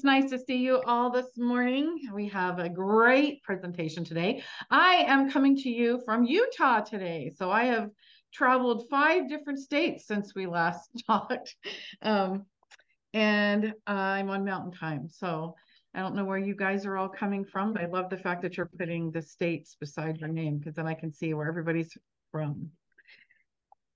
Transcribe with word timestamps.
It's 0.00 0.04
nice 0.06 0.30
to 0.30 0.38
see 0.38 0.56
you 0.56 0.80
all 0.86 1.10
this 1.10 1.36
morning. 1.36 2.08
We 2.14 2.26
have 2.28 2.58
a 2.58 2.70
great 2.70 3.42
presentation 3.42 4.02
today. 4.02 4.42
I 4.70 5.04
am 5.06 5.30
coming 5.30 5.54
to 5.58 5.68
you 5.68 6.00
from 6.06 6.24
Utah 6.24 6.80
today. 6.80 7.30
So 7.36 7.50
I 7.50 7.64
have 7.64 7.90
traveled 8.32 8.88
five 8.88 9.28
different 9.28 9.58
states 9.58 10.06
since 10.06 10.34
we 10.34 10.46
last 10.46 10.88
talked. 11.06 11.54
Um, 12.00 12.46
and 13.12 13.74
I'm 13.86 14.30
on 14.30 14.42
mountain 14.42 14.72
time. 14.72 15.06
So 15.10 15.54
I 15.92 16.00
don't 16.00 16.14
know 16.14 16.24
where 16.24 16.38
you 16.38 16.54
guys 16.54 16.86
are 16.86 16.96
all 16.96 17.10
coming 17.10 17.44
from, 17.44 17.74
but 17.74 17.82
I 17.82 17.86
love 17.86 18.08
the 18.08 18.16
fact 18.16 18.40
that 18.40 18.56
you're 18.56 18.70
putting 18.78 19.10
the 19.10 19.20
states 19.20 19.76
beside 19.78 20.16
your 20.16 20.30
name 20.30 20.56
because 20.56 20.76
then 20.76 20.86
I 20.86 20.94
can 20.94 21.12
see 21.12 21.34
where 21.34 21.46
everybody's 21.46 21.94
from 22.32 22.70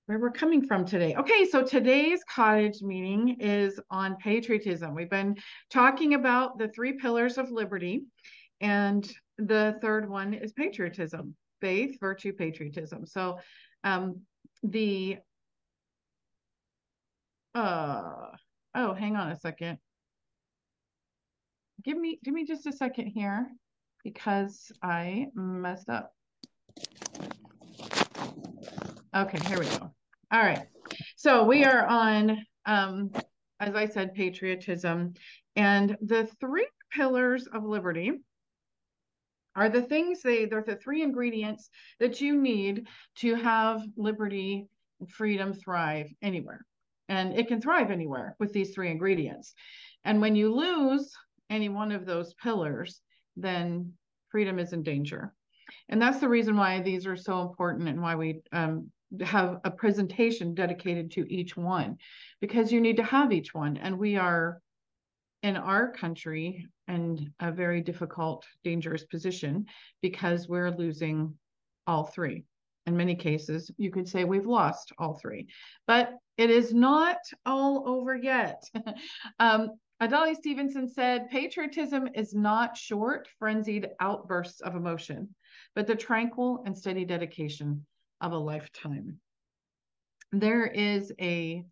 where 0.05 0.19
we're 0.19 0.31
coming 0.31 0.65
from 0.65 0.85
today. 0.85 1.15
Okay, 1.15 1.45
so 1.45 1.63
today's 1.63 2.23
cottage 2.29 2.81
meeting 2.81 3.37
is 3.39 3.79
on 3.89 4.15
patriotism. 4.17 4.93
We've 4.93 5.09
been 5.09 5.35
talking 5.71 6.13
about 6.13 6.57
the 6.57 6.67
three 6.67 6.93
pillars 6.93 7.37
of 7.37 7.51
liberty, 7.51 8.03
and 8.61 9.09
the 9.37 9.77
third 9.81 10.09
one 10.09 10.33
is 10.33 10.51
patriotism 10.53 11.35
faith, 11.61 11.99
virtue, 11.99 12.33
patriotism. 12.33 13.05
So, 13.05 13.39
um, 13.83 14.21
the 14.61 15.17
uh 17.55 18.27
oh, 18.75 18.93
hang 18.93 19.15
on 19.15 19.31
a 19.31 19.39
second. 19.39 19.79
Give 21.83 21.97
me 21.97 22.19
give 22.23 22.33
me 22.33 22.45
just 22.45 22.67
a 22.67 22.73
second 22.73 23.07
here 23.07 23.47
because 24.03 24.71
I 24.83 25.27
messed 25.33 25.89
up. 25.89 26.11
Okay, 29.15 29.39
here 29.47 29.59
we 29.59 29.65
go. 29.65 29.94
All 30.31 30.41
right. 30.41 30.65
So 31.15 31.43
we 31.43 31.63
are 31.65 31.85
on, 31.85 32.45
um, 32.65 33.11
as 33.59 33.75
I 33.75 33.85
said, 33.87 34.13
patriotism. 34.13 35.13
And 35.55 35.97
the 36.01 36.27
three 36.39 36.67
pillars 36.91 37.47
of 37.47 37.63
liberty 37.63 38.11
are 39.55 39.69
the 39.69 39.81
things 39.81 40.21
they, 40.21 40.45
they're 40.45 40.63
the 40.65 40.75
three 40.75 41.01
ingredients 41.01 41.69
that 41.99 42.19
you 42.19 42.35
need 42.41 42.87
to 43.17 43.35
have 43.35 43.81
liberty, 43.95 44.67
freedom 45.09 45.53
thrive 45.53 46.07
anywhere. 46.21 46.65
And 47.07 47.37
it 47.37 47.47
can 47.47 47.61
thrive 47.61 47.91
anywhere 47.91 48.35
with 48.39 48.51
these 48.51 48.73
three 48.73 48.89
ingredients. 48.89 49.53
And 50.03 50.21
when 50.21 50.35
you 50.35 50.53
lose 50.53 51.13
any 51.49 51.69
one 51.69 51.91
of 51.91 52.05
those 52.05 52.33
pillars, 52.33 53.01
then 53.37 53.93
freedom 54.29 54.59
is 54.59 54.73
in 54.73 54.83
danger. 54.83 55.33
And 55.87 56.01
that's 56.01 56.19
the 56.19 56.29
reason 56.29 56.57
why 56.57 56.81
these 56.81 57.05
are 57.05 57.15
so 57.15 57.41
important 57.41 57.87
and 57.87 58.01
why 58.01 58.15
we 58.15 58.41
um, 58.51 58.91
have 59.21 59.59
a 59.63 59.71
presentation 59.71 60.53
dedicated 60.53 61.11
to 61.11 61.31
each 61.31 61.55
one 61.55 61.97
because 62.41 62.71
you 62.71 62.81
need 62.81 62.97
to 62.97 63.03
have 63.03 63.31
each 63.31 63.53
one. 63.53 63.77
And 63.77 63.97
we 63.97 64.17
are 64.17 64.61
in 65.43 65.55
our 65.55 65.91
country 65.91 66.67
in 66.87 67.31
a 67.39 67.51
very 67.51 67.81
difficult, 67.81 68.45
dangerous 68.63 69.03
position 69.03 69.65
because 70.01 70.47
we're 70.47 70.71
losing 70.71 71.35
all 71.87 72.05
three. 72.05 72.43
In 72.87 72.97
many 72.97 73.15
cases, 73.15 73.71
you 73.77 73.91
could 73.91 74.07
say 74.07 74.23
we've 74.23 74.45
lost 74.45 74.91
all 74.99 75.15
three, 75.15 75.47
but 75.87 76.13
it 76.37 76.49
is 76.49 76.73
not 76.73 77.17
all 77.45 77.87
over 77.87 78.15
yet. 78.15 78.63
um, 79.39 79.71
Adlai 80.01 80.33
Stevenson 80.33 80.87
said, 80.87 81.29
patriotism 81.29 82.09
is 82.13 82.35
not 82.35 82.77
short, 82.77 83.27
frenzied 83.39 83.89
outbursts 83.99 84.61
of 84.61 84.75
emotion, 84.75 85.33
but 85.73 85.87
the 85.87 85.95
tranquil 85.95 86.63
and 86.65 86.77
steady 86.77 87.05
dedication 87.05 87.85
of 88.25 88.31
a 88.31 88.37
lifetime. 88.37 89.19
There 90.31 90.65
is 90.65 91.13
a 91.21 91.63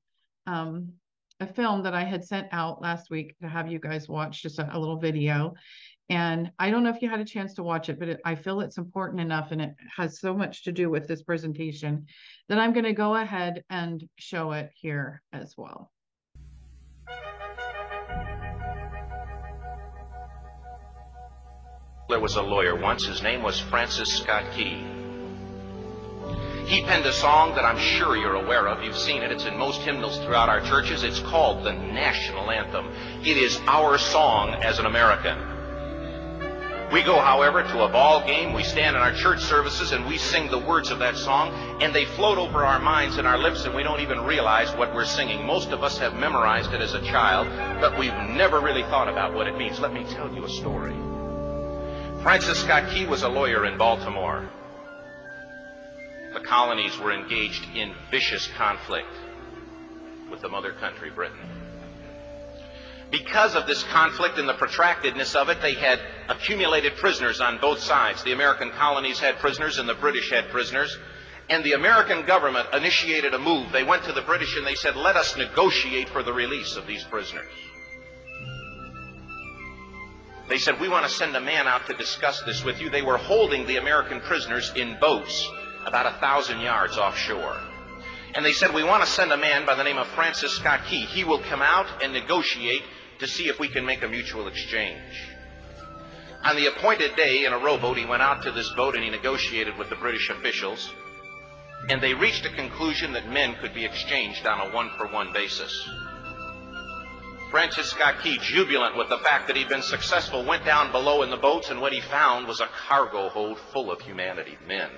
um, 0.46 0.94
a 1.40 1.48
film 1.48 1.84
that 1.84 1.96
I 1.96 2.04
had 2.04 2.24
sent 2.24 2.48
out 2.52 2.82
last 2.82 3.10
week 3.10 3.36
to 3.42 3.48
have 3.48 3.72
you 3.72 3.80
guys 3.80 4.08
watch, 4.08 4.44
just 4.44 4.60
a, 4.60 4.76
a 4.76 4.78
little 4.78 4.98
video. 4.98 5.56
And 6.10 6.52
I 6.60 6.70
don't 6.70 6.84
know 6.84 6.92
if 6.92 7.02
you 7.02 7.10
had 7.10 7.22
a 7.22 7.26
chance 7.26 7.56
to 7.56 7.64
watch 7.64 7.90
it, 7.90 7.98
but 7.98 8.08
it, 8.08 8.22
I 8.24 8.36
feel 8.36 8.62
it's 8.62 8.78
important 8.78 9.20
enough 9.20 9.52
and 9.52 9.62
it 9.62 9.74
has 9.98 10.20
so 10.20 10.36
much 10.36 10.64
to 10.66 10.72
do 10.72 10.90
with 10.90 11.08
this 11.08 11.24
presentation 11.24 12.06
that 12.50 12.60
I'm 12.60 12.72
going 12.72 12.86
to 12.86 12.94
go 12.94 13.16
ahead 13.16 13.64
and 13.70 14.08
show 14.18 14.52
it 14.52 14.70
here 14.76 15.24
as 15.34 15.56
well. 15.58 15.92
There 22.10 22.20
was 22.20 22.36
a 22.36 22.44
lawyer 22.44 22.80
once. 22.80 23.06
His 23.08 23.24
name 23.24 23.42
was 23.42 23.60
Francis 23.60 24.14
Scott 24.14 24.44
Key. 24.54 24.93
He 26.66 26.82
penned 26.82 27.06
a 27.06 27.14
song 27.14 27.56
that 27.56 27.66
I'm 27.66 27.78
sure 27.78 28.16
you're 28.16 28.36
aware 28.36 28.68
of. 28.68 28.84
You've 28.84 28.98
seen 28.98 29.22
it. 29.22 29.32
It's 29.32 29.46
in 29.46 29.58
most 29.58 29.82
hymnals 29.82 30.18
throughout 30.20 30.48
our 30.48 30.62
churches. 30.62 31.04
It's 31.04 31.20
called 31.20 31.64
the 31.64 31.74
National 31.74 32.50
Anthem. 32.50 32.90
It 33.22 33.38
is 33.38 33.60
our 33.68 33.98
song 33.98 34.54
as 34.56 34.80
an 34.80 34.86
American. 34.86 35.38
We 36.92 37.02
go, 37.02 37.20
however, 37.20 37.64
to 37.64 37.84
a 37.84 37.90
ball 37.90 38.26
game. 38.26 38.54
We 38.54 38.64
stand 38.64 38.96
in 38.96 39.02
our 39.02 39.14
church 39.14 39.42
services 39.42 39.92
and 39.92 40.06
we 40.06 40.18
sing 40.18 40.50
the 40.50 40.60
words 40.60 40.90
of 40.90 41.00
that 41.00 41.18
song, 41.18 41.52
and 41.82 41.94
they 41.94 42.06
float 42.06 42.38
over 42.38 42.64
our 42.64 42.80
minds 42.80 43.18
and 43.18 43.28
our 43.28 43.38
lips, 43.38 43.66
and 43.66 43.74
we 43.74 43.84
don't 43.84 44.00
even 44.00 44.22
realize 44.22 44.74
what 44.76 44.94
we're 44.94 45.04
singing. 45.04 45.46
Most 45.46 45.70
of 45.70 45.84
us 45.84 45.98
have 45.98 46.14
memorized 46.14 46.72
it 46.72 46.82
as 46.82 46.94
a 46.94 47.02
child, 47.02 47.48
but 47.82 47.98
we've 47.98 48.14
never 48.30 48.62
really 48.62 48.84
thought 48.84 49.10
about 49.10 49.34
what 49.34 49.48
it 49.48 49.58
means. 49.58 49.80
Let 49.80 49.92
me 49.92 50.06
tell 50.06 50.34
you 50.34 50.46
a 50.46 50.50
story. 50.50 50.94
Francis 52.22 52.60
Scott 52.62 52.90
Key 52.92 53.06
was 53.06 53.24
a 53.24 53.30
lawyer 53.30 53.66
in 53.66 53.78
Baltimore 53.78 54.48
the 56.34 56.40
colonies 56.40 56.98
were 56.98 57.12
engaged 57.12 57.64
in 57.76 57.94
vicious 58.10 58.48
conflict 58.58 59.14
with 60.32 60.42
the 60.42 60.50
mother 60.50 60.72
country, 60.74 61.12
Britain. 61.12 61.38
Because 63.12 63.56
of 63.56 63.68
this 63.68 63.84
conflict 63.84 64.40
and 64.40 64.50
the 64.50 64.56
protractedness 64.56 65.36
of 65.36 65.50
it, 65.50 65.62
they 65.62 65.76
had 65.76 66.00
accumulated 66.30 66.96
prisoners 66.96 67.40
on 67.40 67.60
both 67.60 67.80
sides. 67.80 68.24
The 68.24 68.32
American 68.32 68.72
colonies 68.72 69.20
had 69.20 69.38
prisoners 69.38 69.78
and 69.78 69.88
the 69.88 69.94
British 69.94 70.32
had 70.32 70.50
prisoners. 70.50 70.98
And 71.50 71.64
the 71.64 71.74
American 71.74 72.26
government 72.26 72.70
initiated 72.74 73.36
a 73.36 73.40
move. 73.40 73.72
They 73.72 73.84
went 73.84 74.06
to 74.06 74.14
the 74.14 74.24
British 74.24 74.58
and 74.58 74.66
they 74.66 74.74
said, 74.74 74.96
let 74.96 75.16
us 75.16 75.38
negotiate 75.38 76.10
for 76.10 76.24
the 76.24 76.34
release 76.34 76.76
of 76.76 76.88
these 76.88 77.04
prisoners. 77.04 77.52
They 80.50 80.58
said, 80.58 80.80
we 80.80 80.90
want 80.90 81.06
to 81.06 81.12
send 81.12 81.36
a 81.36 81.42
man 81.42 81.68
out 81.68 81.86
to 81.88 81.94
discuss 81.94 82.42
this 82.42 82.64
with 82.64 82.82
you. 82.82 82.90
They 82.90 83.02
were 83.04 83.18
holding 83.18 83.68
the 83.68 83.78
American 83.78 84.22
prisoners 84.22 84.72
in 84.76 84.98
boats 85.00 85.48
about 85.86 86.06
a 86.06 86.20
thousand 86.20 86.62
yards 86.62 86.98
offshore. 86.98 87.58
And 88.36 88.44
they 88.44 88.54
said, 88.54 88.74
we 88.74 88.84
want 88.84 89.04
to 89.04 89.10
send 89.10 89.32
a 89.32 89.38
man 89.38 89.66
by 89.66 89.76
the 89.76 89.84
name 89.84 89.98
of 89.98 90.08
Francis 90.08 90.54
Scott 90.54 90.82
Key. 90.88 91.06
He 91.06 91.24
will 91.24 91.40
come 91.40 91.62
out 91.62 91.88
and 92.04 92.14
negotiate 92.14 92.82
to 93.20 93.28
see 93.28 93.48
if 93.48 93.60
we 93.60 93.68
can 93.68 93.86
make 93.86 94.04
a 94.04 94.08
mutual 94.08 94.48
exchange. 94.48 95.30
On 96.44 96.56
the 96.56 96.66
appointed 96.66 97.16
day 97.16 97.46
in 97.46 97.54
a 97.54 97.58
rowboat, 97.58 97.98
he 97.98 98.06
went 98.06 98.22
out 98.22 98.44
to 98.44 98.52
this 98.52 98.70
boat 98.72 98.96
and 98.96 99.04
he 99.04 99.10
negotiated 99.10 99.78
with 99.78 99.90
the 99.90 99.96
British 99.96 100.30
officials. 100.30 100.92
And 101.90 102.02
they 102.02 102.14
reached 102.14 102.46
a 102.46 102.50
conclusion 102.50 103.14
that 103.14 103.30
men 103.30 103.56
could 103.62 103.74
be 103.74 103.86
exchanged 103.86 104.46
on 104.48 104.68
a 104.68 104.74
one-for-one 104.74 105.32
basis. 105.32 105.88
Francis 107.52 107.92
Scott 107.92 108.16
Key, 108.24 108.40
jubilant 108.40 108.98
with 108.98 109.10
the 109.10 109.20
fact 109.20 109.48
that 109.48 109.56
he'd 109.56 109.70
been 109.70 109.84
successful, 109.84 110.44
went 110.44 110.66
down 110.66 110.92
below 110.92 111.22
in 111.22 111.30
the 111.30 111.38
boats, 111.38 111.70
and 111.70 111.80
what 111.80 111.94
he 111.94 112.02
found 112.02 112.48
was 112.48 112.62
a 112.62 112.70
cargo 112.88 113.30
hold 113.30 113.60
full 113.72 113.92
of 113.92 114.02
humanity, 114.02 114.58
men. 114.68 114.90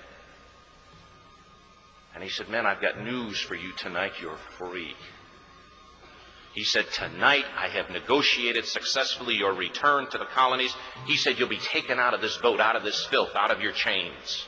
And 2.16 2.24
he 2.24 2.30
said, 2.30 2.50
Men, 2.50 2.66
I've 2.66 2.82
got 2.82 3.00
news 3.04 3.40
for 3.40 3.56
you 3.56 3.74
tonight. 3.74 4.14
You're 4.22 4.40
free. 4.58 4.96
He 6.54 6.64
said, 6.64 6.90
Tonight 6.94 7.44
I 7.58 7.68
have 7.68 7.90
negotiated 7.90 8.66
successfully 8.66 9.36
your 9.36 9.54
return 9.54 10.08
to 10.08 10.18
the 10.18 10.26
colonies. 10.26 10.74
He 11.06 11.18
said, 11.18 11.38
You'll 11.38 11.50
be 11.50 11.58
taken 11.58 12.00
out 12.00 12.14
of 12.14 12.22
this 12.22 12.38
boat, 12.38 12.62
out 12.62 12.78
of 12.78 12.84
this 12.84 13.06
filth, 13.06 13.36
out 13.36 13.52
of 13.52 13.60
your 13.60 13.74
chains. 13.74 14.48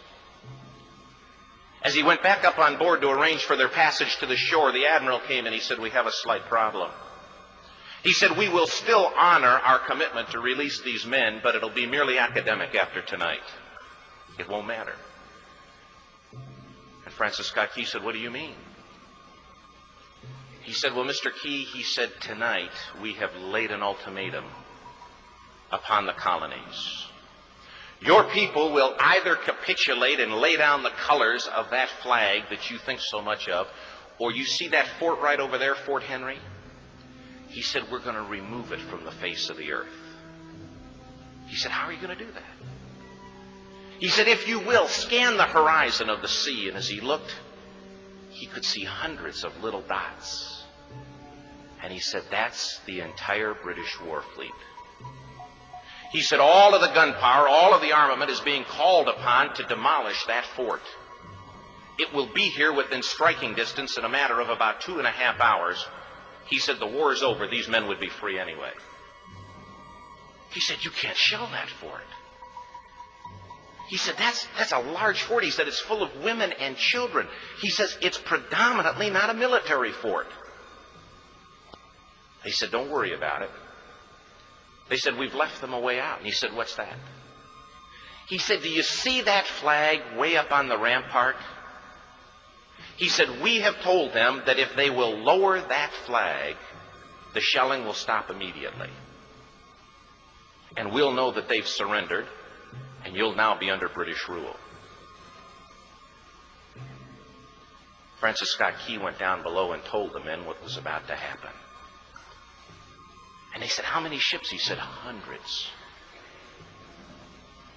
As 1.84 1.94
he 1.94 2.04
went 2.04 2.24
back 2.24 2.46
up 2.46 2.58
on 2.58 2.78
board 2.78 3.02
to 3.02 3.10
arrange 3.10 3.44
for 3.44 3.58
their 3.58 3.68
passage 3.68 4.16
to 4.18 4.26
the 4.26 4.38
shore, 4.38 4.72
the 4.72 4.86
admiral 4.86 5.20
came 5.20 5.46
and 5.46 5.54
he 5.54 5.62
said, 5.62 5.78
We 5.78 5.90
have 5.90 6.08
a 6.08 6.12
slight 6.12 6.46
problem. 6.46 6.90
He 8.04 8.14
said, 8.14 8.38
We 8.38 8.48
will 8.48 8.68
still 8.68 9.12
honor 9.18 9.60
our 9.60 9.80
commitment 9.80 10.32
to 10.32 10.40
release 10.40 10.82
these 10.82 11.06
men, 11.06 11.42
but 11.44 11.56
it'll 11.56 11.70
be 11.70 11.86
merely 11.86 12.18
academic 12.18 12.74
after 12.76 13.02
tonight. 13.02 13.44
It 14.40 14.48
won't 14.48 14.68
matter. 14.68 14.94
Francis 17.18 17.48
Scott 17.48 17.70
Key 17.74 17.84
said, 17.84 18.04
What 18.04 18.14
do 18.14 18.20
you 18.20 18.30
mean? 18.30 18.54
He 20.62 20.74
said, 20.74 20.94
Well, 20.94 21.06
Mr. 21.06 21.32
Key, 21.34 21.64
he 21.64 21.82
said, 21.82 22.12
tonight 22.22 22.72
we 23.02 23.14
have 23.14 23.36
laid 23.36 23.72
an 23.72 23.82
ultimatum 23.82 24.46
upon 25.72 26.06
the 26.06 26.14
colonies. 26.14 27.08
Your 28.00 28.26
people 28.26 28.72
will 28.72 28.96
either 29.00 29.36
capitulate 29.36 30.20
and 30.20 30.32
lay 30.36 30.56
down 30.56 30.84
the 30.84 30.92
colors 30.92 31.48
of 31.48 31.72
that 31.72 31.90
flag 32.04 32.44
that 32.52 32.70
you 32.70 32.78
think 32.78 33.00
so 33.00 33.22
much 33.22 33.48
of, 33.48 33.68
or 34.20 34.32
you 34.32 34.46
see 34.46 34.68
that 34.68 34.88
fort 35.00 35.20
right 35.20 35.40
over 35.40 35.58
there, 35.58 35.74
Fort 35.74 36.04
Henry? 36.04 36.38
He 37.48 37.64
said, 37.64 37.84
We're 37.92 38.00
going 38.00 38.16
to 38.16 38.22
remove 38.22 38.72
it 38.72 38.80
from 38.82 39.04
the 39.04 39.12
face 39.12 39.50
of 39.50 39.58
the 39.58 39.72
earth. 39.72 39.88
He 41.48 41.56
said, 41.56 41.72
How 41.72 41.88
are 41.88 41.94
you 41.94 42.00
going 42.00 42.16
to 42.16 42.24
do 42.24 42.32
that? 42.32 42.77
He 44.00 44.10
said, 44.10 44.28
If 44.28 44.48
you 44.48 44.60
will, 44.60 44.88
scan 44.88 45.38
the 45.38 45.46
horizon 45.46 46.10
of 46.10 46.22
the 46.22 46.28
sea. 46.28 46.68
And 46.68 46.78
as 46.78 46.88
he 46.88 47.02
looked, 47.02 47.36
he 48.30 48.46
could 48.46 48.66
see 48.66 48.84
hundreds 48.84 49.44
of 49.44 49.64
little 49.64 49.82
dots. 49.82 50.64
And 51.82 51.92
he 51.92 52.00
said, 52.00 52.24
That's 52.30 52.80
the 52.86 53.02
entire 53.02 53.54
British 53.54 54.00
war 54.02 54.24
fleet. 54.36 54.52
He 56.12 56.22
said 56.22 56.40
all 56.40 56.74
of 56.74 56.82
the 56.82 56.94
gunpowder, 56.94 57.50
all 57.50 57.74
of 57.74 57.82
the 57.82 57.92
armament 57.92 58.32
is 58.32 58.40
being 58.40 58.64
called 58.64 59.10
upon 59.10 59.54
to 59.56 59.64
demolish 59.64 60.26
that 60.26 60.46
fort. 60.46 60.82
It 62.00 62.14
will 62.14 62.28
be 62.28 62.44
here 62.44 62.72
within 62.72 63.02
striking 63.02 63.56
distance 63.56 63.98
in 63.98 64.06
a 64.06 64.10
matter 64.10 64.40
of 64.40 64.50
about 64.50 64.82
two 64.82 65.00
and 65.00 65.08
a 65.08 65.12
half 65.12 65.42
hours. 65.42 65.84
He 66.46 66.60
said 66.60 66.80
the 66.80 66.88
war 66.88 67.12
is 67.12 67.24
over. 67.24 67.48
These 67.48 67.68
men 67.68 67.88
would 67.88 68.00
be 68.00 68.10
free 68.10 68.40
anyway. 68.40 68.72
He 70.52 70.62
said, 70.62 70.78
you 70.86 70.92
can't 70.92 71.18
shell 71.18 71.48
that 71.52 71.70
fort. 71.70 72.06
He 73.88 73.98
said, 73.98 74.16
that's, 74.18 74.46
that's 74.58 74.74
a 74.74 74.80
large 74.80 75.22
fort. 75.24 75.44
He 75.44 75.52
said, 75.52 75.68
it's 75.68 75.80
full 75.80 76.04
of 76.04 76.24
women 76.24 76.52
and 76.52 76.76
children. 76.76 77.28
He 77.62 77.70
says, 77.70 77.98
it's 78.02 78.18
predominantly 78.18 79.10
not 79.10 79.30
a 79.30 79.34
military 79.34 79.92
fort. 79.92 80.28
He 82.44 82.52
said, 82.52 82.72
don't 82.72 82.92
worry 82.92 83.14
about 83.14 83.44
it. 83.44 83.50
They 84.90 84.98
said, 84.98 85.18
we've 85.18 85.34
left 85.34 85.62
them 85.62 85.74
a 85.74 85.80
way 85.80 86.00
out. 86.00 86.18
And 86.18 86.26
he 86.26 86.34
said, 86.34 86.54
what's 86.54 86.76
that? 86.76 86.98
He 88.28 88.38
said, 88.38 88.62
do 88.62 88.70
you 88.70 88.84
see 88.84 89.22
that 89.22 89.48
flag 89.48 90.02
way 90.18 90.36
up 90.36 90.52
on 90.52 90.68
the 90.68 90.78
rampart? 90.78 91.38
He 92.98 93.08
said, 93.08 93.42
we 93.42 93.62
have 93.62 93.82
told 93.82 94.14
them 94.14 94.42
that 94.46 94.60
if 94.60 94.76
they 94.76 94.90
will 94.90 95.18
lower 95.18 95.62
that 95.62 95.92
flag, 96.06 96.56
the 97.34 97.40
shelling 97.40 97.86
will 97.86 97.94
stop 97.94 98.30
immediately. 98.30 98.90
And 100.76 100.92
we'll 100.92 101.14
know 101.14 101.32
that 101.32 101.48
they've 101.48 101.68
surrendered, 101.68 102.26
and 103.08 103.16
you'll 103.16 103.36
now 103.36 103.58
be 103.58 103.72
under 103.72 103.88
British 103.88 104.28
rule. 104.28 104.56
Francis 108.20 108.50
Scott 108.50 108.74
Key 108.86 108.98
went 108.98 109.18
down 109.18 109.44
below 109.44 109.72
and 109.72 109.82
told 109.86 110.12
the 110.12 110.20
men 110.20 110.46
what 110.46 110.62
was 110.62 110.76
about 110.76 111.08
to 111.08 111.16
happen. 111.16 111.52
And 113.54 113.64
they 113.64 113.70
said, 113.70 113.86
How 113.86 114.02
many 114.02 114.18
ships? 114.18 114.50
He 114.50 114.58
said, 114.58 114.78
Hundreds. 114.78 115.70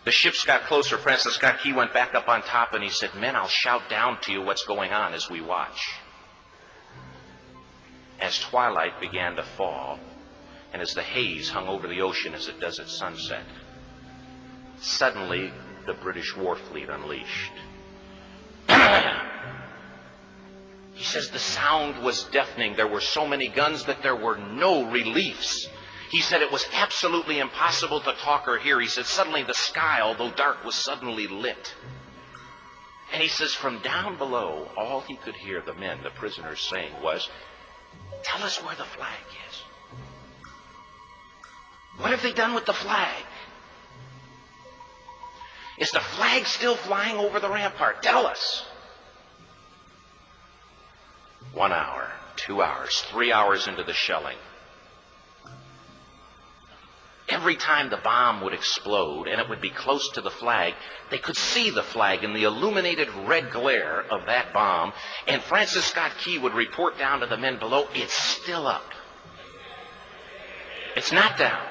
The 0.04 0.10
ships 0.10 0.44
got 0.44 0.62
closer. 0.62 0.98
Francis 0.98 1.34
Scott 1.34 1.60
Key 1.60 1.74
went 1.74 1.92
back 1.92 2.14
up 2.14 2.28
on 2.28 2.42
top 2.42 2.74
and 2.74 2.82
he 2.82 2.90
said, 2.90 3.14
Men, 3.14 3.36
I'll 3.36 3.46
shout 3.46 3.88
down 3.88 4.20
to 4.22 4.32
you 4.32 4.42
what's 4.42 4.64
going 4.64 4.92
on 4.92 5.14
as 5.14 5.30
we 5.30 5.40
watch. 5.40 5.92
As 8.18 8.36
twilight 8.40 9.00
began 9.00 9.36
to 9.36 9.44
fall, 9.44 10.00
and 10.72 10.82
as 10.82 10.94
the 10.94 11.02
haze 11.02 11.48
hung 11.50 11.68
over 11.68 11.86
the 11.86 12.00
ocean 12.00 12.34
as 12.34 12.48
it 12.48 12.58
does 12.58 12.80
at 12.80 12.88
sunset, 12.88 13.44
suddenly 14.80 15.52
the 15.86 15.94
British 15.94 16.36
war 16.36 16.56
fleet 16.56 16.88
unleashed. 16.88 17.52
He 21.00 21.06
says 21.06 21.30
the 21.30 21.38
sound 21.38 22.04
was 22.04 22.24
deafening. 22.24 22.76
There 22.76 22.86
were 22.86 23.00
so 23.00 23.26
many 23.26 23.48
guns 23.48 23.86
that 23.86 24.02
there 24.02 24.14
were 24.14 24.36
no 24.36 24.90
reliefs. 24.90 25.66
He 26.10 26.20
said 26.20 26.42
it 26.42 26.52
was 26.52 26.66
absolutely 26.74 27.38
impossible 27.38 28.02
to 28.02 28.12
talk 28.20 28.46
or 28.46 28.58
hear. 28.58 28.78
He 28.78 28.86
said 28.86 29.06
suddenly 29.06 29.42
the 29.42 29.54
sky, 29.54 30.02
although 30.02 30.30
dark, 30.30 30.62
was 30.62 30.74
suddenly 30.74 31.26
lit. 31.26 31.74
And 33.14 33.22
he 33.22 33.28
says 33.28 33.54
from 33.54 33.80
down 33.80 34.18
below, 34.18 34.68
all 34.76 35.00
he 35.00 35.16
could 35.16 35.36
hear 35.36 35.62
the 35.62 35.72
men, 35.72 36.02
the 36.02 36.10
prisoners, 36.10 36.60
saying 36.60 36.92
was, 37.02 37.26
Tell 38.22 38.42
us 38.42 38.62
where 38.62 38.76
the 38.76 38.84
flag 38.84 39.24
is. 39.48 39.62
What 41.96 42.10
have 42.10 42.22
they 42.22 42.34
done 42.34 42.52
with 42.52 42.66
the 42.66 42.74
flag? 42.74 43.24
Is 45.80 45.90
the 45.92 46.00
flag 46.00 46.46
still 46.46 46.76
flying 46.76 47.16
over 47.16 47.40
the 47.40 47.48
rampart? 47.48 48.02
Tell 48.02 48.26
us. 48.26 48.66
One 51.54 51.72
hour, 51.72 52.12
two 52.36 52.62
hours, 52.62 53.00
three 53.10 53.32
hours 53.32 53.66
into 53.66 53.82
the 53.82 53.94
shelling. 53.94 54.36
Every 57.30 57.56
time 57.56 57.88
the 57.88 57.96
bomb 57.96 58.42
would 58.42 58.52
explode 58.52 59.26
and 59.26 59.40
it 59.40 59.48
would 59.48 59.62
be 59.62 59.70
close 59.70 60.10
to 60.10 60.20
the 60.20 60.30
flag, 60.30 60.74
they 61.10 61.18
could 61.18 61.36
see 61.36 61.70
the 61.70 61.82
flag 61.82 62.24
in 62.24 62.34
the 62.34 62.42
illuminated 62.42 63.08
red 63.26 63.50
glare 63.50 64.02
of 64.02 64.26
that 64.26 64.52
bomb. 64.52 64.92
And 65.26 65.40
Francis 65.42 65.86
Scott 65.86 66.12
Key 66.18 66.38
would 66.38 66.54
report 66.54 66.98
down 66.98 67.20
to 67.20 67.26
the 67.26 67.38
men 67.38 67.58
below, 67.58 67.88
it's 67.94 68.12
still 68.12 68.66
up. 68.66 68.84
It's 70.94 71.12
not 71.12 71.38
down. 71.38 71.69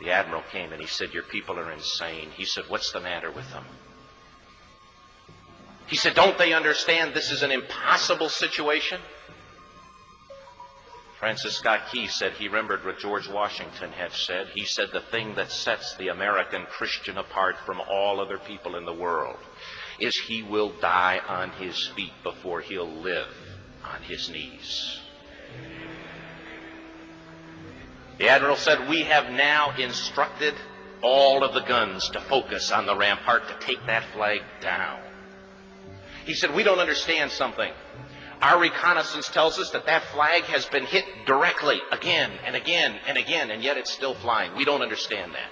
The 0.00 0.10
admiral 0.10 0.42
came 0.52 0.72
and 0.72 0.80
he 0.80 0.86
said, 0.86 1.12
Your 1.12 1.24
people 1.24 1.58
are 1.58 1.72
insane. 1.72 2.30
He 2.36 2.44
said, 2.44 2.64
What's 2.68 2.92
the 2.92 3.00
matter 3.00 3.30
with 3.30 3.50
them? 3.50 3.64
He 5.86 5.96
said, 5.96 6.14
Don't 6.14 6.38
they 6.38 6.52
understand 6.52 7.14
this 7.14 7.30
is 7.32 7.42
an 7.42 7.50
impossible 7.50 8.28
situation? 8.28 9.00
Francis 11.18 11.56
Scott 11.56 11.88
Key 11.90 12.06
said 12.06 12.34
he 12.34 12.46
remembered 12.46 12.84
what 12.84 13.00
George 13.00 13.26
Washington 13.26 13.90
had 13.90 14.12
said. 14.12 14.48
He 14.54 14.64
said, 14.64 14.90
The 14.92 15.00
thing 15.00 15.34
that 15.34 15.50
sets 15.50 15.96
the 15.96 16.08
American 16.08 16.64
Christian 16.66 17.18
apart 17.18 17.56
from 17.66 17.80
all 17.80 18.20
other 18.20 18.38
people 18.38 18.76
in 18.76 18.84
the 18.84 18.94
world 18.94 19.38
is 19.98 20.16
he 20.16 20.44
will 20.44 20.70
die 20.80 21.20
on 21.26 21.50
his 21.50 21.88
feet 21.88 22.12
before 22.22 22.60
he'll 22.60 22.88
live 22.88 23.26
on 23.84 24.00
his 24.02 24.30
knees. 24.30 25.00
The 28.18 28.28
Admiral 28.28 28.56
said, 28.56 28.88
We 28.88 29.02
have 29.04 29.30
now 29.30 29.74
instructed 29.78 30.54
all 31.02 31.44
of 31.44 31.54
the 31.54 31.60
guns 31.60 32.08
to 32.10 32.20
focus 32.20 32.72
on 32.72 32.86
the 32.86 32.96
rampart 32.96 33.46
to 33.48 33.66
take 33.66 33.84
that 33.86 34.04
flag 34.12 34.40
down. 34.60 34.98
He 36.24 36.34
said, 36.34 36.54
We 36.54 36.64
don't 36.64 36.80
understand 36.80 37.30
something. 37.30 37.72
Our 38.42 38.60
reconnaissance 38.60 39.28
tells 39.28 39.58
us 39.58 39.70
that 39.70 39.86
that 39.86 40.04
flag 40.04 40.44
has 40.44 40.66
been 40.66 40.84
hit 40.84 41.04
directly 41.26 41.80
again 41.90 42.30
and 42.44 42.54
again 42.54 42.96
and 43.06 43.18
again, 43.18 43.50
and 43.50 43.62
yet 43.62 43.76
it's 43.76 43.92
still 43.92 44.14
flying. 44.14 44.54
We 44.56 44.64
don't 44.64 44.82
understand 44.82 45.32
that. 45.34 45.50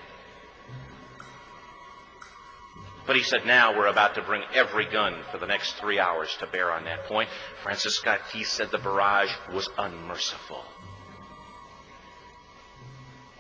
But 3.07 3.17
he 3.17 3.23
said, 3.23 3.47
now 3.47 3.77
we're 3.77 3.87
about 3.87 4.17
to 4.17 4.23
bring 4.23 4.43
every 4.53 4.87
gun 4.91 5.15
for 5.31 5.39
the 5.39 5.47
next 5.47 5.75
three 5.77 6.01
hours 6.01 6.37
to 6.41 6.47
bear 6.49 6.73
on 6.73 6.85
that 6.85 7.05
point. 7.05 7.29
Francis 7.63 7.95
Scott 7.95 8.21
Key 8.33 8.43
said 8.43 8.71
the 8.73 8.79
barrage 8.79 9.31
was 9.53 9.69
unmerciful. 9.79 10.65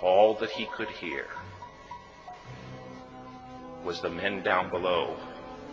All 0.07 0.35
that 0.35 0.51
he 0.51 0.67
could 0.67 0.89
hear 0.89 1.27
was 3.85 4.01
the 4.01 4.09
men 4.09 4.45
down 4.45 4.71
below 4.71 5.17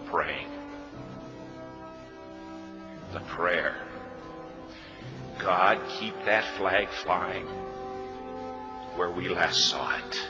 praying 0.08 0.50
the 3.12 3.20
prayer. 3.20 3.76
God, 5.38 5.80
keep 6.00 6.16
that 6.26 6.44
flag 6.58 6.90
flying 7.04 7.46
where 8.96 9.12
we 9.12 9.30
last 9.30 9.68
saw 9.68 9.96
it. 9.98 10.28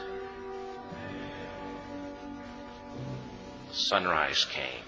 Sunrise 3.72 4.43
came. 4.51 4.83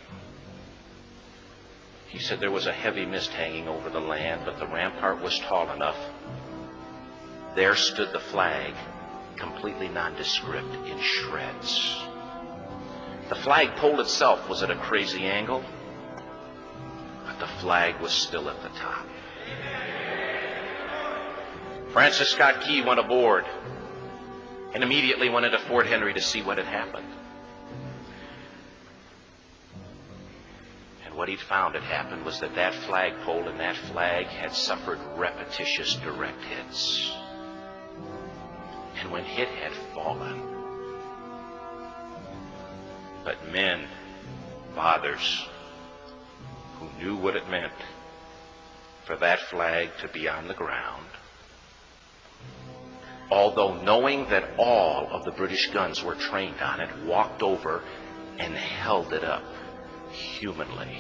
He 2.10 2.20
said 2.20 2.42
there 2.42 2.52
was 2.52 2.68
a 2.68 2.74
heavy 2.74 3.06
mist 3.06 3.30
hanging 3.30 3.70
over 3.70 3.90
the 3.90 4.02
land, 4.02 4.42
but 4.44 4.60
the 4.60 4.68
rampart 4.68 5.22
was 5.22 5.40
tall 5.40 5.72
enough. 5.72 5.98
There 7.56 7.78
stood 7.78 8.12
the 8.12 8.20
flag, 8.20 8.74
completely 9.38 9.90
nondescript, 9.90 10.74
in 10.88 11.00
shreds. 11.00 12.04
The 13.30 13.36
flagpole 13.36 14.00
itself 14.02 14.48
was 14.50 14.64
at 14.64 14.70
a 14.70 14.76
crazy 14.76 15.26
angle 15.26 15.64
but 17.26 17.48
the 17.48 17.54
flag 17.60 18.00
was 18.02 18.12
still 18.12 18.50
at 18.50 18.62
the 18.62 18.70
top. 18.70 19.06
Francis 21.92 22.30
Scott 22.30 22.62
Key 22.62 22.82
went 22.82 23.00
aboard 23.00 23.46
and 24.74 24.84
immediately 24.84 25.30
went 25.30 25.46
into 25.46 25.58
Fort 25.60 25.88
Henry 25.88 26.14
to 26.14 26.22
see 26.22 26.42
what 26.42 26.58
had 26.58 26.68
happened. 26.68 27.08
And 31.06 31.16
what 31.16 31.30
he'd 31.30 31.40
found 31.40 31.76
had 31.76 31.84
happened 31.84 32.26
was 32.26 32.40
that 32.42 32.56
that 32.56 32.74
flagpole 32.74 33.48
and 33.48 33.60
that 33.60 33.78
flag 33.78 34.28
had 34.28 34.54
suffered 34.54 35.00
repetitious 35.16 35.96
direct 35.96 36.44
hits. 36.44 37.12
When 39.16 39.24
it 39.28 39.48
had 39.48 39.72
fallen, 39.94 40.42
but 43.24 43.50
men, 43.50 43.88
fathers, 44.76 45.48
who 46.78 46.90
knew 47.02 47.16
what 47.16 47.38
it 47.38 47.50
meant 47.50 47.72
for 49.06 49.16
that 49.16 49.40
flag 49.40 49.92
to 50.02 50.10
be 50.10 50.28
on 50.28 50.50
the 50.50 50.54
ground, 50.54 51.08
although 53.32 53.82
knowing 53.82 54.28
that 54.32 54.50
all 54.60 55.08
of 55.10 55.24
the 55.24 55.32
British 55.32 55.68
guns 55.72 56.04
were 56.04 56.16
trained 56.16 56.60
on 56.60 56.82
it, 56.82 56.90
walked 57.06 57.42
over 57.42 57.84
and 58.38 58.54
held 58.54 59.14
it 59.14 59.24
up 59.24 59.46
humanly 60.12 61.00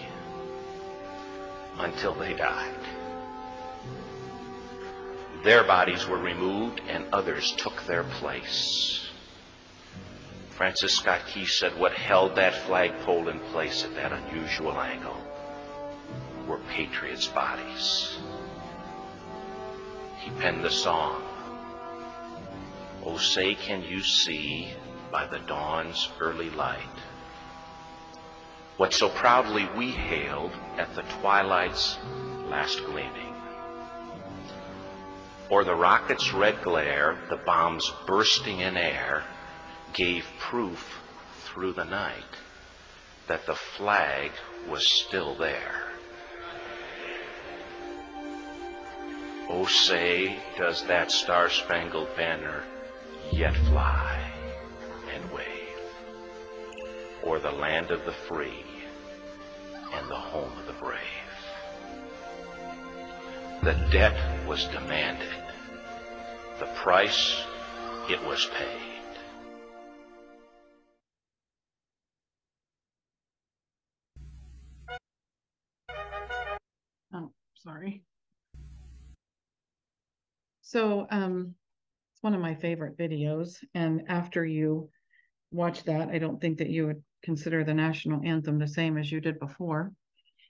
until 1.79 2.13
they 2.13 2.33
died. 2.33 2.94
Their 5.45 5.63
bodies 5.63 6.07
were 6.07 6.17
removed 6.17 6.81
and 6.87 7.05
others 7.13 7.51
took 7.51 7.85
their 7.85 8.03
place. 8.03 9.07
Francis 10.49 10.95
Scott 10.95 11.21
Key 11.27 11.45
said 11.45 11.77
what 11.77 11.93
held 11.93 12.33
that 12.35 12.55
flagpole 12.65 13.27
in 13.27 13.39
place 13.51 13.83
at 13.83 13.93
that 13.93 14.11
unusual 14.11 14.81
angle 14.81 15.15
were 16.47 16.57
patriots' 16.71 17.27
bodies. 17.27 18.17
He 20.17 20.31
penned 20.31 20.63
the 20.63 20.71
song, 20.71 21.21
Oh, 23.03 23.19
say, 23.19 23.53
can 23.53 23.83
you 23.83 24.01
see 24.01 24.73
by 25.11 25.27
the 25.27 25.39
dawn's 25.41 26.09
early 26.19 26.49
light 26.49 26.81
what 28.77 28.93
so 28.95 29.09
proudly 29.09 29.69
we 29.77 29.91
hailed 29.91 30.53
at 30.79 30.95
the 30.95 31.03
twilight's 31.03 31.99
last 32.49 32.83
gleaming? 32.85 33.24
Or 35.49 35.63
the 35.63 35.75
rocket's 35.75 36.33
red 36.33 36.61
glare, 36.63 37.17
the 37.29 37.37
bombs 37.37 37.91
bursting 38.07 38.61
in 38.61 38.77
air, 38.77 39.23
gave 39.93 40.25
proof 40.39 41.01
through 41.43 41.73
the 41.73 41.85
night 41.85 42.23
that 43.27 43.45
the 43.45 43.55
flag 43.55 44.31
was 44.67 44.87
still 44.87 45.35
there. 45.35 45.83
Oh, 49.47 49.65
say, 49.65 50.39
does 50.57 50.83
that 50.85 51.11
star 51.11 51.49
spangled 51.49 52.15
banner 52.15 52.63
yet 53.31 53.55
fly 53.55 54.31
and 55.13 55.31
wave 55.31 55.45
o'er 57.23 57.39
the 57.39 57.51
land 57.51 57.91
of 57.91 58.03
the 58.05 58.11
free 58.11 58.63
The 63.65 63.73
debt 63.89 64.47
was 64.47 64.65
demanded, 64.65 65.27
the 66.59 66.67
price 66.75 67.43
it 68.07 68.23
was 68.23 68.45
paid. 68.45 69.07
Oh, 77.11 77.31
sorry. 77.55 78.03
So 80.61 81.07
um, 81.09 81.55
it's 82.13 82.21
one 82.21 82.35
of 82.35 82.41
my 82.41 82.53
favorite 82.53 82.99
videos. 82.99 83.55
And 83.73 84.03
after 84.09 84.45
you 84.45 84.91
watch 85.49 85.85
that, 85.85 86.09
I 86.09 86.19
don't 86.19 86.39
think 86.39 86.59
that 86.59 86.69
you 86.69 86.85
would 86.85 87.01
consider 87.23 87.63
the 87.63 87.73
national 87.73 88.21
anthem 88.23 88.59
the 88.59 88.67
same 88.67 88.99
as 88.99 89.11
you 89.11 89.21
did 89.21 89.39
before. 89.39 89.91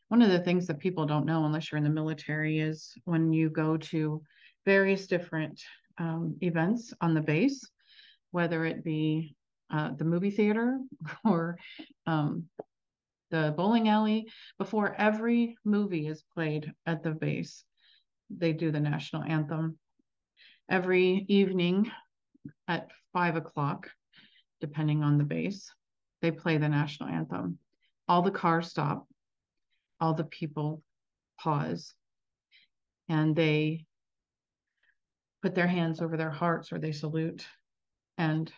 One 0.10 0.22
of 0.22 0.30
the 0.30 0.40
things 0.40 0.68
that 0.68 0.80
people 0.80 1.06
don't 1.06 1.26
know, 1.26 1.46
unless 1.46 1.72
you're 1.72 1.78
in 1.78 1.84
the 1.84 1.90
military, 1.90 2.60
is 2.60 2.94
when 3.06 3.34
you 3.34 3.50
go 3.50 3.78
to 3.78 4.22
various 4.66 5.08
different 5.08 5.62
um, 5.98 6.38
events 6.42 6.94
on 7.02 7.14
the 7.14 7.22
base, 7.22 7.68
whether 8.32 8.66
it 8.66 8.84
be 8.84 9.36
uh, 9.72 9.92
the 9.98 10.06
movie 10.06 10.30
theater 10.30 10.80
or 11.26 11.58
um, 12.06 12.46
the 13.32 13.54
bowling 13.58 13.90
alley, 13.90 14.28
before 14.60 14.94
every 14.96 15.58
movie 15.66 16.08
is 16.08 16.24
played 16.34 16.72
at 16.86 17.02
the 17.02 17.12
base, 17.12 17.64
they 18.30 18.54
do 18.54 18.72
the 18.72 18.80
national 18.80 19.24
anthem. 19.24 19.78
Every 20.70 21.26
evening 21.28 21.92
at 22.68 22.92
five 23.14 23.36
o'clock, 23.36 23.90
depending 24.62 25.04
on 25.04 25.18
the 25.18 25.24
base, 25.24 25.72
they 26.22 26.32
play 26.32 26.58
the 26.58 26.70
national 26.70 27.10
anthem. 27.10 27.58
All 28.08 28.22
the 28.22 28.32
cars 28.32 28.70
stop, 28.70 29.08
all 30.06 30.14
the 30.14 30.24
people 30.24 30.84
pause, 31.40 31.96
and 33.10 33.36
they 33.36 33.86
put 35.42 35.56
their 35.56 35.68
hands 35.68 36.00
over 36.00 36.16
their 36.16 36.30
hearts 36.30 36.72
or 36.72 36.78
they 36.78 36.92
salute 36.92 37.46
and 38.20 38.52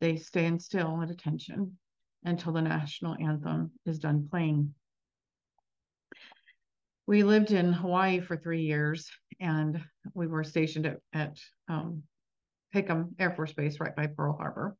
they 0.00 0.16
stand 0.16 0.62
still 0.62 1.00
at 1.02 1.10
attention 1.10 1.76
until 2.24 2.52
the 2.52 2.62
national 2.62 3.16
anthem 3.20 3.70
is 3.84 3.98
done 3.98 4.26
playing. 4.30 4.74
We 7.06 7.22
lived 7.22 7.52
in 7.52 7.72
Hawaii 7.72 8.20
for 8.20 8.36
three 8.36 8.62
years 8.62 9.10
and 9.40 9.82
we 10.14 10.26
were 10.26 10.42
stationed 10.42 10.86
at, 10.86 11.00
at 11.12 11.38
um, 11.68 12.02
Hickam 12.74 13.10
Air 13.18 13.32
Force 13.32 13.52
Base 13.52 13.78
right 13.78 13.94
by 13.94 14.06
Pearl 14.06 14.36
Harbor. 14.38 14.74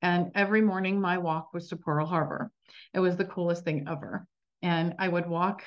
And 0.00 0.30
every 0.34 0.62
morning 0.62 0.98
my 0.98 1.18
walk 1.18 1.52
was 1.52 1.68
to 1.68 1.76
Pearl 1.76 2.06
Harbor. 2.06 2.50
It 2.94 3.00
was 3.00 3.16
the 3.16 3.26
coolest 3.26 3.64
thing 3.64 3.86
ever. 3.86 4.26
And 4.62 4.94
I 4.98 5.08
would 5.08 5.28
walk 5.28 5.64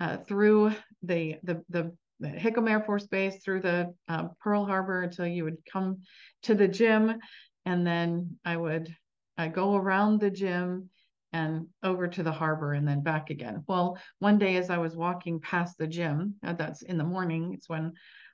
uh, 0.00 0.18
through 0.18 0.74
the, 1.02 1.36
the, 1.42 1.62
the, 1.68 1.92
Hickam 2.22 2.68
Air 2.68 2.80
Force 2.80 3.06
Base, 3.06 3.42
through 3.44 3.60
the 3.60 3.94
uh, 4.08 4.28
Pearl 4.40 4.64
Harbor 4.64 5.02
until 5.02 5.26
you 5.26 5.44
would 5.44 5.58
come 5.70 5.98
to 6.44 6.54
the 6.54 6.66
gym. 6.66 7.18
And 7.66 7.86
then 7.86 8.38
I 8.42 8.56
would 8.56 8.94
I 9.38 9.48
go 9.48 9.74
around 9.74 10.20
the 10.20 10.30
gym 10.30 10.90
and 11.32 11.66
over 11.82 12.08
to 12.08 12.22
the 12.22 12.32
harbor 12.32 12.72
and 12.72 12.88
then 12.88 13.02
back 13.02 13.30
again. 13.30 13.62
Well, 13.66 13.98
one 14.18 14.38
day 14.38 14.56
as 14.56 14.70
I 14.70 14.78
was 14.78 14.96
walking 14.96 15.40
past 15.40 15.76
the 15.76 15.86
gym, 15.86 16.36
uh, 16.42 16.54
that's 16.54 16.82
in 16.82 16.96
the 16.96 17.04
morning, 17.04 17.52
it's 17.52 17.68
when 17.68 17.92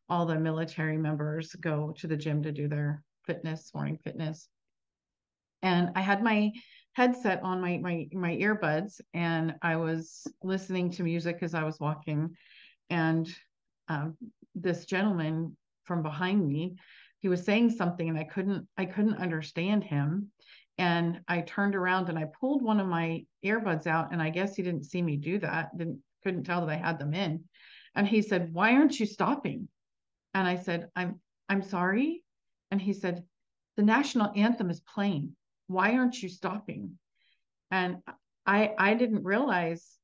all 0.09 0.27
the 0.27 0.39
military 0.39 0.97
members 0.97 1.53
go 1.55 1.95
to 1.99 2.07
the 2.07 2.17
gym 2.17 2.43
to 2.43 2.53
do 2.53 2.69
their 2.69 3.03
fitness, 3.27 3.73
morning 3.75 3.99
fitness. 4.05 4.49
And 5.63 5.91
I 5.97 6.01
had 6.01 6.23
my 6.23 6.53
headset 6.95 7.43
on 7.43 7.61
my 7.61 7.79
my 7.79 8.07
my 8.13 8.37
earbuds 8.37 9.01
and 9.15 9.55
I 9.63 9.77
was 9.77 10.27
listening 10.43 10.91
to 10.93 11.03
music 11.03 11.39
as 11.43 11.55
I 11.55 11.65
was 11.65 11.81
walking 11.81 12.37
and 12.91 13.29
um, 13.89 14.17
this 14.55 14.85
gentleman 14.85 15.57
from 15.85 16.03
behind 16.03 16.47
me 16.47 16.77
he 17.21 17.29
was 17.29 17.45
saying 17.45 17.71
something 17.71 18.09
and 18.09 18.19
I 18.19 18.25
couldn't 18.25 18.69
I 18.77 18.85
couldn't 18.85 19.17
understand 19.17 19.85
him 19.85 20.31
and 20.77 21.21
I 21.29 21.41
turned 21.41 21.75
around 21.75 22.09
and 22.09 22.19
I 22.19 22.27
pulled 22.41 22.63
one 22.63 22.81
of 22.81 22.87
my 22.87 23.25
earbuds 23.45 23.87
out 23.87 24.13
and 24.13 24.21
I 24.21 24.31
guess 24.31 24.55
he 24.55 24.63
didn't 24.63 24.85
see 24.85 25.01
me 25.01 25.17
do 25.17 25.39
that 25.39 25.77
didn't 25.77 26.01
couldn't 26.23 26.45
tell 26.45 26.61
that 26.61 26.73
I 26.73 26.77
had 26.77 26.99
them 26.99 27.15
in 27.15 27.45
and 27.95 28.07
he 28.07 28.21
said 28.21 28.53
why 28.53 28.75
aren't 28.75 29.01
you 29.01 29.07
stopping? 29.07 29.69
And 30.35 30.47
I 30.47 30.57
said 30.57 30.89
I'm 30.95 31.21
I'm 31.49 31.63
sorry 31.63 32.23
and 32.71 32.81
he 32.81 32.93
said 32.93 33.25
the 33.77 33.83
national 33.83 34.33
anthem 34.37 34.69
is 34.69 34.81
playing 34.81 35.35
why 35.73 35.97
aren't 35.97 36.23
you 36.23 36.29
stopping 36.29 36.99
and 37.71 37.99
I 38.47 38.73
I 38.79 38.95
didn't 38.95 39.25
realize 39.25 39.99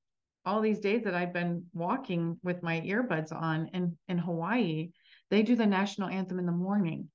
all 0.44 0.60
these 0.60 0.80
days 0.80 1.04
that 1.04 1.14
I've 1.14 1.32
been 1.32 1.64
walking 1.72 2.38
with 2.42 2.62
my 2.62 2.80
earbuds 2.80 3.32
on 3.32 3.68
in 3.74 3.96
in 4.08 4.18
Hawaii 4.18 4.90
they 5.30 5.42
do 5.42 5.56
the 5.56 5.66
national 5.66 6.08
anthem 6.08 6.38
in 6.38 6.46
the 6.46 6.52
morning 6.52 7.08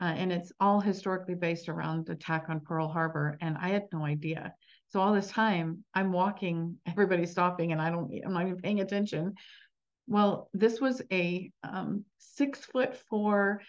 uh, 0.00 0.14
and 0.16 0.32
it's 0.32 0.50
all 0.60 0.80
historically 0.80 1.34
based 1.34 1.68
around 1.68 2.06
the 2.06 2.12
attack 2.12 2.46
on 2.48 2.60
Pearl 2.60 2.88
Harbor. 2.88 3.36
And 3.40 3.56
I 3.58 3.68
had 3.68 3.84
no 3.92 4.04
idea. 4.04 4.54
So 4.88 5.00
all 5.00 5.12
this 5.12 5.28
time, 5.28 5.84
I'm 5.94 6.10
walking, 6.10 6.78
everybody's 6.86 7.30
stopping, 7.30 7.72
and 7.72 7.80
I 7.80 7.90
don't, 7.90 8.10
I'm 8.24 8.32
not 8.32 8.46
even 8.46 8.56
paying 8.56 8.80
attention. 8.80 9.34
Well, 10.06 10.48
this 10.54 10.80
was 10.80 11.02
a 11.12 11.52
um, 11.62 12.04
six 12.18 12.64
foot 12.64 12.96
four, 13.10 13.60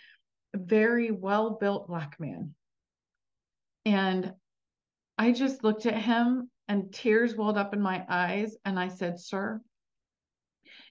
very 0.55 1.11
well 1.11 1.51
built 1.59 1.87
black 1.87 2.15
man. 2.19 2.55
And 3.85 4.33
I 5.17 5.31
just 5.31 5.63
looked 5.63 5.85
at 5.85 6.01
him 6.01 6.49
and 6.67 6.93
tears 6.93 7.35
welled 7.35 7.57
up 7.57 7.73
in 7.73 7.81
my 7.81 8.05
eyes. 8.07 8.55
And 8.65 8.79
I 8.79 8.87
said, 8.87 9.19
Sir, 9.19 9.61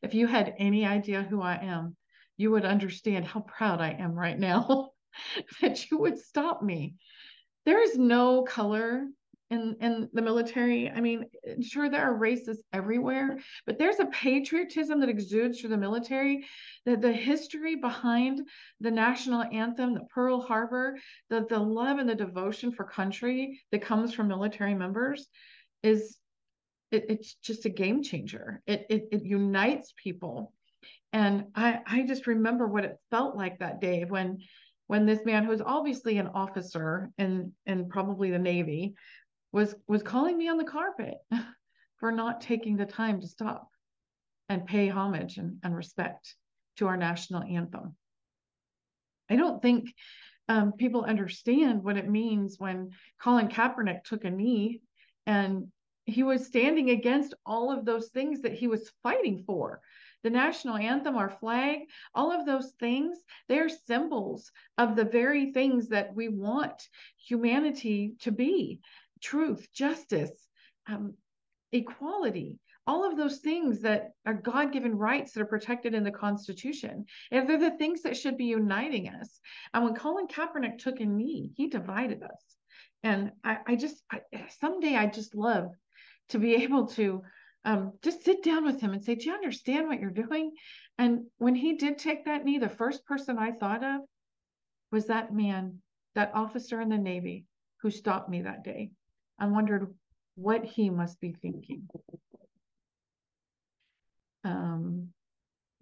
if 0.02 0.14
you 0.14 0.26
had 0.26 0.54
any 0.58 0.86
idea 0.86 1.22
who 1.22 1.40
I 1.40 1.56
am, 1.56 1.96
you 2.36 2.50
would 2.52 2.64
understand 2.64 3.24
how 3.26 3.40
proud 3.40 3.80
I 3.80 3.90
am 3.90 4.12
right 4.12 4.38
now. 4.38 4.90
that 5.60 5.90
you 5.90 5.98
would 5.98 6.18
stop 6.18 6.62
me. 6.62 6.94
There 7.64 7.82
is 7.82 7.98
no 7.98 8.42
color 8.42 9.06
in 9.50 9.76
in 9.80 10.08
the 10.12 10.22
military. 10.22 10.88
I 10.88 11.00
mean, 11.00 11.26
sure 11.60 11.90
there 11.90 12.02
are 12.02 12.18
racists 12.18 12.62
everywhere, 12.72 13.38
but 13.66 13.78
there's 13.78 13.98
a 13.98 14.06
patriotism 14.06 15.00
that 15.00 15.08
exudes 15.08 15.60
through 15.60 15.70
the 15.70 15.76
military. 15.76 16.46
That 16.86 17.00
the 17.00 17.12
history 17.12 17.76
behind 17.76 18.48
the 18.80 18.90
national 18.90 19.42
anthem, 19.42 19.94
the 19.94 20.06
Pearl 20.14 20.40
Harbor, 20.40 20.98
the 21.28 21.46
the 21.48 21.58
love 21.58 21.98
and 21.98 22.08
the 22.08 22.14
devotion 22.14 22.72
for 22.72 22.84
country 22.84 23.60
that 23.72 23.82
comes 23.82 24.14
from 24.14 24.28
military 24.28 24.74
members, 24.74 25.26
is 25.82 26.16
it, 26.92 27.06
it's 27.08 27.34
just 27.34 27.66
a 27.66 27.70
game 27.70 28.02
changer. 28.02 28.62
It, 28.66 28.86
it 28.88 29.08
it 29.10 29.24
unites 29.24 29.92
people, 29.96 30.52
and 31.12 31.46
I 31.56 31.80
I 31.86 32.02
just 32.02 32.28
remember 32.28 32.68
what 32.68 32.84
it 32.84 32.98
felt 33.10 33.36
like 33.36 33.58
that 33.58 33.80
day 33.80 34.04
when 34.08 34.38
when 34.86 35.06
this 35.06 35.24
man 35.24 35.44
who 35.44 35.50
was 35.50 35.62
obviously 35.64 36.18
an 36.18 36.26
officer 36.28 37.10
in 37.16 37.52
in 37.66 37.88
probably 37.88 38.30
the 38.32 38.38
navy 38.38 38.94
was 39.52 39.74
was 39.86 40.02
calling 40.02 40.36
me 40.36 40.48
on 40.48 40.58
the 40.58 40.64
carpet 40.64 41.18
for 41.96 42.12
not 42.12 42.40
taking 42.40 42.76
the 42.76 42.86
time 42.86 43.20
to 43.20 43.26
stop 43.26 43.68
and 44.48 44.66
pay 44.66 44.88
homage 44.88 45.36
and, 45.36 45.58
and 45.62 45.74
respect 45.74 46.34
to 46.76 46.86
our 46.86 46.96
national 46.96 47.42
anthem. 47.42 47.94
I 49.28 49.36
don't 49.36 49.62
think 49.62 49.94
um, 50.48 50.72
people 50.72 51.04
understand 51.04 51.84
what 51.84 51.96
it 51.96 52.08
means 52.08 52.58
when 52.58 52.90
colin 53.20 53.48
kaepernick 53.48 54.02
took 54.02 54.24
a 54.24 54.30
knee 54.30 54.80
and 55.26 55.68
he 56.04 56.22
was 56.22 56.46
standing 56.46 56.90
against 56.90 57.34
all 57.46 57.70
of 57.70 57.84
those 57.84 58.08
things 58.08 58.42
that 58.42 58.54
he 58.54 58.66
was 58.66 58.90
fighting 59.02 59.44
for. 59.46 59.80
The 60.24 60.30
national 60.30 60.76
anthem, 60.76 61.16
our 61.16 61.30
flag, 61.30 61.80
all 62.14 62.32
of 62.32 62.44
those 62.44 62.72
things, 62.80 63.18
they're 63.48 63.68
symbols 63.68 64.50
of 64.76 64.96
the 64.96 65.04
very 65.04 65.52
things 65.52 65.88
that 65.88 66.14
we 66.14 66.28
want 66.28 66.82
humanity 67.16 68.14
to 68.20 68.32
be 68.32 68.80
truth, 69.20 69.66
justice, 69.72 70.48
um, 70.88 71.14
equality. 71.72 72.58
all 72.86 73.08
of 73.08 73.16
those 73.16 73.38
things 73.38 73.82
that 73.82 74.10
are 74.26 74.34
God-given 74.34 74.96
rights 74.96 75.32
that 75.32 75.42
are 75.42 75.46
protected 75.46 75.94
in 75.94 76.02
the 76.02 76.10
Constitution. 76.10 77.04
And 77.30 77.48
they're 77.48 77.58
the 77.58 77.76
things 77.76 78.02
that 78.02 78.16
should 78.16 78.36
be 78.36 78.46
uniting 78.46 79.08
us. 79.08 79.38
And 79.72 79.84
when 79.84 79.94
Colin 79.94 80.26
Kaepernick 80.26 80.78
took 80.78 80.98
a 80.98 81.04
knee, 81.04 81.52
he 81.54 81.68
divided 81.68 82.22
us. 82.22 82.56
And 83.02 83.32
I, 83.44 83.58
I 83.66 83.76
just 83.76 84.02
I, 84.10 84.22
someday 84.60 84.96
I 84.96 85.06
just 85.06 85.34
love 85.34 85.70
to 86.30 86.38
be 86.38 86.54
able 86.64 86.86
to 86.88 87.22
um, 87.64 87.92
just 88.02 88.24
sit 88.24 88.42
down 88.42 88.64
with 88.64 88.80
him 88.80 88.92
and 88.92 89.04
say, 89.04 89.14
"Do 89.14 89.26
you 89.26 89.34
understand 89.34 89.86
what 89.86 90.00
you're 90.00 90.10
doing?" 90.10 90.52
And 90.98 91.26
when 91.38 91.54
he 91.54 91.76
did 91.76 91.98
take 91.98 92.24
that 92.24 92.44
knee, 92.44 92.58
the 92.58 92.68
first 92.68 93.04
person 93.04 93.38
I 93.38 93.52
thought 93.52 93.84
of 93.84 94.00
was 94.90 95.06
that 95.06 95.32
man, 95.32 95.80
that 96.14 96.32
officer 96.34 96.80
in 96.80 96.88
the 96.88 96.98
Navy 96.98 97.44
who 97.82 97.90
stopped 97.90 98.28
me 98.28 98.42
that 98.42 98.64
day. 98.64 98.90
I 99.40 99.46
wondered 99.46 99.92
what 100.36 100.64
he 100.64 100.90
must 100.90 101.20
be 101.20 101.32
thinking. 101.32 101.88
Um, 104.44 105.08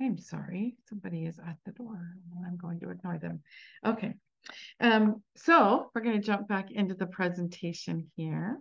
I'm 0.00 0.18
sorry, 0.18 0.76
somebody 0.88 1.26
is 1.26 1.38
at 1.38 1.56
the 1.66 1.72
door. 1.72 2.14
I'm 2.46 2.56
going 2.56 2.80
to 2.80 2.90
ignore 2.90 3.18
them. 3.18 3.40
Okay. 3.84 4.14
Um, 4.80 5.22
so 5.36 5.90
we're 5.94 6.02
going 6.02 6.20
to 6.20 6.26
jump 6.26 6.48
back 6.48 6.70
into 6.70 6.94
the 6.94 7.06
presentation 7.06 8.10
here. 8.16 8.58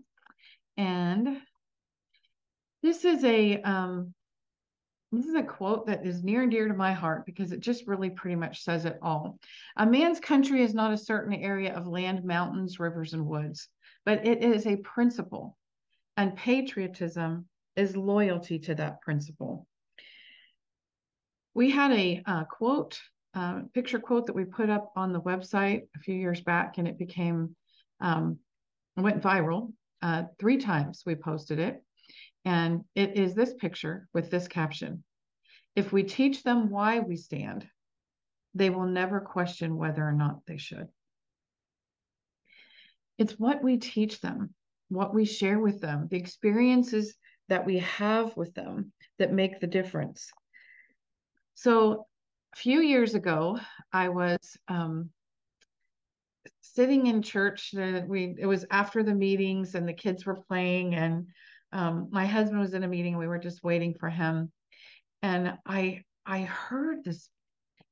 And 0.77 1.39
this 2.81 3.05
is 3.05 3.23
a 3.23 3.61
um, 3.61 4.13
this 5.11 5.25
is 5.25 5.35
a 5.35 5.43
quote 5.43 5.87
that 5.87 6.05
is 6.05 6.23
near 6.23 6.41
and 6.41 6.51
dear 6.51 6.67
to 6.67 6.73
my 6.73 6.91
heart 6.91 7.25
because 7.25 7.51
it 7.51 7.61
just 7.61 7.87
really 7.87 8.09
pretty 8.09 8.35
much 8.35 8.63
says 8.63 8.85
it 8.85 8.99
all. 9.01 9.39
A 9.77 9.85
man's 9.85 10.19
country 10.19 10.61
is 10.63 10.73
not 10.73 10.91
a 10.91 10.97
certain 10.97 11.33
area 11.33 11.73
of 11.73 11.87
land, 11.87 12.25
mountains, 12.25 12.79
rivers, 12.79 13.13
and 13.13 13.25
woods, 13.25 13.69
but 14.07 14.25
it 14.25 14.41
is 14.41 14.65
a 14.65 14.77
principle. 14.77 15.57
And 16.15 16.33
patriotism 16.33 17.49
is 17.75 17.97
loyalty 17.97 18.57
to 18.59 18.75
that 18.75 19.01
principle. 19.01 19.67
We 21.53 21.69
had 21.71 21.91
a 21.91 22.23
uh, 22.25 22.45
quote, 22.45 22.97
uh, 23.33 23.63
picture 23.73 23.99
quote 23.99 24.27
that 24.27 24.35
we 24.35 24.45
put 24.45 24.69
up 24.69 24.93
on 24.95 25.11
the 25.11 25.19
website 25.19 25.89
a 25.93 25.99
few 25.99 26.15
years 26.15 26.39
back, 26.39 26.77
and 26.77 26.87
it 26.87 26.97
became, 26.97 27.57
um, 27.99 28.39
went 28.95 29.21
viral. 29.21 29.73
Uh, 30.01 30.23
three 30.39 30.57
times 30.57 31.03
we 31.05 31.15
posted 31.15 31.59
it. 31.59 31.83
And 32.45 32.85
it 32.95 33.17
is 33.17 33.35
this 33.35 33.55
picture 33.55 34.07
with 34.13 34.31
this 34.31 34.47
caption 34.47 35.03
If 35.75 35.91
we 35.91 36.03
teach 36.03 36.43
them 36.43 36.69
why 36.69 36.99
we 36.99 37.17
stand, 37.17 37.67
they 38.55 38.69
will 38.69 38.87
never 38.87 39.19
question 39.19 39.75
whether 39.75 40.07
or 40.07 40.13
not 40.13 40.45
they 40.47 40.57
should. 40.57 40.87
It's 43.17 43.33
what 43.33 43.63
we 43.63 43.77
teach 43.77 44.21
them, 44.21 44.53
what 44.89 45.13
we 45.13 45.25
share 45.25 45.59
with 45.59 45.81
them, 45.81 46.07
the 46.09 46.17
experiences 46.17 47.15
that 47.49 47.65
we 47.65 47.79
have 47.79 48.35
with 48.37 48.53
them 48.53 48.91
that 49.19 49.33
make 49.33 49.59
the 49.59 49.67
difference. 49.67 50.29
So, 51.55 52.05
a 52.53 52.57
few 52.57 52.81
years 52.81 53.15
ago, 53.15 53.59
I 53.91 54.09
was 54.09 54.57
um, 54.67 55.09
sitting 56.61 57.07
in 57.07 57.21
church. 57.21 57.71
That 57.71 58.07
We 58.07 58.35
it 58.37 58.45
was 58.45 58.65
after 58.69 59.03
the 59.03 59.15
meetings, 59.15 59.75
and 59.75 59.87
the 59.87 59.93
kids 59.93 60.25
were 60.25 60.41
playing, 60.47 60.95
and 60.95 61.27
um, 61.71 62.09
my 62.11 62.25
husband 62.25 62.59
was 62.59 62.73
in 62.73 62.83
a 62.83 62.87
meeting. 62.87 63.17
We 63.17 63.27
were 63.27 63.39
just 63.39 63.63
waiting 63.63 63.95
for 63.99 64.09
him, 64.09 64.51
and 65.21 65.57
I 65.65 66.03
I 66.25 66.41
heard 66.41 67.03
this 67.03 67.29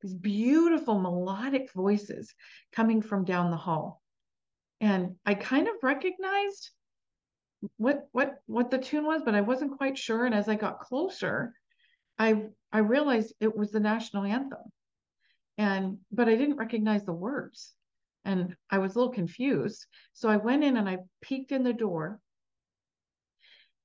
these 0.02 0.14
beautiful 0.14 1.00
melodic 1.00 1.72
voices 1.74 2.34
coming 2.72 3.02
from 3.02 3.26
down 3.26 3.50
the 3.50 3.58
hall, 3.58 4.02
and 4.82 5.16
I 5.26 5.34
kind 5.34 5.68
of 5.68 5.76
recognized 5.82 6.72
what 7.78 8.08
what 8.12 8.36
what 8.46 8.70
the 8.70 8.78
tune 8.78 9.06
was, 9.06 9.22
but 9.24 9.36
I 9.36 9.42
wasn't 9.42 9.78
quite 9.78 9.98
sure. 9.98 10.26
And 10.26 10.36
as 10.36 10.50
I 10.50 10.56
got 10.56 10.80
closer, 10.80 11.54
I 12.20 12.44
I 12.72 12.80
realized 12.80 13.34
it 13.40 13.56
was 13.56 13.72
the 13.72 13.80
national 13.80 14.26
anthem, 14.26 14.72
and 15.58 16.00
but 16.12 16.28
I 16.28 16.36
didn't 16.36 16.58
recognize 16.58 17.06
the 17.06 17.14
words, 17.14 17.74
and 18.26 18.56
I 18.70 18.80
was 18.80 18.96
a 18.96 19.00
little 19.00 19.14
confused. 19.14 19.86
So 20.14 20.30
I 20.30 20.38
went 20.38 20.64
in 20.64 20.78
and 20.78 20.90
I 20.90 21.00
peeked 21.22 21.52
in 21.52 21.64
the 21.64 21.74
door 21.74 22.20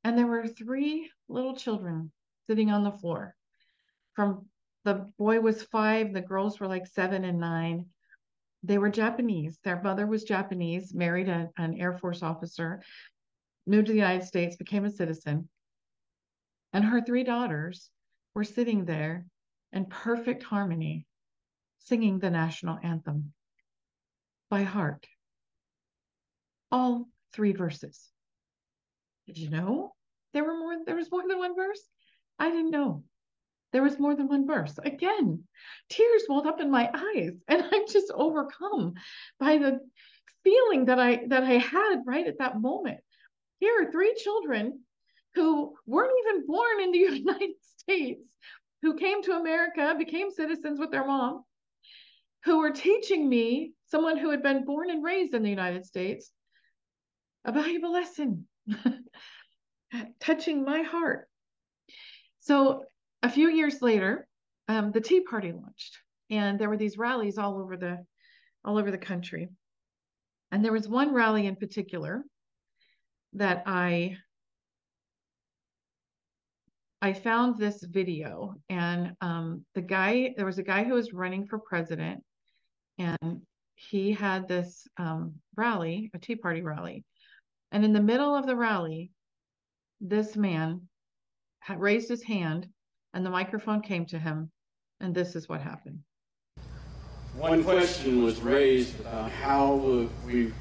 and 0.05 0.17
there 0.17 0.27
were 0.27 0.47
three 0.47 1.11
little 1.29 1.55
children 1.55 2.11
sitting 2.47 2.71
on 2.71 2.85
the 2.85 2.93
floor. 2.93 3.37
From 4.15 4.47
the 4.85 5.11
boy 5.19 5.41
was 5.41 5.63
five, 5.63 6.13
the 6.13 6.23
girls 6.23 6.59
were 6.59 6.69
like 6.69 6.87
seven 6.87 7.25
and 7.25 7.39
nine. 7.39 7.87
They 8.63 8.79
were 8.79 8.91
Japanese. 8.91 9.59
Their 9.65 9.81
mother 9.81 10.07
was 10.07 10.25
Japanese, 10.25 10.93
married 10.95 11.29
a, 11.29 11.51
an 11.57 11.75
Air 11.75 11.97
Force 11.99 12.23
officer, 12.23 12.83
moved 13.67 13.87
to 13.87 13.93
the 13.93 13.99
United 13.99 14.27
States, 14.27 14.57
became 14.57 14.85
a 14.85 14.91
citizen. 14.91 15.49
And 16.73 16.85
her 16.85 17.01
three 17.01 17.25
daughters 17.25 17.91
were 18.35 18.45
sitting 18.45 18.85
there 18.85 19.27
in 19.73 19.87
perfect 19.87 20.43
harmony, 20.43 21.07
singing 21.79 22.19
the 22.19 22.31
national 22.31 22.79
anthem 22.83 23.33
by 24.51 24.63
heart. 24.63 25.07
All 26.71 27.09
three 27.33 27.53
verses. 27.53 28.11
Did 29.27 29.39
you 29.39 29.51
know 29.51 29.95
there 30.33 30.45
were 30.45 30.59
more? 30.59 30.77
There 30.85 30.97
was 30.97 31.11
more 31.11 31.27
than 31.27 31.39
one 31.39 31.57
verse. 31.57 31.83
I 32.39 32.51
didn't 32.51 32.71
know 32.71 33.05
there 33.73 33.83
was 33.83 33.99
more 33.99 34.15
than 34.15 34.29
one 34.29 34.47
verse. 34.47 34.79
Again, 34.83 35.45
tears 35.89 36.23
welled 36.29 36.47
up 36.47 36.61
in 36.61 36.71
my 36.71 36.91
eyes, 36.93 37.33
and 37.49 37.65
I'm 37.71 37.87
just 37.89 38.13
overcome 38.15 38.95
by 39.39 39.59
the 39.59 39.81
feeling 40.45 40.87
that 40.87 40.99
I 40.99 41.27
that 41.29 41.45
I 41.45 41.59
had 41.59 42.03
right 42.07 42.27
at 42.27 42.39
that 42.39 42.61
moment. 42.61 43.01
Here 43.59 43.83
are 43.83 43.93
three 43.93 44.15
children 44.15 44.81
who 45.35 45.75
weren't 45.87 46.13
even 46.27 46.47
born 46.47 46.81
in 46.81 46.93
the 46.93 46.99
United 47.19 47.57
States, 47.79 48.37
who 48.83 48.97
came 48.97 49.23
to 49.23 49.39
America, 49.39 49.95
became 49.99 50.31
citizens 50.31 50.81
with 50.81 50.91
their 50.91 51.07
mom, 51.07 51.45
who 52.45 52.59
were 52.59 52.71
teaching 52.71 53.29
me, 53.29 53.73
someone 53.87 54.17
who 54.17 54.31
had 54.31 54.43
been 54.43 54.65
born 54.65 54.91
and 54.91 55.05
raised 55.05 55.35
in 55.35 55.43
the 55.43 55.51
United 55.51 55.85
States, 55.85 56.33
a 57.45 57.53
valuable 57.53 57.93
lesson 57.93 58.47
touching 60.21 60.65
my 60.65 60.83
heart. 60.83 61.29
So 62.41 62.85
a 63.23 63.31
few 63.31 63.49
years 63.49 63.83
later, 63.83 64.27
um, 64.69 64.93
the 64.93 65.01
Tea 65.01 65.21
Party 65.21 65.53
launched, 65.53 65.99
and 66.31 66.59
there 66.59 66.69
were 66.69 66.77
these 66.77 66.99
rallies 66.99 67.39
all 67.39 67.59
over 67.59 67.77
the 67.77 68.05
all 68.65 68.79
over 68.79 68.91
the 68.91 68.99
country. 68.99 69.49
And 70.53 70.65
there 70.65 70.73
was 70.73 70.89
one 70.89 71.15
rally 71.15 71.47
in 71.47 71.57
particular 71.57 72.25
that 73.35 73.63
I 73.67 74.17
I 77.03 77.13
found 77.15 77.57
this 77.57 77.83
video, 77.83 78.55
and 78.69 79.17
um, 79.21 79.65
the 79.75 79.83
guy 79.83 80.35
there 80.37 80.47
was 80.47 80.59
a 80.59 80.63
guy 80.63 80.85
who 80.85 80.95
was 80.95 81.13
running 81.13 81.47
for 81.47 81.59
president, 81.59 82.23
and 82.99 83.43
he 83.75 84.13
had 84.13 84.47
this 84.47 84.87
um, 84.99 85.35
rally, 85.57 86.11
a 86.15 86.19
Tea 86.19 86.37
Party 86.37 86.63
rally, 86.63 87.05
and 87.73 87.85
in 87.85 87.93
the 87.93 88.03
middle 88.03 88.35
of 88.35 88.47
the 88.47 88.57
rally, 88.57 89.11
this 90.01 90.37
man 90.37 90.89
raised 91.77 92.09
his 92.09 92.23
hand 92.23 92.69
and 93.15 93.25
the 93.25 93.31
microphone 93.31 93.81
came 93.81 94.07
to 94.07 94.19
him, 94.19 94.51
and 95.01 95.15
this 95.15 95.35
is 95.35 95.49
what 95.49 95.61
happened. 95.61 96.01
One 97.37 97.63
question 97.65 98.23
was 98.23 98.41
raised 98.41 98.99
about 99.01 99.31
how 99.31 100.09
we 100.27 100.53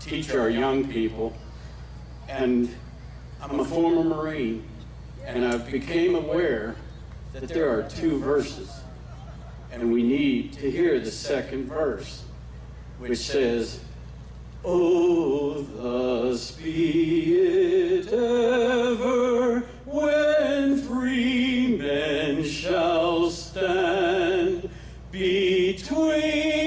teach 0.00 0.34
our 0.34 0.48
young 0.48 0.88
people, 0.88 1.36
and 2.28 2.74
I'm 3.42 3.60
a 3.60 3.64
former 3.64 4.02
Marine, 4.02 4.64
and 5.24 5.44
I 5.44 5.58
became 5.58 6.14
aware 6.14 6.74
that 7.32 7.48
there 7.48 7.70
are 7.70 7.82
two 7.88 8.18
verses, 8.18 8.70
and 9.72 9.92
we 9.92 10.02
need 10.02 10.52
to 10.54 10.70
hear 10.70 10.98
the 11.00 11.10
second 11.10 11.66
verse, 11.66 12.24
which 12.98 13.18
says, 13.18 13.80
Oh, 14.64 15.62
thus 15.62 16.52
be 16.52 17.34
it 17.34 18.08
ever 18.12 19.62
when 19.86 20.78
free 20.78 21.76
men 21.76 22.42
shall 22.44 23.30
stand 23.30 24.68
between 25.12 26.65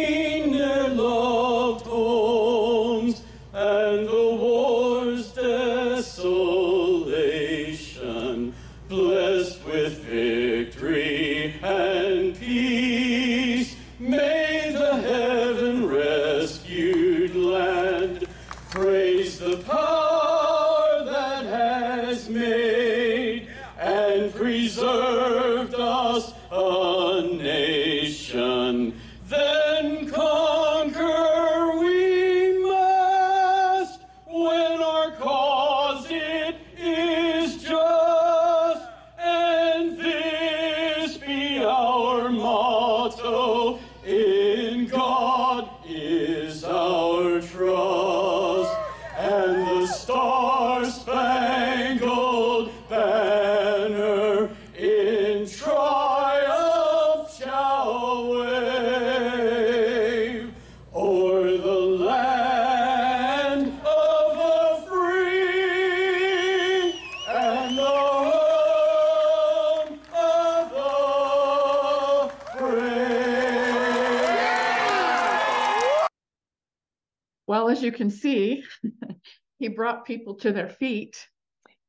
can 78.00 78.10
see, 78.10 78.64
he 79.60 79.68
brought 79.68 80.06
people 80.06 80.36
to 80.36 80.54
their 80.54 80.70
feet 80.70 81.28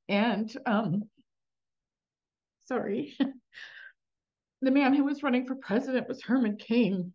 and 0.08 0.52
um, 0.66 1.04
sorry, 2.66 3.16
the 4.62 4.72
man 4.72 4.92
who 4.92 5.04
was 5.04 5.22
running 5.22 5.46
for 5.46 5.54
president 5.54 6.08
was 6.08 6.20
Herman 6.20 6.56
Cain. 6.56 7.12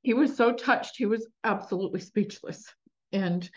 He 0.00 0.14
was 0.14 0.34
so 0.34 0.54
touched, 0.54 0.94
he 0.96 1.04
was 1.04 1.28
absolutely 1.44 2.00
speechless. 2.00 2.64
And 3.12 3.48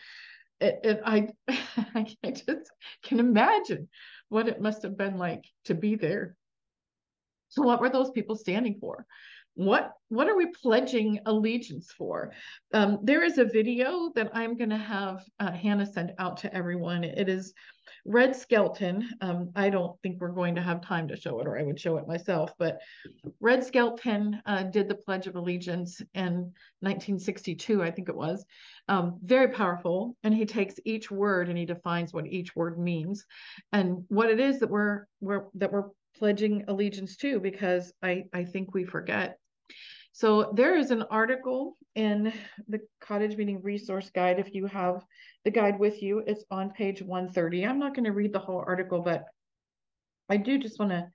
it, 0.60 0.80
it, 0.84 1.02
I, 1.06 1.30
I 1.96 2.06
just 2.26 2.70
can 3.02 3.22
imagine 3.22 3.88
what 4.28 4.50
it 4.50 4.60
must 4.60 4.84
have 4.84 4.98
been 4.98 5.18
like 5.18 5.46
to 5.66 5.74
be 5.74 5.96
there. 5.96 6.36
So, 7.48 7.62
what 7.62 7.80
were 7.80 7.90
those 7.90 8.12
people 8.12 8.36
standing 8.36 8.78
for? 8.82 9.06
What 9.56 9.94
what 10.10 10.28
are 10.28 10.38
we 10.38 10.48
pledging 10.62 11.20
allegiance 11.26 11.92
for? 11.92 12.32
Um, 12.74 13.00
there 13.02 13.24
is 13.24 13.38
a 13.38 13.46
video 13.46 14.12
that 14.16 14.32
i'm 14.34 14.58
going 14.58 14.70
to 14.70 14.78
have 14.78 15.24
uh, 15.40 15.52
hannah 15.52 15.86
send 15.86 16.14
out 16.20 16.38
to 16.38 16.54
everyone. 16.54 17.04
It 17.04 17.30
is 17.30 17.54
red 18.06 18.36
skelton. 18.36 19.10
Um, 19.22 19.52
i 19.56 19.70
don't 19.70 20.00
think 20.02 20.20
we're 20.20 20.30
going 20.30 20.56
to 20.56 20.62
have 20.62 20.82
time 20.82 21.08
to 21.08 21.16
show 21.16 21.40
it 21.40 21.48
or 21.48 21.58
i 21.58 21.64
would 21.64 21.80
show 21.80 21.98
it 21.98 22.08
myself 22.08 22.54
but 22.58 22.80
red 23.40 23.64
skelton 23.64 24.42
uh, 24.46 24.64
did 24.64 24.88
the 24.88 24.96
pledge 24.96 25.28
of 25.28 25.36
allegiance 25.36 26.02
in 26.14 26.52
1962 26.82 27.84
i 27.84 27.92
think 27.92 28.10
it 28.10 28.16
was. 28.16 28.46
Um, 28.90 29.20
very 29.24 29.48
powerful 29.48 30.18
and 30.24 30.34
he 30.34 30.46
takes 30.46 30.76
each 30.84 31.10
word 31.10 31.48
and 31.48 31.58
he 31.58 31.66
defines 31.66 32.14
what 32.14 32.28
each 32.28 32.56
word 32.56 32.78
means. 32.78 33.26
And 33.72 34.04
what 34.10 34.30
it 34.30 34.40
is 34.40 34.60
that 34.60 34.70
we're, 34.70 35.06
we're 35.22 35.46
that 35.56 35.72
we're 35.72 35.90
pledging 36.18 36.66
allegiance 36.68 37.16
to 37.18 37.40
because 37.40 37.94
I, 38.04 38.26
I 38.34 38.44
think 38.44 38.74
we 38.74 38.84
forget 38.84 39.40
so 40.14 40.52
there 40.56 40.78
is 40.78 40.92
an 40.92 41.04
article 41.10 41.76
in 41.96 42.32
the 42.68 42.80
cottage 43.02 43.36
meeting 43.36 43.62
resource 43.64 44.12
guide. 44.12 44.40
If 44.40 44.54
you 44.54 44.68
have 44.68 45.04
the 45.44 45.52
guide 45.52 45.80
with 45.80 46.02
you, 46.04 46.24
it's 46.26 46.44
on 46.52 46.70
page 46.70 47.02
130. 47.02 47.66
I'm 47.66 47.80
not 47.80 47.96
going 47.96 48.06
to 48.06 48.12
read 48.12 48.32
the 48.32 48.40
whole 48.40 48.64
article, 48.66 49.02
but 49.02 49.26
I 50.30 50.38
do 50.38 50.60
just 50.60 50.80
want 50.80 50.92
to 50.92 51.08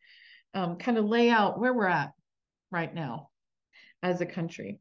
um, 0.54 0.76
kind 0.76 0.98
of 0.98 1.04
lay 1.04 1.30
out 1.30 1.60
where 1.60 1.72
we're 1.72 1.86
at 1.86 2.10
right 2.72 2.92
now 2.92 3.28
as 4.02 4.20
a 4.20 4.26
country. 4.26 4.80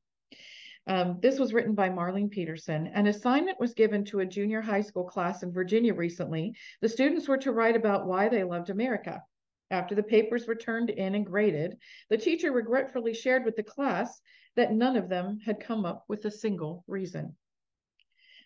Um, 0.88 1.20
this 1.22 1.38
was 1.38 1.54
written 1.54 1.76
by 1.76 1.90
Marlene 1.90 2.32
Peterson. 2.32 2.88
An 2.88 3.08
assignment 3.08 3.60
was 3.60 3.74
given 3.74 4.04
to 4.06 4.22
a 4.22 4.26
junior 4.26 4.62
high 4.62 4.82
school 4.82 5.04
class 5.04 5.44
in 5.44 5.52
Virginia 5.52 5.94
recently. 5.94 6.56
The 6.82 6.90
students 6.90 7.28
were 7.28 7.38
to 7.40 7.52
write 7.52 7.76
about 7.76 8.08
why 8.08 8.30
they 8.30 8.44
loved 8.44 8.72
America. 8.72 9.22
After 9.70 9.96
the 9.96 10.04
papers 10.04 10.48
were 10.48 10.56
turned 10.56 10.90
in 10.90 11.16
and 11.16 11.26
graded, 11.26 11.78
the 12.10 12.18
teacher 12.18 12.52
regretfully 12.52 13.14
shared 13.14 13.44
with 13.44 13.56
the 13.56 13.64
class 13.64 14.22
that 14.56 14.74
none 14.74 14.96
of 14.96 15.10
them 15.10 15.40
had 15.40 15.60
come 15.60 15.86
up 15.86 16.06
with 16.08 16.24
a 16.26 16.32
single 16.32 16.84
reason. 16.88 17.36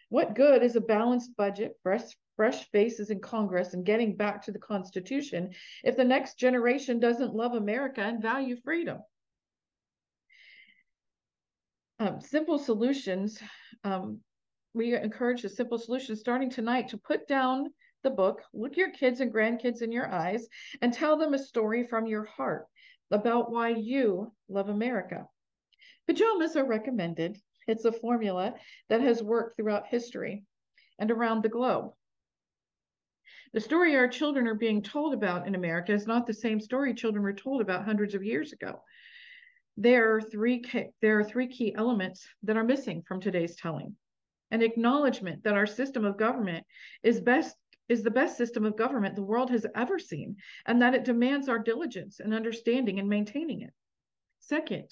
What 0.10 0.36
good 0.36 0.62
is 0.62 0.76
a 0.76 0.82
balanced 0.82 1.38
budget, 1.38 1.78
fresh, 1.84 2.04
fresh 2.36 2.70
faces 2.72 3.12
in 3.12 3.22
Congress, 3.22 3.74
and 3.74 3.86
getting 3.86 4.18
back 4.18 4.44
to 4.44 4.52
the 4.52 4.60
Constitution 4.60 5.52
if 5.84 5.96
the 5.96 6.04
next 6.04 6.38
generation 6.38 7.00
doesn't 7.00 7.36
love 7.36 7.54
America 7.54 8.02
and 8.02 8.22
value 8.22 8.58
freedom? 8.58 9.00
Um, 12.00 12.20
simple 12.20 12.58
solutions. 12.58 13.40
Um, 13.84 14.20
we 14.74 14.96
encourage 14.96 15.44
the 15.44 15.50
simple 15.50 15.78
solutions 15.78 16.20
starting 16.20 16.50
tonight 16.50 16.90
to 16.90 16.98
put 16.98 17.28
down 17.28 17.72
the 18.04 18.10
book, 18.10 18.42
look 18.54 18.78
your 18.78 18.92
kids 18.92 19.22
and 19.22 19.34
grandkids 19.34 19.82
in 19.82 19.92
your 19.92 20.12
eyes, 20.12 20.48
and 20.82 20.94
tell 20.94 21.18
them 21.18 21.34
a 21.34 21.40
story 21.40 21.86
from 21.88 22.06
your 22.06 22.26
heart 22.26 22.68
about 23.12 23.52
why 23.52 23.70
you 23.70 24.32
love 24.50 24.70
America. 24.70 25.28
Pajamas 26.08 26.56
are 26.56 26.66
recommended. 26.66 27.38
It's 27.68 27.86
a 27.86 27.92
formula 27.92 28.56
that 28.90 29.02
has 29.02 29.22
worked 29.22 29.58
throughout 29.58 29.88
history 29.88 30.46
and 31.00 31.12
around 31.12 31.44
the 31.44 31.50
globe. 31.50 31.94
The 33.54 33.60
story 33.60 33.96
our 33.96 34.08
children 34.08 34.48
are 34.48 34.56
being 34.56 34.82
told 34.82 35.14
about 35.14 35.46
in 35.46 35.56
America 35.56 35.92
is 35.92 36.08
not 36.08 36.26
the 36.26 36.34
same 36.34 36.60
story 36.60 36.94
children 36.94 37.24
were 37.24 37.34
told 37.34 37.62
about 37.62 37.84
hundreds 37.84 38.16
of 38.16 38.24
years 38.24 38.54
ago. 38.54 38.82
There 39.78 40.16
are 40.16 40.22
three, 40.22 40.64
there 41.02 41.20
are 41.20 41.24
three 41.24 41.48
key 41.48 41.76
elements 41.76 42.26
that 42.44 42.56
are 42.56 42.64
missing 42.64 43.04
from 43.08 43.20
today's 43.20 43.56
telling. 43.56 43.96
An 44.52 44.62
acknowledgement 44.62 45.44
that 45.44 45.54
our 45.54 45.66
system 45.66 46.06
of 46.06 46.18
government 46.18 46.66
is 47.04 47.20
best 47.20 47.56
is 47.92 48.04
the 48.04 48.10
best 48.10 48.38
system 48.38 48.64
of 48.64 48.78
government 48.78 49.18
the 49.18 49.22
world 49.22 49.50
has 49.50 49.66
ever 49.76 50.00
seen, 50.00 50.38
and 50.66 50.82
that 50.82 50.96
it 50.96 51.04
demands 51.04 51.50
our 51.50 51.60
diligence 51.60 52.22
and 52.22 52.34
understanding 52.34 53.00
in 53.00 53.10
maintaining 53.10 53.62
it. 53.64 53.74
Second, 54.40 54.88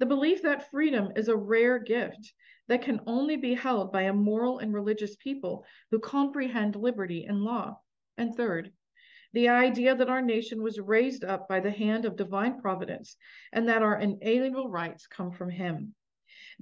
the 0.00 0.06
belief 0.06 0.42
that 0.42 0.68
freedom 0.68 1.12
is 1.14 1.28
a 1.28 1.36
rare 1.36 1.78
gift 1.78 2.32
that 2.66 2.82
can 2.82 3.00
only 3.06 3.36
be 3.36 3.54
held 3.54 3.92
by 3.92 4.02
a 4.02 4.12
moral 4.12 4.58
and 4.58 4.74
religious 4.74 5.14
people 5.14 5.64
who 5.92 6.00
comprehend 6.00 6.74
liberty 6.74 7.24
and 7.24 7.44
law. 7.44 7.78
And 8.18 8.34
third, 8.34 8.72
the 9.32 9.48
idea 9.48 9.94
that 9.94 10.10
our 10.10 10.20
nation 10.20 10.60
was 10.60 10.80
raised 10.80 11.22
up 11.22 11.48
by 11.48 11.60
the 11.60 11.70
hand 11.70 12.04
of 12.04 12.16
divine 12.16 12.60
providence 12.60 13.16
and 13.52 13.68
that 13.68 13.82
our 13.82 13.96
inalienable 14.00 14.68
rights 14.68 15.06
come 15.06 15.30
from 15.30 15.50
Him. 15.50 15.94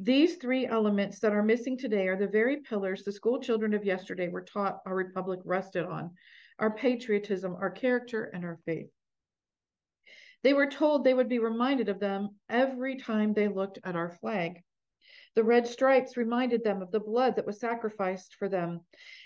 These 0.01 0.37
three 0.37 0.65
elements 0.65 1.19
that 1.19 1.33
are 1.33 1.43
missing 1.43 1.77
today 1.77 2.07
are 2.07 2.17
the 2.17 2.29
very 2.29 2.59
pillars 2.59 3.03
the 3.03 3.11
school 3.11 3.41
children 3.41 3.75
of 3.75 3.85
yesterday 3.85 4.29
were 4.29 4.45
taught 4.45 4.81
our 4.87 4.95
republic 4.95 5.41
rested 5.45 5.85
on 5.85 6.15
our 6.61 6.71
patriotism, 6.71 7.57
our 7.57 7.71
character, 7.73 8.27
and 8.27 8.45
our 8.45 8.61
faith. 8.65 8.93
They 10.45 10.55
were 10.55 10.71
told 10.71 11.03
they 11.03 11.15
would 11.15 11.29
be 11.29 11.41
reminded 11.41 11.89
of 11.89 11.99
them 11.99 12.39
every 12.49 12.95
time 12.95 13.35
they 13.35 13.49
looked 13.49 13.81
at 13.83 13.97
our 13.97 14.11
flag. 14.11 14.63
The 15.35 15.43
red 15.43 15.67
stripes 15.67 16.17
reminded 16.17 16.63
them 16.63 16.81
of 16.81 16.93
the 16.93 17.01
blood 17.01 17.35
that 17.35 17.47
was 17.47 17.59
sacrificed 17.59 18.37
for 18.37 18.49
them 18.49 18.83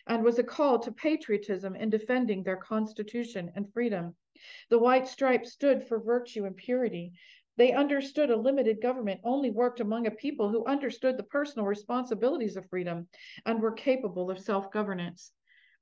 and 0.07 0.25
was 0.25 0.39
a 0.39 0.43
call 0.43 0.79
to 0.79 0.93
patriotism 0.93 1.77
in 1.77 1.91
defending 1.91 2.45
their 2.45 2.57
constitution 2.57 3.53
and 3.57 3.71
freedom. 3.75 4.17
The 4.71 4.79
white 4.79 5.07
stripes 5.07 5.53
stood 5.53 5.87
for 5.87 6.01
virtue 6.01 6.47
and 6.47 6.57
purity. 6.57 7.13
They 7.57 7.73
understood 7.73 8.31
a 8.31 8.37
limited 8.37 8.81
government 8.81 9.21
only 9.25 9.51
worked 9.51 9.81
among 9.81 10.07
a 10.07 10.11
people 10.11 10.49
who 10.49 10.65
understood 10.65 11.17
the 11.17 11.23
personal 11.25 11.67
responsibilities 11.67 12.57
of 12.57 12.69
freedom 12.69 13.09
and 13.45 13.61
were 13.61 13.73
capable 13.73 14.31
of 14.31 14.39
self 14.39 14.71
governance. 14.71 15.33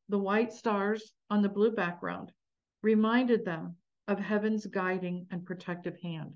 The 0.09 0.18
white 0.18 0.52
stars 0.52 1.12
on 1.30 1.42
the 1.42 1.48
blue 1.48 1.70
background 1.70 2.33
reminded 2.83 3.44
them 3.44 3.76
of 4.09 4.18
heaven's 4.18 4.66
guiding 4.66 5.28
and 5.30 5.46
protective 5.46 5.96
hand. 6.00 6.35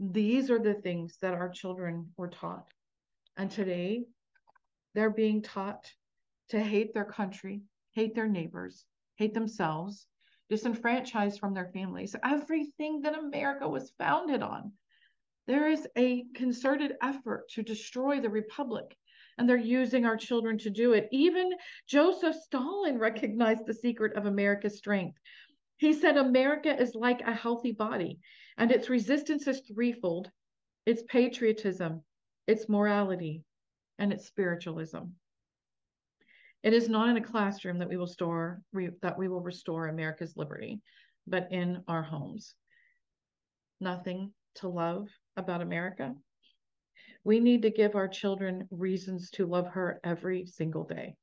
These 0.00 0.50
are 0.50 0.58
the 0.58 0.74
things 0.74 1.18
that 1.18 1.34
our 1.34 1.50
children 1.50 2.12
were 2.16 2.30
taught. 2.30 2.66
And 3.36 3.50
today, 3.50 4.06
they're 4.94 5.10
being 5.10 5.42
taught 5.42 5.92
to 6.48 6.60
hate 6.60 6.94
their 6.94 7.04
country, 7.04 7.62
hate 7.92 8.14
their 8.14 8.28
neighbors, 8.28 8.86
hate 9.16 9.34
themselves, 9.34 10.06
disenfranchised 10.54 11.40
from 11.40 11.52
their 11.52 11.70
families, 11.74 12.14
everything 12.22 13.00
that 13.00 13.18
America 13.18 13.68
was 13.68 13.92
founded 13.98 14.40
on. 14.40 14.70
There 15.48 15.68
is 15.68 15.88
a 15.98 16.26
concerted 16.36 16.92
effort 17.02 17.48
to 17.54 17.64
destroy 17.64 18.20
the 18.20 18.30
republic, 18.30 18.96
and 19.36 19.48
they're 19.48 19.56
using 19.56 20.06
our 20.06 20.16
children 20.16 20.56
to 20.58 20.70
do 20.70 20.92
it. 20.92 21.08
Even 21.10 21.50
Joseph 21.88 22.36
Stalin 22.36 23.00
recognized 23.00 23.66
the 23.66 23.74
secret 23.74 24.16
of 24.16 24.26
America's 24.26 24.78
strength. 24.78 25.18
He 25.78 25.92
said 25.92 26.16
America 26.16 26.80
is 26.80 26.94
like 26.94 27.22
a 27.22 27.34
healthy 27.34 27.72
body, 27.72 28.20
and 28.56 28.70
its 28.70 28.88
resistance 28.88 29.48
is 29.48 29.60
threefold 29.62 30.30
it's 30.86 31.02
patriotism, 31.08 32.04
it's 32.46 32.68
morality, 32.68 33.42
and 33.98 34.12
it's 34.12 34.26
spiritualism. 34.26 35.02
It 36.64 36.72
is 36.72 36.88
not 36.88 37.10
in 37.10 37.18
a 37.18 37.22
classroom 37.22 37.78
that 37.80 37.90
we 37.90 37.98
will 37.98 38.06
store 38.06 38.62
that 39.02 39.18
we 39.18 39.28
will 39.28 39.42
restore 39.42 39.86
America's 39.86 40.34
liberty, 40.34 40.80
but 41.26 41.52
in 41.52 41.82
our 41.88 42.02
homes. 42.02 42.54
Nothing 43.80 44.32
to 44.56 44.68
love 44.68 45.08
about 45.36 45.60
America. 45.60 46.14
We 47.22 47.38
need 47.38 47.62
to 47.62 47.70
give 47.70 47.94
our 47.94 48.08
children 48.08 48.66
reasons 48.70 49.30
to 49.32 49.44
love 49.46 49.66
her 49.68 50.00
every 50.04 50.46
single 50.46 50.84
day. 50.84 51.16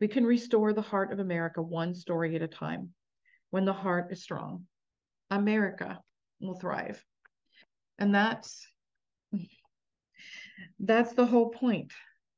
We 0.00 0.08
can 0.08 0.24
restore 0.24 0.72
the 0.72 0.80
heart 0.80 1.12
of 1.12 1.18
America 1.18 1.60
one 1.60 1.94
story 1.94 2.34
at 2.34 2.42
a 2.42 2.48
time. 2.48 2.94
When 3.50 3.66
the 3.66 3.74
heart 3.74 4.10
is 4.10 4.22
strong, 4.22 4.64
America 5.30 6.00
will 6.40 6.58
thrive. 6.58 7.04
And 7.98 8.14
that's 8.14 8.66
that's 10.78 11.12
the 11.12 11.26
whole 11.26 11.50
point 11.50 11.92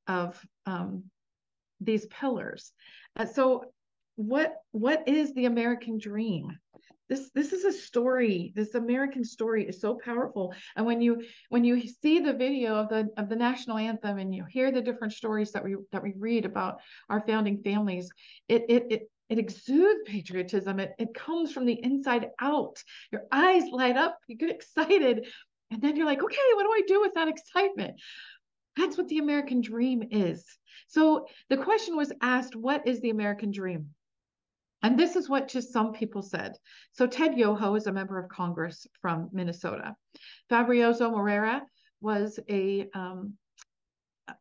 of 0.08 0.44
um, 0.66 1.04
these 1.84 2.06
pillars. 2.06 2.72
Uh, 3.16 3.26
so 3.26 3.64
what 4.16 4.56
what 4.72 5.06
is 5.08 5.32
the 5.34 5.46
American 5.46 5.98
dream? 5.98 6.58
This 7.08 7.30
this 7.34 7.52
is 7.52 7.64
a 7.64 7.72
story. 7.72 8.52
This 8.54 8.74
American 8.74 9.24
story 9.24 9.68
is 9.68 9.80
so 9.80 9.98
powerful. 10.02 10.54
And 10.76 10.86
when 10.86 11.00
you 11.00 11.22
when 11.50 11.64
you 11.64 11.80
see 11.80 12.20
the 12.20 12.32
video 12.32 12.74
of 12.76 12.88
the 12.88 13.08
of 13.16 13.28
the 13.28 13.36
national 13.36 13.78
anthem 13.78 14.18
and 14.18 14.34
you 14.34 14.44
hear 14.48 14.70
the 14.70 14.80
different 14.80 15.12
stories 15.12 15.52
that 15.52 15.64
we 15.64 15.76
that 15.92 16.02
we 16.02 16.14
read 16.16 16.44
about 16.46 16.80
our 17.10 17.20
founding 17.26 17.62
families, 17.62 18.10
it 18.48 18.64
it 18.68 18.86
it 18.90 19.02
it 19.28 19.38
exudes 19.38 20.00
patriotism. 20.06 20.78
It, 20.78 20.92
it 20.98 21.14
comes 21.14 21.52
from 21.52 21.64
the 21.64 21.82
inside 21.82 22.28
out. 22.38 22.82
Your 23.10 23.22
eyes 23.32 23.64
light 23.70 23.96
up, 23.96 24.18
you 24.26 24.36
get 24.36 24.50
excited, 24.50 25.26
and 25.70 25.80
then 25.80 25.96
you're 25.96 26.06
like, 26.06 26.22
okay, 26.22 26.36
what 26.54 26.64
do 26.64 26.70
I 26.70 26.82
do 26.86 27.00
with 27.00 27.14
that 27.14 27.28
excitement? 27.28 27.98
That's 28.76 28.96
what 28.96 29.08
the 29.08 29.18
American 29.18 29.60
dream 29.60 30.02
is. 30.10 30.44
So 30.88 31.26
the 31.50 31.58
question 31.58 31.96
was 31.96 32.12
asked, 32.20 32.56
what 32.56 32.86
is 32.86 33.00
the 33.00 33.10
American 33.10 33.50
dream? 33.50 33.90
And 34.82 34.98
this 34.98 35.14
is 35.14 35.28
what 35.28 35.48
just 35.48 35.72
some 35.72 35.92
people 35.92 36.22
said. 36.22 36.56
So 36.92 37.06
Ted 37.06 37.38
Yoho 37.38 37.76
is 37.76 37.86
a 37.86 37.92
member 37.92 38.18
of 38.18 38.28
Congress 38.28 38.86
from 39.00 39.28
Minnesota. 39.32 39.94
Fabrizio 40.48 41.10
Morera 41.10 41.62
was 42.00 42.40
a 42.48 42.88
um, 42.94 43.34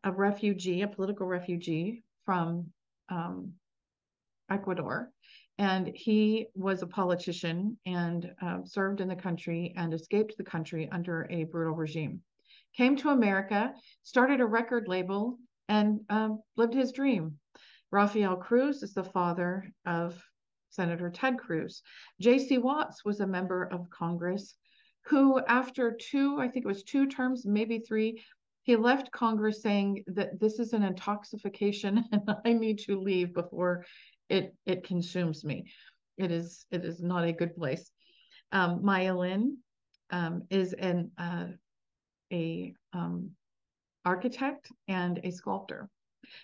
a 0.04 0.12
refugee, 0.12 0.82
a 0.82 0.88
political 0.88 1.26
refugee 1.26 2.02
from 2.24 2.66
um, 3.08 3.52
Ecuador. 4.50 5.10
And 5.58 5.90
he 5.94 6.46
was 6.54 6.82
a 6.82 6.86
politician 6.86 7.78
and 7.84 8.32
uh, 8.40 8.58
served 8.64 9.00
in 9.00 9.08
the 9.08 9.16
country 9.16 9.74
and 9.76 9.92
escaped 9.92 10.36
the 10.36 10.44
country 10.44 10.88
under 10.90 11.26
a 11.30 11.44
brutal 11.44 11.74
regime. 11.74 12.20
Came 12.76 12.96
to 12.96 13.10
America, 13.10 13.74
started 14.02 14.40
a 14.40 14.46
record 14.46 14.88
label, 14.88 15.38
and 15.68 16.00
um, 16.08 16.40
lived 16.56 16.74
his 16.74 16.92
dream. 16.92 17.38
Rafael 17.90 18.36
Cruz 18.36 18.82
is 18.82 18.94
the 18.94 19.04
father 19.04 19.70
of 19.84 20.22
Senator 20.70 21.10
Ted 21.10 21.38
Cruz. 21.38 21.82
J.C. 22.20 22.58
Watts 22.58 23.04
was 23.04 23.20
a 23.20 23.26
member 23.26 23.64
of 23.64 23.90
Congress 23.90 24.54
who, 25.06 25.40
after 25.46 25.96
two, 26.00 26.38
I 26.40 26.48
think 26.48 26.64
it 26.64 26.68
was 26.68 26.84
two 26.84 27.06
terms, 27.06 27.44
maybe 27.44 27.80
three, 27.80 28.22
he 28.64 28.76
left 28.76 29.10
Congress 29.10 29.62
saying 29.62 30.04
that 30.08 30.38
this 30.38 30.58
is 30.58 30.72
an 30.72 30.82
intoxication 30.82 32.04
and 32.12 32.22
I 32.44 32.52
need 32.52 32.78
to 32.80 33.00
leave 33.00 33.34
before 33.34 33.84
it 34.28 34.54
it 34.64 34.84
consumes 34.84 35.44
me. 35.44 35.66
It 36.16 36.30
is 36.30 36.64
it 36.70 36.84
is 36.84 37.02
not 37.02 37.24
a 37.24 37.32
good 37.32 37.56
place. 37.56 37.90
Um, 38.52 38.84
Maya 38.84 39.16
Lin 39.16 39.58
um, 40.10 40.42
is 40.50 40.72
an 40.74 41.10
uh, 41.18 41.46
a 42.32 42.74
um, 42.92 43.30
architect 44.04 44.70
and 44.88 45.20
a 45.24 45.30
sculptor. 45.30 45.88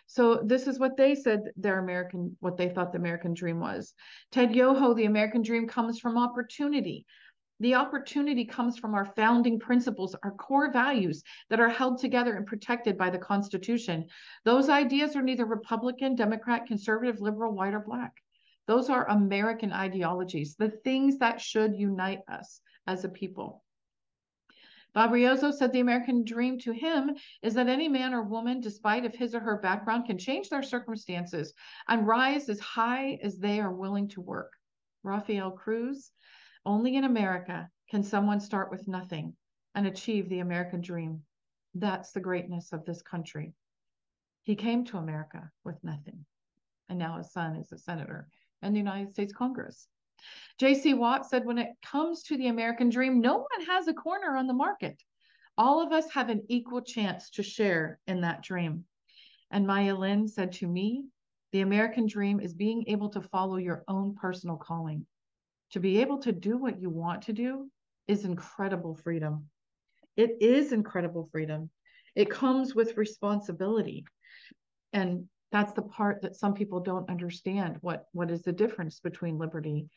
So 0.07 0.37
this 0.37 0.67
is 0.67 0.79
what 0.79 0.97
they 0.97 1.15
said 1.15 1.53
their 1.57 1.79
American, 1.79 2.37
what 2.41 2.57
they 2.57 2.69
thought 2.69 2.93
the 2.93 2.99
American 2.99 3.35
dream 3.35 3.61
was. 3.61 3.95
Ted 4.33 4.55
Yoho, 4.55 4.95
the 4.95 5.07
American 5.07 5.43
dream 5.43 5.67
comes 5.67 5.99
from 5.99 6.19
opportunity. 6.19 7.07
The 7.61 7.75
opportunity 7.75 8.45
comes 8.45 8.79
from 8.79 8.95
our 8.95 9.07
founding 9.17 9.59
principles, 9.59 10.15
our 10.23 10.31
core 10.33 10.71
values 10.73 11.25
that 11.51 11.59
are 11.59 11.69
held 11.69 11.99
together 11.99 12.37
and 12.37 12.47
protected 12.47 12.97
by 12.97 13.11
the 13.11 13.19
Constitution. 13.19 14.07
Those 14.45 14.69
ideas 14.69 15.17
are 15.17 15.23
neither 15.23 15.45
Republican, 15.45 16.15
Democrat, 16.15 16.67
conservative, 16.67 17.21
liberal, 17.21 17.53
white, 17.53 17.75
or 17.75 17.81
black. 17.81 18.13
Those 18.69 18.91
are 18.91 19.09
American 19.09 19.73
ideologies, 19.73 20.55
the 20.55 20.71
things 20.71 21.19
that 21.19 21.41
should 21.41 21.75
unite 21.75 22.21
us 22.29 22.61
as 22.87 23.05
a 23.05 23.09
people. 23.09 23.65
Fabrizio 24.99 25.53
said 25.53 25.71
the 25.71 25.79
American 25.79 26.25
dream 26.25 26.59
to 26.59 26.73
him 26.73 27.15
is 27.41 27.55
that 27.55 27.69
any 27.69 27.89
man 27.89 28.13
or 28.13 28.25
woman, 28.25 28.61
despite 28.61 29.05
of 29.05 29.15
his 29.15 29.33
or 29.33 29.39
her 29.39 29.59
background, 29.59 30.07
can 30.07 30.19
change 30.19 30.49
their 30.49 30.61
circumstances 30.61 31.55
and 31.87 32.05
rise 32.05 32.49
as 32.49 32.59
high 32.59 33.17
as 33.23 33.39
they 33.39 33.61
are 33.61 33.73
willing 33.73 34.09
to 34.09 34.21
work. 34.21 34.53
Rafael 35.05 35.53
Cruz 35.53 36.11
only 36.67 36.97
in 36.97 37.05
America 37.05 37.71
can 37.89 38.03
someone 38.03 38.41
start 38.41 38.73
with 38.73 38.89
nothing 38.89 39.37
and 39.77 39.87
achieve 39.87 40.29
the 40.29 40.41
American 40.41 40.81
dream. 40.81 41.23
That's 41.77 42.11
the 42.11 42.19
greatness 42.19 42.73
of 42.73 42.85
this 42.85 43.01
country. 43.01 43.55
He 44.43 44.57
came 44.57 44.85
to 44.87 44.99
America 44.99 45.49
with 45.63 45.77
nothing, 45.85 46.27
and 46.89 46.99
now 46.99 47.19
his 47.19 47.31
son 47.31 47.55
is 47.55 47.71
a 47.71 47.79
senator 47.79 48.29
in 48.63 48.73
the 48.73 48.81
United 48.81 49.13
States 49.13 49.33
Congress. 49.33 49.87
J.C. 50.59 50.95
Watt 50.95 51.25
said, 51.25 51.45
when 51.45 51.59
it 51.59 51.71
comes 51.85 52.25
to 52.25 52.37
the 52.37 52.49
American 52.49 52.89
dream, 52.89 53.21
no 53.21 53.37
one 53.37 53.67
has 53.69 53.87
a 53.87 53.95
corner 53.95 54.37
on 54.37 54.47
the 54.49 54.53
market. 54.53 55.01
All 55.57 55.81
of 55.81 55.93
us 55.93 56.11
have 56.11 56.31
an 56.31 56.43
equal 56.49 56.83
chance 56.83 57.31
to 57.31 57.43
share 57.43 58.01
in 58.07 58.23
that 58.23 58.43
dream. 58.43 58.85
And 59.51 59.67
Maya 59.67 59.95
Lin 59.95 60.27
said 60.27 60.53
to 60.53 60.67
me, 60.67 61.05
the 61.53 61.61
American 61.61 62.07
dream 62.07 62.41
is 62.41 62.53
being 62.55 62.85
able 62.89 63.09
to 63.11 63.23
follow 63.23 63.57
your 63.57 63.85
own 63.89 64.15
personal 64.15 64.57
calling. 64.57 65.07
To 65.73 65.81
be 65.81 66.01
able 66.01 66.19
to 66.19 66.33
do 66.33 66.59
what 66.59 66.81
you 66.81 66.91
want 66.91 67.23
to 67.23 67.33
do 67.33 67.71
is 68.07 68.25
incredible 68.25 68.97
freedom. 68.97 69.49
It 70.17 70.39
is 70.41 70.73
incredible 70.73 71.29
freedom. 71.31 71.71
It 72.17 72.31
comes 72.31 72.75
with 72.75 72.97
responsibility. 72.97 74.05
And 74.93 75.29
that's 75.53 75.73
the 75.73 75.83
part 75.83 76.23
that 76.23 76.37
some 76.37 76.55
people 76.55 76.81
don't 76.81 77.09
understand. 77.09 77.77
What 77.81 78.05
what 78.13 78.31
is 78.31 78.43
the 78.43 78.53
difference 78.53 79.01
between 79.01 79.39
liberty 79.39 79.89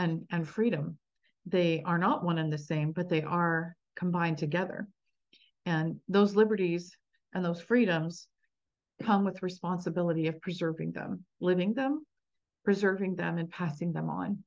and, 0.00 0.26
and 0.30 0.48
freedom? 0.48 0.98
They 1.46 1.82
are 1.84 1.98
not 1.98 2.24
one 2.24 2.38
and 2.38 2.52
the 2.52 2.58
same, 2.58 2.92
but 2.92 3.08
they 3.08 3.22
are 3.22 3.74
combined 3.96 4.38
together. 4.38 4.88
And 5.66 6.00
those 6.08 6.34
liberties 6.36 6.96
and 7.34 7.44
those 7.44 7.60
freedoms 7.60 8.26
come 9.02 9.24
with 9.24 9.42
responsibility 9.42 10.26
of 10.26 10.40
preserving 10.40 10.92
them, 10.92 11.24
living 11.40 11.74
them, 11.74 12.04
preserving 12.64 13.16
them, 13.16 13.38
and 13.38 13.50
passing 13.50 13.92
them 13.92 14.10
on. 14.10 14.42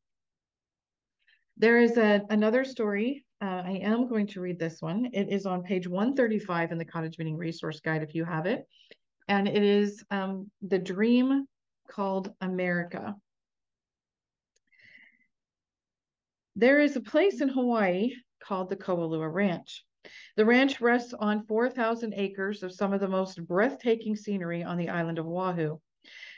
There 1.57 1.79
is 1.79 1.97
a, 1.97 2.21
another 2.29 2.63
story. 2.63 3.25
Uh, 3.41 3.61
I 3.65 3.79
am 3.83 4.07
going 4.07 4.27
to 4.27 4.41
read 4.41 4.59
this 4.59 4.81
one. 4.81 5.09
It 5.13 5.29
is 5.29 5.45
on 5.45 5.63
page 5.63 5.87
135 5.87 6.71
in 6.71 6.77
the 6.77 6.85
Cottage 6.85 7.17
Meeting 7.17 7.37
Resource 7.37 7.79
Guide 7.79 8.03
if 8.03 8.15
you 8.15 8.25
have 8.25 8.45
it. 8.45 8.65
And 9.27 9.47
it 9.47 9.63
is 9.63 10.03
um, 10.09 10.49
The 10.61 10.79
Dream 10.79 11.45
Called 11.89 12.33
America. 12.41 13.15
There 16.55 16.79
is 16.79 16.95
a 16.95 17.01
place 17.01 17.41
in 17.41 17.49
Hawaii 17.49 18.13
called 18.39 18.69
the 18.69 18.75
Kualoa 18.75 19.27
Ranch. 19.27 19.83
The 20.35 20.45
ranch 20.45 20.81
rests 20.81 21.11
on 21.13 21.47
4,000 21.47 22.13
acres 22.13 22.61
of 22.61 22.71
some 22.71 22.93
of 22.93 22.99
the 22.99 23.07
most 23.07 23.43
breathtaking 23.47 24.15
scenery 24.15 24.61
on 24.61 24.77
the 24.77 24.89
island 24.89 25.17
of 25.17 25.25
Oahu. 25.25 25.79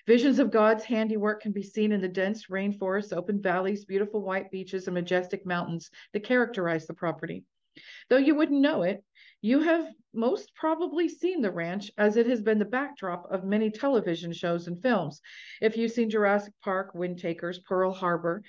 Visions 0.07 0.39
of 0.39 0.51
God's 0.51 0.85
handiwork 0.85 1.41
can 1.41 1.51
be 1.51 1.63
seen 1.63 1.91
in 1.91 1.99
the 1.99 2.07
dense 2.07 2.45
rainforests, 2.45 3.11
open 3.11 3.41
valleys, 3.41 3.83
beautiful 3.83 4.21
white 4.21 4.49
beaches, 4.51 4.87
and 4.87 4.93
majestic 4.93 5.45
mountains 5.45 5.89
that 6.13 6.23
characterize 6.23 6.87
the 6.87 6.93
property. 6.93 7.43
Though 8.09 8.15
you 8.15 8.35
wouldn't 8.35 8.61
know 8.61 8.83
it, 8.83 9.03
you 9.41 9.59
have 9.59 9.91
most 10.13 10.55
probably 10.55 11.09
seen 11.09 11.41
the 11.41 11.51
ranch 11.51 11.91
as 11.97 12.15
it 12.15 12.25
has 12.27 12.41
been 12.41 12.59
the 12.59 12.63
backdrop 12.63 13.29
of 13.29 13.43
many 13.43 13.69
television 13.69 14.31
shows 14.31 14.67
and 14.67 14.81
films. 14.81 15.19
If 15.61 15.75
you've 15.75 15.91
seen 15.91 16.09
Jurassic 16.09 16.53
Park, 16.63 16.93
Windtalkers, 16.93 17.61
Pearl 17.65 17.91
Harbor, 17.91 18.43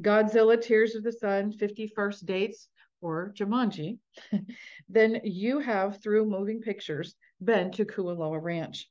Godzilla, 0.00 0.60
Tears 0.60 0.94
of 0.94 1.02
the 1.02 1.12
Sun, 1.12 1.52
50 1.52 1.88
First 1.88 2.24
Dates, 2.26 2.68
or 3.00 3.32
Jumanji, 3.36 3.98
then 4.88 5.20
you 5.24 5.58
have, 5.58 6.02
through 6.02 6.26
moving 6.26 6.60
pictures, 6.60 7.14
been 7.42 7.70
to 7.72 7.84
Kualoa 7.84 8.40
Ranch. 8.40 8.88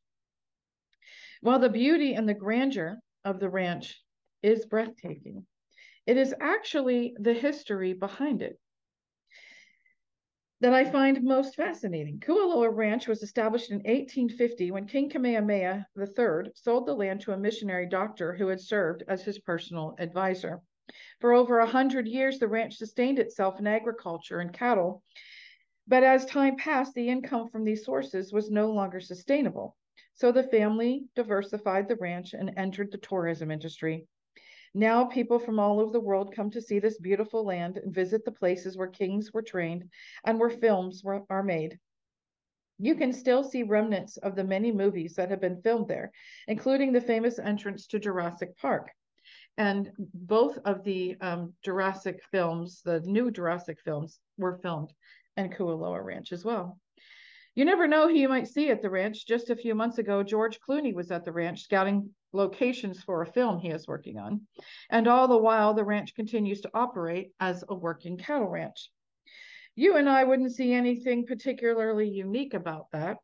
While 1.41 1.59
the 1.59 1.69
beauty 1.69 2.13
and 2.13 2.27
the 2.27 2.33
grandeur 2.33 2.97
of 3.23 3.39
the 3.39 3.49
ranch 3.49 4.01
is 4.41 4.65
breathtaking, 4.65 5.45
it 6.05 6.17
is 6.17 6.33
actually 6.39 7.15
the 7.19 7.33
history 7.33 7.93
behind 7.93 8.41
it 8.41 8.59
that 10.59 10.73
I 10.73 10.85
find 10.85 11.23
most 11.23 11.55
fascinating. 11.55 12.19
Kualoa 12.19 12.75
Ranch 12.75 13.07
was 13.07 13.21
established 13.21 13.69
in 13.69 13.77
1850 13.77 14.71
when 14.71 14.87
King 14.87 15.09
Kamehameha 15.09 15.85
III 15.95 16.51
sold 16.55 16.87
the 16.87 16.95
land 16.95 17.21
to 17.21 17.33
a 17.33 17.37
missionary 17.37 17.87
doctor 17.87 18.33
who 18.33 18.47
had 18.47 18.59
served 18.59 19.03
as 19.07 19.23
his 19.23 19.37
personal 19.39 19.95
advisor. 19.99 20.61
For 21.19 21.33
over 21.33 21.59
a 21.59 21.67
hundred 21.67 22.07
years, 22.07 22.39
the 22.39 22.47
ranch 22.47 22.77
sustained 22.77 23.19
itself 23.19 23.59
in 23.59 23.67
agriculture 23.67 24.39
and 24.39 24.53
cattle, 24.53 25.03
but 25.87 26.03
as 26.03 26.25
time 26.25 26.57
passed, 26.57 26.93
the 26.93 27.09
income 27.09 27.49
from 27.49 27.63
these 27.63 27.85
sources 27.85 28.33
was 28.33 28.51
no 28.51 28.71
longer 28.71 28.99
sustainable. 28.99 29.77
So 30.13 30.31
the 30.31 30.43
family 30.43 31.05
diversified 31.15 31.87
the 31.87 31.95
ranch 31.95 32.33
and 32.33 32.53
entered 32.57 32.91
the 32.91 32.97
tourism 32.97 33.51
industry. 33.51 34.07
Now 34.73 35.05
people 35.05 35.39
from 35.39 35.59
all 35.59 35.79
over 35.79 35.91
the 35.91 35.99
world 35.99 36.35
come 36.35 36.51
to 36.51 36.61
see 36.61 36.79
this 36.79 36.99
beautiful 36.99 37.45
land 37.45 37.77
and 37.77 37.93
visit 37.93 38.25
the 38.25 38.31
places 38.31 38.77
where 38.77 38.87
kings 38.87 39.31
were 39.31 39.41
trained 39.41 39.89
and 40.25 40.39
where 40.39 40.49
films 40.49 41.03
were, 41.03 41.23
are 41.29 41.43
made. 41.43 41.79
You 42.77 42.95
can 42.95 43.13
still 43.13 43.43
see 43.43 43.63
remnants 43.63 44.17
of 44.17 44.35
the 44.35 44.43
many 44.43 44.71
movies 44.71 45.15
that 45.15 45.29
have 45.29 45.41
been 45.41 45.61
filmed 45.61 45.87
there, 45.87 46.11
including 46.47 46.91
the 46.91 47.01
famous 47.01 47.39
entrance 47.39 47.87
to 47.87 47.99
Jurassic 47.99 48.57
Park. 48.57 48.91
And 49.57 49.91
both 50.13 50.57
of 50.65 50.83
the 50.83 51.15
um, 51.21 51.53
Jurassic 51.63 52.19
films, 52.31 52.81
the 52.85 52.99
new 53.01 53.31
Jurassic 53.31 53.79
films, 53.83 54.19
were 54.37 54.59
filmed 54.61 54.93
in 55.35 55.49
Kualoa 55.49 56.03
Ranch 56.03 56.31
as 56.31 56.45
well. 56.45 56.79
You 57.55 57.65
never 57.65 57.87
know 57.87 58.07
who 58.07 58.13
you 58.13 58.29
might 58.29 58.47
see 58.47 58.69
at 58.69 58.83
the 58.83 58.89
ranch. 58.89 59.25
Just 59.25 59.49
a 59.49 59.55
few 59.55 59.73
months 59.73 59.97
ago, 59.97 60.21
George 60.21 60.59
Clooney 60.59 60.93
was 60.93 61.09
at 61.09 61.25
the 61.25 61.31
ranch 61.31 61.63
scouting 61.63 62.11
locations 62.31 63.01
for 63.01 63.23
a 63.23 63.25
film 63.25 63.57
he 63.57 63.69
is 63.69 63.87
working 63.87 64.19
on. 64.19 64.41
And 64.91 65.07
all 65.07 65.27
the 65.27 65.37
while, 65.37 65.73
the 65.73 65.83
ranch 65.83 66.13
continues 66.13 66.61
to 66.61 66.71
operate 66.75 67.31
as 67.39 67.63
a 67.67 67.73
working 67.73 68.17
cattle 68.17 68.47
ranch. 68.47 68.91
You 69.75 69.95
and 69.97 70.07
I 70.07 70.23
wouldn't 70.23 70.53
see 70.53 70.71
anything 70.71 71.25
particularly 71.25 72.07
unique 72.07 72.53
about 72.53 72.91
that. 72.93 73.17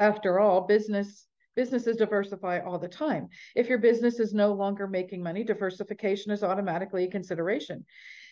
After 0.00 0.40
all, 0.40 0.62
business 0.62 1.26
businesses 1.56 1.96
diversify 1.96 2.60
all 2.60 2.78
the 2.78 2.88
time. 2.88 3.28
If 3.54 3.68
your 3.68 3.78
business 3.78 4.20
is 4.20 4.32
no 4.32 4.52
longer 4.52 4.86
making 4.86 5.22
money, 5.22 5.44
diversification 5.44 6.32
is 6.32 6.42
automatically 6.42 7.04
a 7.04 7.10
consideration. 7.10 7.84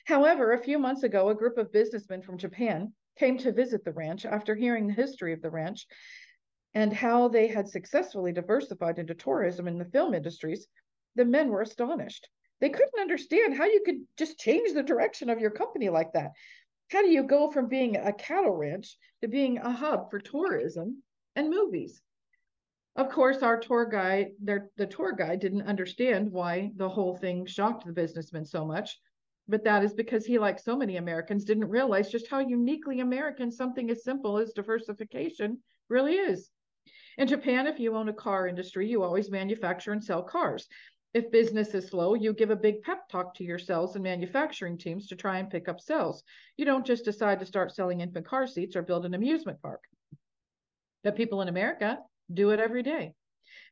However, 0.07 0.53
a 0.53 0.63
few 0.63 0.79
months 0.79 1.03
ago, 1.03 1.29
a 1.29 1.35
group 1.35 1.59
of 1.59 1.73
businessmen 1.73 2.23
from 2.23 2.39
Japan 2.39 2.93
came 3.19 3.37
to 3.39 3.53
visit 3.53 3.85
the 3.85 3.93
ranch 3.93 4.25
after 4.25 4.55
hearing 4.55 4.87
the 4.87 4.95
history 4.95 5.33
of 5.33 5.43
the 5.43 5.51
ranch 5.51 5.87
and 6.75 6.93
how 6.93 7.29
they 7.29 7.49
had 7.49 7.69
successfully 7.69 8.33
diversified 8.33 8.99
into 8.99 9.15
tourism 9.15 9.67
and 9.67 9.81
the 9.81 9.91
film 9.91 10.15
industries, 10.15 10.67
the 11.17 11.25
men 11.25 11.49
were 11.49 11.63
astonished. 11.63 12.29
They 12.61 12.71
couldn't 12.71 13.01
understand 13.01 13.57
how 13.57 13.65
you 13.65 13.83
could 13.85 14.01
just 14.17 14.39
change 14.39 14.73
the 14.73 14.83
direction 14.83 15.31
of 15.31 15.41
your 15.41 15.51
company 15.51 15.89
like 15.89 16.13
that. 16.13 16.33
How 16.91 17.03
do 17.03 17.09
you 17.09 17.23
go 17.23 17.51
from 17.51 17.69
being 17.69 17.97
a 17.97 18.13
cattle 18.13 18.57
ranch 18.57 18.97
to 19.21 19.29
being 19.29 19.59
a 19.59 19.71
hub 19.71 20.11
for 20.11 20.19
tourism 20.19 21.03
and 21.37 21.51
movies? 21.51 22.01
Of 22.99 23.11
course, 23.11 23.45
our 23.45 23.61
tour 23.61 23.87
guide, 23.87 24.33
their, 24.41 24.71
the 24.77 24.85
tour 24.89 25.13
guide 25.13 25.39
didn't 25.39 25.69
understand 25.69 26.33
why 26.33 26.73
the 26.75 26.89
whole 26.89 27.17
thing 27.17 27.47
shocked 27.47 27.87
the 27.87 27.93
businessman 27.93 28.45
so 28.45 28.65
much, 28.65 28.99
but 29.47 29.63
that 29.63 29.85
is 29.85 29.95
because 29.95 30.27
he, 30.27 30.37
like 30.37 30.59
so 30.59 30.77
many 30.77 30.97
Americans, 30.97 31.45
didn't 31.45 31.69
realize 31.69 32.11
just 32.11 32.27
how 32.27 32.41
uniquely 32.41 32.99
American 32.99 33.53
something 33.53 33.89
as 33.89 34.03
simple 34.03 34.37
as 34.37 34.53
diversification 34.53 35.63
really 35.89 36.17
is. 36.17 36.51
In 37.19 37.29
Japan, 37.29 37.69
if 37.69 37.79
you 37.79 37.95
own 37.95 38.09
a 38.09 38.13
car 38.13 38.49
industry, 38.49 38.89
you 38.89 39.05
always 39.05 39.31
manufacture 39.31 39.93
and 39.93 40.03
sell 40.03 40.25
cars. 40.25 40.67
If 41.15 41.31
business 41.31 41.75
is 41.75 41.87
slow, 41.87 42.15
you 42.15 42.33
give 42.33 42.51
a 42.51 42.57
big 42.57 42.83
pep 42.83 43.09
talk 43.09 43.33
to 43.37 43.45
your 43.45 43.61
sales 43.61 43.95
and 43.95 44.03
manufacturing 44.03 44.77
teams 44.77 45.07
to 45.07 45.15
try 45.15 45.39
and 45.39 45.49
pick 45.49 45.69
up 45.69 45.81
sales. 45.81 46.25
You 46.57 46.65
don't 46.65 46.85
just 46.85 47.05
decide 47.05 47.39
to 47.39 47.47
start 47.47 47.73
selling 47.73 48.01
infant 48.01 48.27
car 48.27 48.49
seats 48.49 48.75
or 48.75 48.83
build 48.83 49.07
an 49.07 49.15
amusement 49.15 49.63
park. 49.63 49.85
The 51.05 51.13
people 51.13 51.43
in 51.43 51.49
America 51.49 52.01
do 52.33 52.51
it 52.51 52.61
every 52.61 52.83
day. 52.83 53.15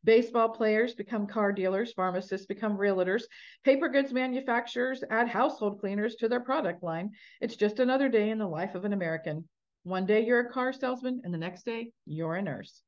Baseball 0.04 0.50
players 0.50 0.94
become 0.94 1.26
car 1.26 1.52
dealers, 1.52 1.92
pharmacists 1.92 2.46
become 2.46 2.78
realtors, 2.78 3.24
paper 3.64 3.88
goods 3.88 4.12
manufacturers 4.12 5.02
add 5.10 5.28
household 5.28 5.80
cleaners 5.80 6.14
to 6.16 6.28
their 6.28 6.40
product 6.40 6.82
line. 6.82 7.10
It's 7.40 7.56
just 7.56 7.80
another 7.80 8.08
day 8.08 8.30
in 8.30 8.38
the 8.38 8.46
life 8.46 8.74
of 8.74 8.84
an 8.84 8.92
American. 8.92 9.48
One 9.82 10.06
day 10.06 10.24
you're 10.24 10.40
a 10.40 10.50
car 10.50 10.72
salesman, 10.72 11.22
and 11.24 11.32
the 11.32 11.38
next 11.38 11.64
day 11.64 11.92
you're 12.06 12.36
a 12.36 12.42
nurse. 12.42 12.82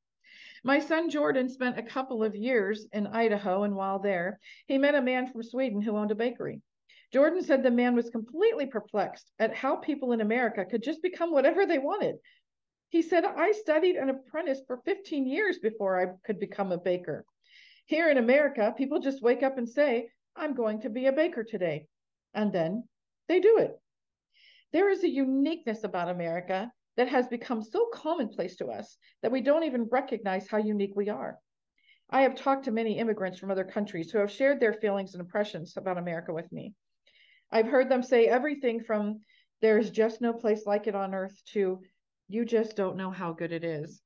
My 0.64 0.80
son 0.80 1.10
Jordan 1.10 1.48
spent 1.48 1.78
a 1.78 1.82
couple 1.82 2.24
of 2.24 2.34
years 2.34 2.86
in 2.92 3.06
Idaho, 3.06 3.62
and 3.62 3.74
while 3.74 3.98
there, 3.98 4.40
he 4.66 4.78
met 4.78 4.94
a 4.94 5.02
man 5.02 5.30
from 5.30 5.42
Sweden 5.42 5.80
who 5.80 5.96
owned 5.96 6.10
a 6.10 6.16
bakery. 6.16 6.60
Jordan 7.12 7.42
said 7.42 7.62
the 7.62 7.70
man 7.70 7.94
was 7.94 8.10
completely 8.10 8.66
perplexed 8.66 9.30
at 9.38 9.54
how 9.54 9.76
people 9.76 10.12
in 10.12 10.20
America 10.20 10.64
could 10.64 10.82
just 10.82 11.02
become 11.02 11.32
whatever 11.32 11.64
they 11.64 11.78
wanted 11.78 12.16
he 12.90 13.02
said, 13.02 13.24
I 13.24 13.52
studied 13.52 13.96
and 13.96 14.10
apprenticed 14.10 14.66
for 14.66 14.78
15 14.84 15.26
years 15.26 15.58
before 15.58 16.00
I 16.00 16.12
could 16.24 16.40
become 16.40 16.72
a 16.72 16.78
baker. 16.78 17.24
Here 17.86 18.10
in 18.10 18.18
America, 18.18 18.74
people 18.76 19.00
just 19.00 19.22
wake 19.22 19.42
up 19.42 19.58
and 19.58 19.68
say, 19.68 20.08
I'm 20.36 20.54
going 20.54 20.82
to 20.82 20.90
be 20.90 21.06
a 21.06 21.12
baker 21.12 21.44
today. 21.44 21.86
And 22.34 22.52
then 22.52 22.84
they 23.28 23.40
do 23.40 23.58
it. 23.58 23.78
There 24.72 24.90
is 24.90 25.02
a 25.02 25.08
uniqueness 25.08 25.84
about 25.84 26.08
America 26.08 26.70
that 26.96 27.08
has 27.08 27.26
become 27.28 27.62
so 27.62 27.88
commonplace 27.92 28.56
to 28.56 28.66
us 28.66 28.96
that 29.22 29.32
we 29.32 29.40
don't 29.40 29.64
even 29.64 29.88
recognize 29.90 30.48
how 30.48 30.58
unique 30.58 30.94
we 30.94 31.08
are. 31.08 31.38
I 32.10 32.22
have 32.22 32.34
talked 32.34 32.64
to 32.64 32.70
many 32.70 32.98
immigrants 32.98 33.38
from 33.38 33.50
other 33.50 33.64
countries 33.64 34.10
who 34.10 34.18
have 34.18 34.30
shared 34.30 34.60
their 34.60 34.72
feelings 34.72 35.14
and 35.14 35.20
impressions 35.20 35.76
about 35.76 35.98
America 35.98 36.32
with 36.32 36.50
me. 36.50 36.74
I've 37.50 37.68
heard 37.68 37.88
them 37.88 38.02
say 38.02 38.26
everything 38.26 38.82
from 38.82 39.20
there's 39.60 39.90
just 39.90 40.20
no 40.20 40.32
place 40.32 40.66
like 40.66 40.86
it 40.86 40.94
on 40.94 41.14
earth 41.14 41.40
to 41.52 41.80
you 42.28 42.44
just 42.44 42.76
don't 42.76 42.96
know 42.96 43.10
how 43.10 43.32
good 43.32 43.52
it 43.52 43.64
is. 43.64 44.00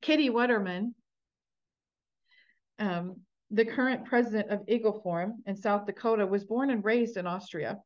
Kitty 0.00 0.30
Werthmann, 0.30 0.94
um, 2.78 3.20
the 3.50 3.64
current 3.64 4.06
president 4.06 4.50
of 4.50 4.62
Eagle 4.66 5.00
Forum 5.02 5.42
in 5.46 5.56
South 5.56 5.86
Dakota, 5.86 6.26
was 6.26 6.44
born 6.44 6.70
and 6.70 6.84
raised 6.84 7.16
in 7.16 7.26
Austria. 7.26 7.78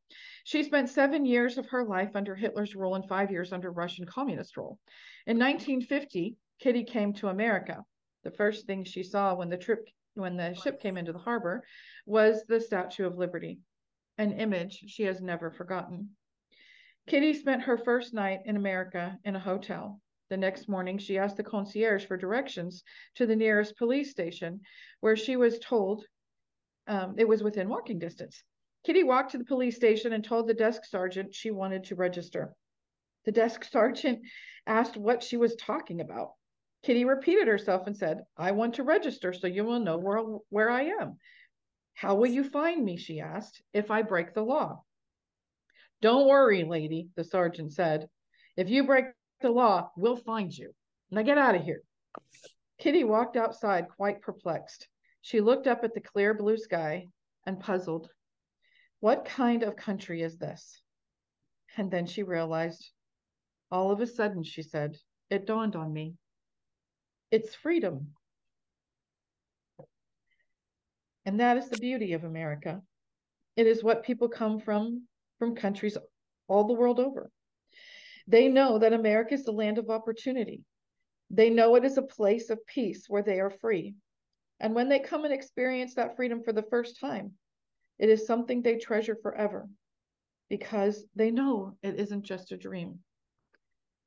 She 0.45 0.63
spent 0.63 0.89
seven 0.89 1.25
years 1.25 1.57
of 1.57 1.67
her 1.67 1.83
life 1.83 2.11
under 2.15 2.35
Hitler's 2.35 2.75
rule 2.75 2.95
and 2.95 3.07
five 3.07 3.29
years 3.29 3.53
under 3.53 3.71
Russian 3.71 4.05
communist 4.05 4.57
rule. 4.57 4.79
In 5.27 5.37
1950, 5.37 6.37
Kitty 6.59 6.83
came 6.83 7.13
to 7.13 7.27
America. 7.27 7.83
The 8.23 8.31
first 8.31 8.65
thing 8.65 8.83
she 8.83 9.03
saw 9.03 9.35
when 9.35 9.49
the 9.49 9.57
trip 9.57 9.87
when 10.15 10.35
the 10.35 10.55
ship 10.55 10.81
came 10.81 10.97
into 10.97 11.13
the 11.13 11.19
harbor 11.19 11.63
was 12.07 12.43
the 12.47 12.59
Statue 12.59 13.05
of 13.05 13.17
Liberty, 13.19 13.59
an 14.17 14.31
image 14.31 14.83
she 14.87 15.03
has 15.03 15.21
never 15.21 15.51
forgotten. 15.51 16.16
Kitty 17.07 17.33
spent 17.33 17.61
her 17.61 17.77
first 17.77 18.13
night 18.13 18.41
in 18.43 18.57
America 18.57 19.17
in 19.23 19.33
a 19.37 19.39
hotel. 19.39 20.01
The 20.29 20.35
next 20.35 20.67
morning, 20.67 20.97
she 20.97 21.17
asked 21.17 21.37
the 21.37 21.43
concierge 21.43 22.05
for 22.05 22.17
directions 22.17 22.83
to 23.15 23.25
the 23.25 23.35
nearest 23.35 23.77
police 23.77 24.11
station, 24.11 24.59
where 24.99 25.15
she 25.15 25.37
was 25.37 25.57
told 25.59 26.05
um, 26.85 27.15
it 27.17 27.25
was 27.25 27.41
within 27.41 27.69
walking 27.69 27.97
distance. 27.97 28.43
Kitty 28.83 29.03
walked 29.03 29.31
to 29.31 29.37
the 29.37 29.45
police 29.45 29.77
station 29.77 30.11
and 30.11 30.21
told 30.21 30.47
the 30.47 30.53
desk 30.53 30.83
sergeant 30.83 31.33
she 31.33 31.49
wanted 31.49 31.85
to 31.85 31.95
register. 31.95 32.53
The 33.23 33.31
desk 33.31 33.63
sergeant 33.71 34.19
asked 34.65 34.97
what 34.97 35.23
she 35.23 35.37
was 35.37 35.55
talking 35.55 36.01
about. 36.01 36.33
Kitty 36.83 37.05
repeated 37.05 37.47
herself 37.47 37.87
and 37.87 37.95
said, 37.95 38.25
I 38.35 38.51
want 38.51 38.75
to 38.75 38.83
register 38.83 39.31
so 39.31 39.47
you 39.47 39.63
will 39.63 39.79
know 39.79 39.97
where, 39.97 40.19
where 40.49 40.69
I 40.69 40.83
am. 40.99 41.19
How 41.93 42.15
will 42.15 42.27
you 42.27 42.43
find 42.43 42.83
me, 42.83 42.97
she 42.97 43.21
asked, 43.21 43.61
if 43.73 43.91
I 43.91 44.01
break 44.01 44.33
the 44.33 44.43
law? 44.43 44.83
Don't 46.01 46.27
worry, 46.27 46.63
lady, 46.63 47.09
the 47.15 47.23
sergeant 47.23 47.73
said. 47.73 48.07
If 48.55 48.69
you 48.69 48.83
break 48.85 49.05
the 49.41 49.49
law, 49.49 49.91
we'll 49.97 50.17
find 50.17 50.55
you. 50.55 50.73
Now 51.09 51.23
get 51.23 51.37
out 51.37 51.55
of 51.55 51.63
here. 51.63 51.81
Kitty 52.79 53.03
walked 53.03 53.35
outside 53.35 53.87
quite 53.95 54.21
perplexed. 54.21 54.87
She 55.21 55.41
looked 55.41 55.67
up 55.67 55.83
at 55.83 55.93
the 55.93 56.01
clear 56.01 56.33
blue 56.33 56.57
sky 56.57 57.07
and 57.45 57.59
puzzled. 57.59 58.09
What 58.99 59.25
kind 59.25 59.63
of 59.63 59.75
country 59.75 60.21
is 60.21 60.37
this? 60.37 60.81
And 61.75 61.89
then 61.89 62.05
she 62.05 62.23
realized. 62.23 62.91
All 63.71 63.91
of 63.91 63.99
a 63.99 64.07
sudden, 64.07 64.43
she 64.43 64.61
said, 64.61 64.97
it 65.29 65.45
dawned 65.45 65.75
on 65.75 65.91
me. 65.91 66.15
It's 67.31 67.53
freedom. 67.55 68.13
And 71.25 71.39
that 71.41 71.57
is 71.57 71.69
the 71.69 71.77
beauty 71.77 72.13
of 72.13 72.23
America. 72.23 72.81
It 73.57 73.67
is 73.67 73.83
what 73.83 74.03
people 74.03 74.29
come 74.29 74.59
from 74.59 75.07
from 75.39 75.55
countries 75.55 75.97
all 76.47 76.65
the 76.65 76.73
world 76.73 76.99
over. 76.99 77.29
They 78.27 78.47
know 78.47 78.79
that 78.79 78.93
America 78.93 79.33
is 79.33 79.45
the 79.45 79.51
land 79.51 79.77
of 79.77 79.89
opportunity. 79.89 80.63
They 81.29 81.49
know 81.49 81.75
it 81.75 81.85
is 81.85 81.97
a 81.97 82.01
place 82.01 82.49
of 82.49 82.65
peace 82.65 83.05
where 83.07 83.23
they 83.23 83.39
are 83.39 83.49
free. 83.49 83.95
And 84.59 84.73
when 84.73 84.89
they 84.89 84.99
come 84.99 85.25
and 85.25 85.33
experience 85.33 85.95
that 85.95 86.15
freedom 86.15 86.41
for 86.43 86.53
the 86.53 86.63
first 86.63 86.99
time, 86.99 87.33
it 87.99 88.09
is 88.09 88.25
something 88.25 88.61
they 88.61 88.77
treasure 88.77 89.17
forever 89.21 89.67
because 90.49 91.05
they 91.15 91.31
know 91.31 91.77
it 91.83 91.99
isn't 91.99 92.23
just 92.23 92.51
a 92.51 92.57
dream, 92.57 92.99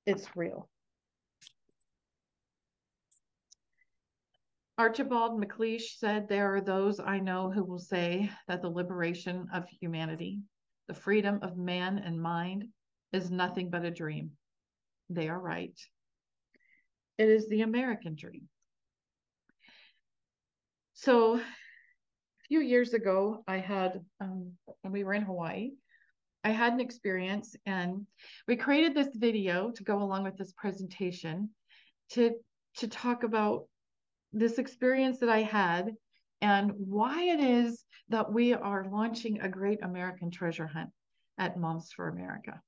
it's 0.07 0.37
real. 0.37 0.69
Archibald 4.79 5.39
MacLeish 5.39 5.99
said, 5.99 6.27
There 6.27 6.55
are 6.55 6.63
those 6.63 7.01
I 7.01 7.19
know 7.19 7.51
who 7.51 7.63
will 7.63 7.79
say 7.79 8.31
that 8.49 8.63
the 8.63 8.71
liberation 8.71 9.47
of 9.53 9.69
humanity 9.69 10.41
the 10.91 10.95
freedom 10.95 11.39
of 11.43 11.57
man 11.57 12.03
and 12.05 12.21
mind 12.21 12.65
is 13.13 13.31
nothing 13.31 13.71
but 13.71 13.85
a 13.85 13.93
dream. 13.93 14.33
They 15.09 15.29
are 15.29 15.39
right. 15.39 15.79
It 17.17 17.29
is 17.29 17.49
the 17.49 17.61
American 17.61 18.17
dream. 18.17 18.49
So, 20.95 21.37
a 21.37 21.43
few 22.49 22.59
years 22.59 22.93
ago, 22.93 23.45
I 23.47 23.59
had, 23.59 24.01
um, 24.21 24.51
when 24.81 24.93
we 24.93 25.05
were 25.05 25.15
in 25.15 25.23
Hawaii, 25.23 25.71
I 26.43 26.51
had 26.51 26.73
an 26.73 26.81
experience 26.81 27.55
and 27.67 28.05
we 28.49 28.57
created 28.57 28.93
this 28.93 29.15
video 29.15 29.71
to 29.71 29.85
go 29.85 30.03
along 30.03 30.25
with 30.25 30.37
this 30.37 30.53
presentation 30.55 31.51
to, 32.15 32.33
to 32.79 32.89
talk 32.89 33.23
about 33.23 33.67
this 34.33 34.59
experience 34.59 35.21
that 35.21 35.29
I 35.29 35.43
had 35.43 35.93
and 36.43 36.73
why 36.77 37.23
it 37.23 37.41
is 37.41 37.85
that 38.09 38.33
we 38.33 38.55
are 38.55 38.89
launching 38.91 39.41
a 39.41 39.49
great 39.49 39.83
American 39.83 40.31
treasure 40.31 40.67
hunt 40.67 40.91
at 41.39 41.59
Moms 41.59 41.93
for 41.93 42.09
America. 42.09 42.61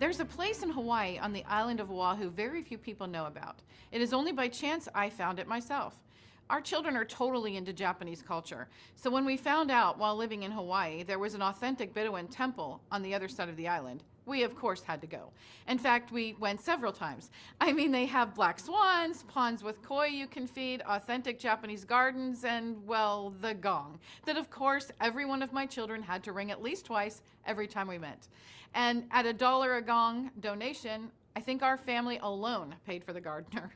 There's 0.00 0.20
a 0.20 0.24
place 0.24 0.62
in 0.62 0.70
Hawaii 0.70 1.18
on 1.18 1.32
the 1.32 1.44
island 1.44 1.80
of 1.80 1.90
Oahu 1.90 2.28
very 2.28 2.62
few 2.62 2.76
people 2.76 3.06
know 3.06 3.26
about. 3.26 3.62
It 3.92 4.02
is 4.02 4.12
only 4.12 4.32
by 4.32 4.48
chance 4.48 4.88
I 4.94 5.08
found 5.08 5.38
it 5.38 5.46
myself. 5.46 6.02
Our 6.50 6.60
children 6.60 6.96
are 6.96 7.06
totally 7.06 7.56
into 7.56 7.72
Japanese 7.72 8.20
culture, 8.20 8.68
so 8.96 9.08
when 9.08 9.24
we 9.24 9.36
found 9.36 9.70
out 9.70 9.96
while 9.98 10.16
living 10.16 10.42
in 10.42 10.50
Hawaii 10.50 11.04
there 11.04 11.18
was 11.18 11.34
an 11.34 11.42
authentic 11.42 11.94
Byodo-In 11.94 12.28
temple 12.28 12.82
on 12.90 13.02
the 13.02 13.14
other 13.14 13.28
side 13.28 13.48
of 13.48 13.56
the 13.56 13.68
island, 13.68 14.02
we 14.26 14.42
of 14.42 14.56
course 14.56 14.82
had 14.82 15.00
to 15.00 15.06
go. 15.06 15.30
In 15.68 15.78
fact, 15.78 16.12
we 16.12 16.34
went 16.40 16.60
several 16.60 16.92
times. 16.92 17.30
I 17.60 17.72
mean, 17.72 17.90
they 17.90 18.06
have 18.06 18.34
black 18.34 18.58
swans, 18.58 19.22
ponds 19.24 19.62
with 19.62 19.82
koi 19.82 20.06
you 20.06 20.26
can 20.26 20.46
feed, 20.46 20.82
authentic 20.86 21.38
Japanese 21.38 21.84
gardens, 21.84 22.44
and, 22.44 22.86
well, 22.86 23.34
the 23.40 23.54
gong. 23.54 23.98
That, 24.24 24.36
of 24.36 24.50
course, 24.50 24.90
every 25.00 25.24
one 25.24 25.42
of 25.42 25.52
my 25.52 25.66
children 25.66 26.02
had 26.02 26.22
to 26.24 26.32
ring 26.32 26.50
at 26.50 26.62
least 26.62 26.86
twice 26.86 27.22
every 27.46 27.66
time 27.66 27.88
we 27.88 27.98
went. 27.98 28.28
And 28.74 29.04
at 29.10 29.26
a 29.26 29.32
dollar 29.32 29.76
a 29.76 29.82
gong 29.82 30.30
donation, 30.40 31.10
I 31.36 31.40
think 31.40 31.62
our 31.62 31.76
family 31.76 32.18
alone 32.22 32.74
paid 32.86 33.04
for 33.04 33.12
the 33.12 33.20
gardener. 33.20 33.72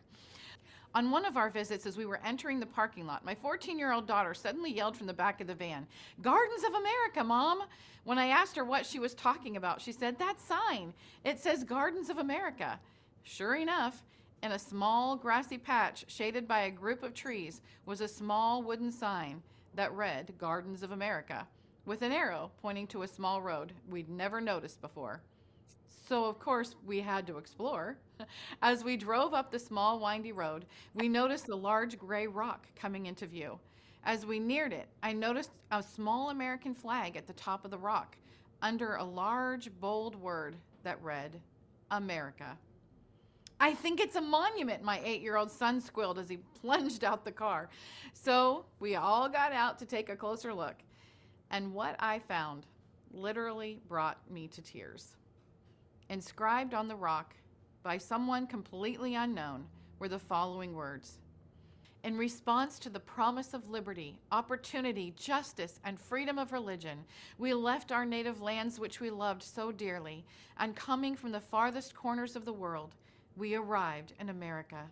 On 0.94 1.10
one 1.10 1.24
of 1.24 1.36
our 1.36 1.50
visits, 1.50 1.86
as 1.86 1.96
we 1.96 2.06
were 2.06 2.20
entering 2.24 2.58
the 2.58 2.66
parking 2.66 3.06
lot, 3.06 3.24
my 3.24 3.34
14 3.34 3.78
year 3.78 3.92
old 3.92 4.06
daughter 4.06 4.34
suddenly 4.34 4.72
yelled 4.72 4.96
from 4.96 5.06
the 5.06 5.12
back 5.12 5.40
of 5.40 5.46
the 5.46 5.54
van, 5.54 5.86
Gardens 6.22 6.64
of 6.64 6.74
America, 6.74 7.22
Mom! 7.22 7.62
When 8.04 8.18
I 8.18 8.28
asked 8.28 8.56
her 8.56 8.64
what 8.64 8.86
she 8.86 8.98
was 8.98 9.14
talking 9.14 9.56
about, 9.56 9.82
she 9.82 9.92
said, 9.92 10.18
That 10.18 10.40
sign. 10.40 10.94
It 11.24 11.38
says 11.38 11.62
Gardens 11.62 12.08
of 12.08 12.18
America. 12.18 12.80
Sure 13.22 13.56
enough, 13.56 14.02
in 14.42 14.52
a 14.52 14.58
small 14.58 15.16
grassy 15.16 15.58
patch 15.58 16.06
shaded 16.08 16.48
by 16.48 16.60
a 16.60 16.70
group 16.70 17.02
of 17.02 17.12
trees 17.12 17.60
was 17.84 18.00
a 18.00 18.08
small 18.08 18.62
wooden 18.62 18.90
sign 18.90 19.42
that 19.74 19.92
read 19.92 20.32
Gardens 20.38 20.82
of 20.82 20.92
America 20.92 21.46
with 21.84 22.02
an 22.02 22.12
arrow 22.12 22.50
pointing 22.62 22.86
to 22.86 23.02
a 23.02 23.08
small 23.08 23.42
road 23.42 23.72
we'd 23.90 24.08
never 24.08 24.40
noticed 24.40 24.80
before. 24.80 25.20
So, 26.08 26.24
of 26.24 26.38
course, 26.38 26.74
we 26.86 27.00
had 27.00 27.26
to 27.26 27.36
explore. 27.36 27.98
As 28.62 28.82
we 28.82 28.96
drove 28.96 29.34
up 29.34 29.50
the 29.50 29.58
small, 29.58 30.00
windy 30.00 30.32
road, 30.32 30.64
we 30.94 31.06
noticed 31.06 31.50
a 31.50 31.54
large 31.54 31.98
gray 31.98 32.26
rock 32.26 32.66
coming 32.74 33.04
into 33.04 33.26
view. 33.26 33.58
As 34.04 34.24
we 34.24 34.38
neared 34.38 34.72
it, 34.72 34.88
I 35.02 35.12
noticed 35.12 35.50
a 35.70 35.82
small 35.82 36.30
American 36.30 36.74
flag 36.74 37.18
at 37.18 37.26
the 37.26 37.34
top 37.34 37.66
of 37.66 37.70
the 37.70 37.76
rock 37.76 38.16
under 38.62 38.94
a 38.94 39.04
large, 39.04 39.70
bold 39.80 40.16
word 40.16 40.56
that 40.82 41.02
read, 41.02 41.38
America. 41.90 42.56
I 43.60 43.74
think 43.74 44.00
it's 44.00 44.16
a 44.16 44.20
monument, 44.22 44.82
my 44.82 45.02
eight 45.04 45.20
year 45.20 45.36
old 45.36 45.50
son 45.50 45.78
squealed 45.78 46.18
as 46.18 46.30
he 46.30 46.38
plunged 46.62 47.04
out 47.04 47.22
the 47.22 47.32
car. 47.32 47.68
So 48.14 48.64
we 48.80 48.96
all 48.96 49.28
got 49.28 49.52
out 49.52 49.78
to 49.80 49.84
take 49.84 50.08
a 50.08 50.16
closer 50.16 50.54
look. 50.54 50.76
And 51.50 51.74
what 51.74 51.96
I 51.98 52.18
found 52.18 52.64
literally 53.12 53.80
brought 53.88 54.18
me 54.30 54.48
to 54.48 54.62
tears. 54.62 55.16
Inscribed 56.10 56.72
on 56.72 56.88
the 56.88 56.96
rock 56.96 57.34
by 57.82 57.98
someone 57.98 58.46
completely 58.46 59.14
unknown 59.14 59.66
were 59.98 60.08
the 60.08 60.18
following 60.18 60.74
words 60.74 61.18
In 62.02 62.16
response 62.16 62.78
to 62.78 62.88
the 62.88 62.98
promise 62.98 63.52
of 63.52 63.68
liberty, 63.68 64.18
opportunity, 64.32 65.12
justice, 65.18 65.80
and 65.84 66.00
freedom 66.00 66.38
of 66.38 66.52
religion, 66.52 67.04
we 67.36 67.52
left 67.52 67.92
our 67.92 68.06
native 68.06 68.40
lands 68.40 68.80
which 68.80 69.00
we 69.00 69.10
loved 69.10 69.42
so 69.42 69.70
dearly, 69.70 70.24
and 70.58 70.74
coming 70.74 71.14
from 71.14 71.30
the 71.30 71.40
farthest 71.40 71.94
corners 71.94 72.36
of 72.36 72.46
the 72.46 72.52
world, 72.54 72.94
we 73.36 73.54
arrived 73.54 74.14
in 74.18 74.30
America. 74.30 74.86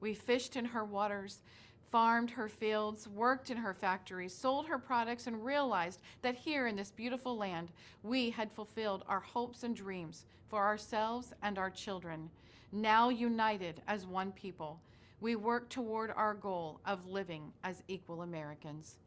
We 0.00 0.14
fished 0.14 0.56
in 0.56 0.64
her 0.64 0.86
waters, 0.86 1.42
farmed 1.90 2.30
her 2.30 2.48
fields, 2.48 3.08
worked 3.08 3.50
in 3.50 3.56
her 3.56 3.74
factories, 3.74 4.34
sold 4.34 4.66
her 4.66 4.78
products, 4.78 5.26
and 5.26 5.44
realized 5.44 6.00
that 6.22 6.34
here 6.34 6.66
in 6.66 6.76
this 6.76 6.90
beautiful 6.90 7.36
land, 7.36 7.70
we 8.02 8.30
had 8.30 8.50
fulfilled 8.52 9.04
our 9.08 9.20
hopes 9.20 9.62
and 9.62 9.74
dreams 9.74 10.26
for 10.48 10.62
ourselves 10.62 11.32
and 11.42 11.58
our 11.58 11.70
children. 11.70 12.28
Now 12.72 13.08
united 13.08 13.80
as 13.86 14.06
one 14.06 14.32
people, 14.32 14.80
we 15.20 15.36
work 15.36 15.68
toward 15.68 16.12
our 16.16 16.34
goal 16.34 16.80
of 16.84 17.06
living 17.06 17.52
as 17.64 17.82
equal 17.88 18.22
Americans. 18.22 18.98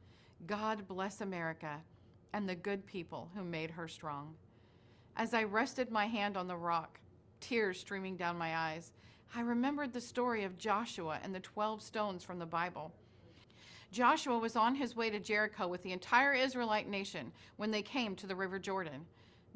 God 0.47 0.87
bless 0.87 1.21
America 1.21 1.77
and 2.33 2.47
the 2.47 2.55
good 2.55 2.85
people 2.85 3.29
who 3.35 3.43
made 3.43 3.71
her 3.71 3.87
strong. 3.87 4.33
As 5.17 5.33
I 5.33 5.43
rested 5.43 5.91
my 5.91 6.05
hand 6.05 6.37
on 6.37 6.47
the 6.47 6.55
rock, 6.55 6.99
tears 7.41 7.79
streaming 7.79 8.15
down 8.15 8.37
my 8.37 8.55
eyes, 8.55 8.91
I 9.35 9.41
remembered 9.41 9.93
the 9.93 10.01
story 10.01 10.43
of 10.43 10.57
Joshua 10.57 11.19
and 11.23 11.33
the 11.33 11.39
12 11.39 11.83
stones 11.83 12.23
from 12.23 12.39
the 12.39 12.45
Bible. 12.45 12.91
Joshua 13.91 14.37
was 14.37 14.55
on 14.55 14.75
his 14.75 14.95
way 14.95 15.09
to 15.09 15.19
Jericho 15.19 15.67
with 15.67 15.83
the 15.83 15.91
entire 15.91 16.33
Israelite 16.33 16.89
nation 16.89 17.31
when 17.57 17.69
they 17.69 17.81
came 17.81 18.15
to 18.15 18.27
the 18.27 18.35
River 18.35 18.57
Jordan. 18.57 19.05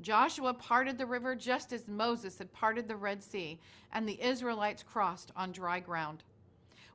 Joshua 0.02 0.54
parted 0.54 0.98
the 0.98 1.06
river 1.06 1.36
just 1.36 1.74
as 1.74 1.88
Moses 1.88 2.38
had 2.38 2.52
parted 2.54 2.88
the 2.88 2.96
Red 2.96 3.24
Sea, 3.24 3.60
and 3.94 4.08
the 4.08 4.22
Israelites 4.22 4.84
crossed 4.84 5.32
on 5.36 5.52
dry 5.52 5.80
ground. 5.80 6.24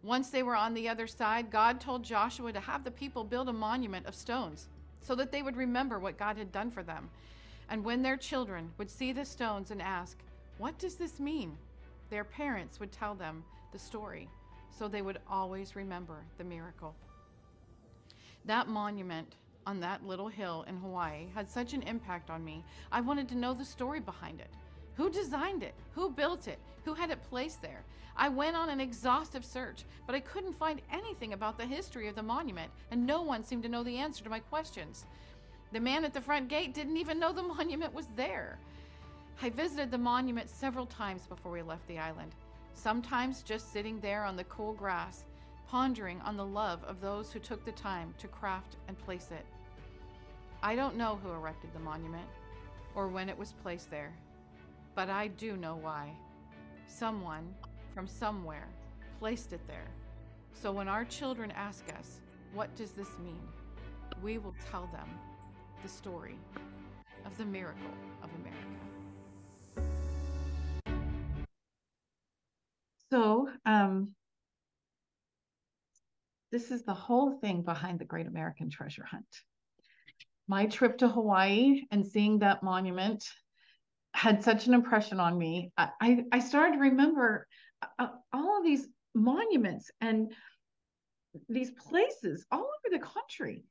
Once 0.03 0.31
they 0.31 0.43
were 0.45 0.57
on 0.57 0.75
the 0.75 0.89
other 0.89 1.07
side, 1.07 1.51
God 1.51 1.81
told 1.81 2.05
Joshua 2.05 2.53
to 2.53 2.61
have 2.61 2.85
the 2.85 2.91
people 2.91 3.25
build 3.25 3.49
a 3.49 3.53
monument 3.53 4.07
of 4.07 4.15
stones 4.15 4.69
so 5.01 5.15
that 5.17 5.33
they 5.33 5.43
would 5.43 5.57
remember 5.57 5.99
what 5.99 6.19
God 6.19 6.37
had 6.37 6.53
done 6.53 6.71
for 6.71 6.83
them. 6.83 7.09
And 7.71 7.85
when 7.85 8.03
their 8.03 8.17
children 8.17 8.71
would 8.79 8.91
see 8.91 9.13
the 9.13 9.25
stones 9.25 9.71
and 9.71 9.83
ask, 9.83 10.17
what 10.59 10.79
does 10.79 10.95
this 10.95 11.19
mean? 11.19 11.57
Their 12.11 12.25
parents 12.25 12.81
would 12.81 12.93
tell 12.93 13.15
them 13.15 13.45
the 13.73 13.79
story 13.79 14.29
so 14.71 14.89
they 14.89 15.03
would 15.03 15.19
always 15.29 15.77
remember 15.77 16.17
the 16.39 16.45
miracle. 16.45 16.95
That 18.45 18.69
monument 18.69 19.35
on 19.67 19.81
that 19.81 20.07
little 20.07 20.29
hill 20.29 20.65
in 20.69 20.77
Hawaii 20.77 21.27
had 21.35 21.51
such 21.51 21.75
an 21.75 21.83
impact 21.83 22.31
on 22.31 22.45
me. 22.45 22.65
I 22.91 23.01
wanted 23.01 23.29
to 23.29 23.37
know 23.37 23.53
the 23.53 23.65
story 23.65 24.01
behind 24.01 24.41
it. 24.41 24.49
Who 24.95 25.11
designed 25.11 25.63
it? 25.63 25.75
Who 25.93 26.11
built 26.11 26.49
it? 26.49 26.59
Who 26.85 26.95
had 26.95 27.11
it 27.11 27.23
placed 27.29 27.61
there? 27.61 27.85
I 28.17 28.29
went 28.29 28.57
on 28.57 28.71
an 28.71 28.81
exhaustive 28.81 29.45
search, 29.45 29.85
but 30.07 30.15
I 30.15 30.21
couldn't 30.21 30.55
find 30.55 30.81
anything 30.91 31.35
about 31.35 31.59
the 31.59 31.67
history 31.67 32.09
of 32.09 32.17
the 32.17 32.23
monument, 32.23 32.73
and 32.91 33.07
no 33.07 33.23
one 33.23 33.45
seemed 33.45 33.63
to 33.65 33.69
know 33.69 33.85
the 33.85 33.99
answer 33.99 34.25
to 34.25 34.31
my 34.31 34.41
questions. 34.41 35.05
The 35.73 35.81
man 35.81 36.05
at 36.05 36.15
the 36.15 36.21
front 36.21 36.49
gate 36.49 36.75
didn't 36.75 36.97
even 36.97 37.21
know 37.21 37.33
the 37.33 37.43
monument 37.57 37.95
was 37.95 38.09
there. 38.17 38.59
I 39.41 39.51
visited 39.51 39.93
the 39.93 39.99
monument 39.99 40.51
several 40.51 40.87
times 40.87 41.27
before 41.29 41.53
we 41.53 41.63
left 41.63 41.87
the 41.87 41.99
island, 41.99 42.35
sometimes 42.75 43.43
just 43.43 43.73
sitting 43.73 44.01
there 44.01 44.25
on 44.25 44.35
the 44.35 44.43
cool 44.45 44.73
grass, 44.73 45.25
pondering 45.69 46.21
on 46.23 46.37
the 46.37 46.45
love 46.45 46.83
of 46.83 47.01
those 47.01 47.31
who 47.33 47.39
took 47.39 47.65
the 47.65 47.73
time 47.73 48.13
to 48.19 48.27
craft 48.27 48.77
and 48.89 48.99
place 48.99 49.29
it. 49.31 49.47
I 50.61 50.75
don't 50.75 50.97
know 50.97 51.21
who 51.23 51.31
erected 51.31 51.73
the 51.73 51.79
monument 51.79 52.27
or 52.97 53.07
when 53.07 53.29
it 53.29 53.39
was 53.39 53.53
placed 53.63 53.93
there, 53.93 54.13
but 54.97 55.09
I 55.09 55.29
do 55.29 55.57
know 55.57 55.77
why. 55.77 56.11
Someone 56.89 57.55
from 57.95 58.09
somewhere 58.09 58.67
placed 59.21 59.53
it 59.53 59.65
there. 59.69 59.87
So 60.53 60.73
when 60.73 60.89
our 60.89 61.05
children 61.05 61.53
ask 61.53 61.85
us, 61.97 62.21
What 62.55 62.75
does 62.75 62.91
this 62.91 63.19
mean? 63.23 63.47
we 64.21 64.39
will 64.39 64.55
tell 64.69 64.89
them 64.91 65.09
the 65.83 65.89
story 65.89 66.37
of 67.25 67.37
the 67.39 67.45
miracle 67.45 67.95
of 68.23 68.31
America. 68.41 68.68
So, 73.11 73.49
um, 73.65 74.15
this 76.51 76.71
is 76.71 76.85
the 76.85 76.95
whole 76.95 77.39
thing 77.39 77.63
behind 77.63 77.99
the 77.99 78.05
Great 78.05 78.27
American 78.27 78.71
Treasure 78.71 79.05
Hunt. 79.05 79.27
My 80.47 80.67
trip 80.67 80.99
to 80.99 81.09
Hawaii 81.09 81.83
and 81.91 82.07
seeing 82.07 82.39
that 82.39 82.63
monument 82.63 83.25
had 84.15 84.43
such 84.43 84.67
an 84.67 84.75
impression 84.75 85.21
on 85.21 85.37
me. 85.37 85.73
I, 85.77 86.25
I 86.33 86.39
started 86.39 86.75
to 86.75 86.81
remember 86.81 87.47
uh, 87.99 88.09
all 88.33 88.59
of 88.59 88.65
these 88.65 88.89
monuments 89.15 89.91
and 90.01 90.33
these 91.49 91.71
places 91.71 92.47
all 92.51 92.61
over 92.61 92.91
the 92.91 92.99
country 92.99 93.65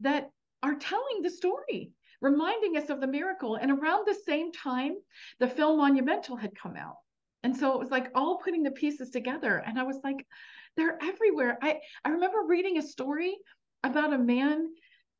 that 0.00 0.30
are 0.62 0.74
telling 0.74 1.22
the 1.22 1.30
story, 1.30 1.92
reminding 2.20 2.76
us 2.76 2.90
of 2.90 3.00
the 3.00 3.06
miracle. 3.06 3.56
And 3.56 3.70
around 3.70 4.06
the 4.06 4.18
same 4.26 4.52
time, 4.52 4.96
the 5.38 5.48
film 5.48 5.78
Monumental 5.78 6.36
had 6.36 6.54
come 6.54 6.76
out. 6.76 6.96
And 7.46 7.56
so 7.56 7.72
it 7.74 7.78
was 7.78 7.92
like 7.92 8.10
all 8.12 8.38
putting 8.38 8.64
the 8.64 8.72
pieces 8.72 9.10
together. 9.10 9.62
And 9.64 9.78
I 9.78 9.84
was 9.84 10.00
like, 10.02 10.26
they're 10.76 10.98
everywhere. 11.00 11.56
I, 11.62 11.78
I 12.04 12.08
remember 12.08 12.38
reading 12.42 12.76
a 12.76 12.82
story 12.82 13.36
about 13.84 14.12
a 14.12 14.18
man 14.18 14.66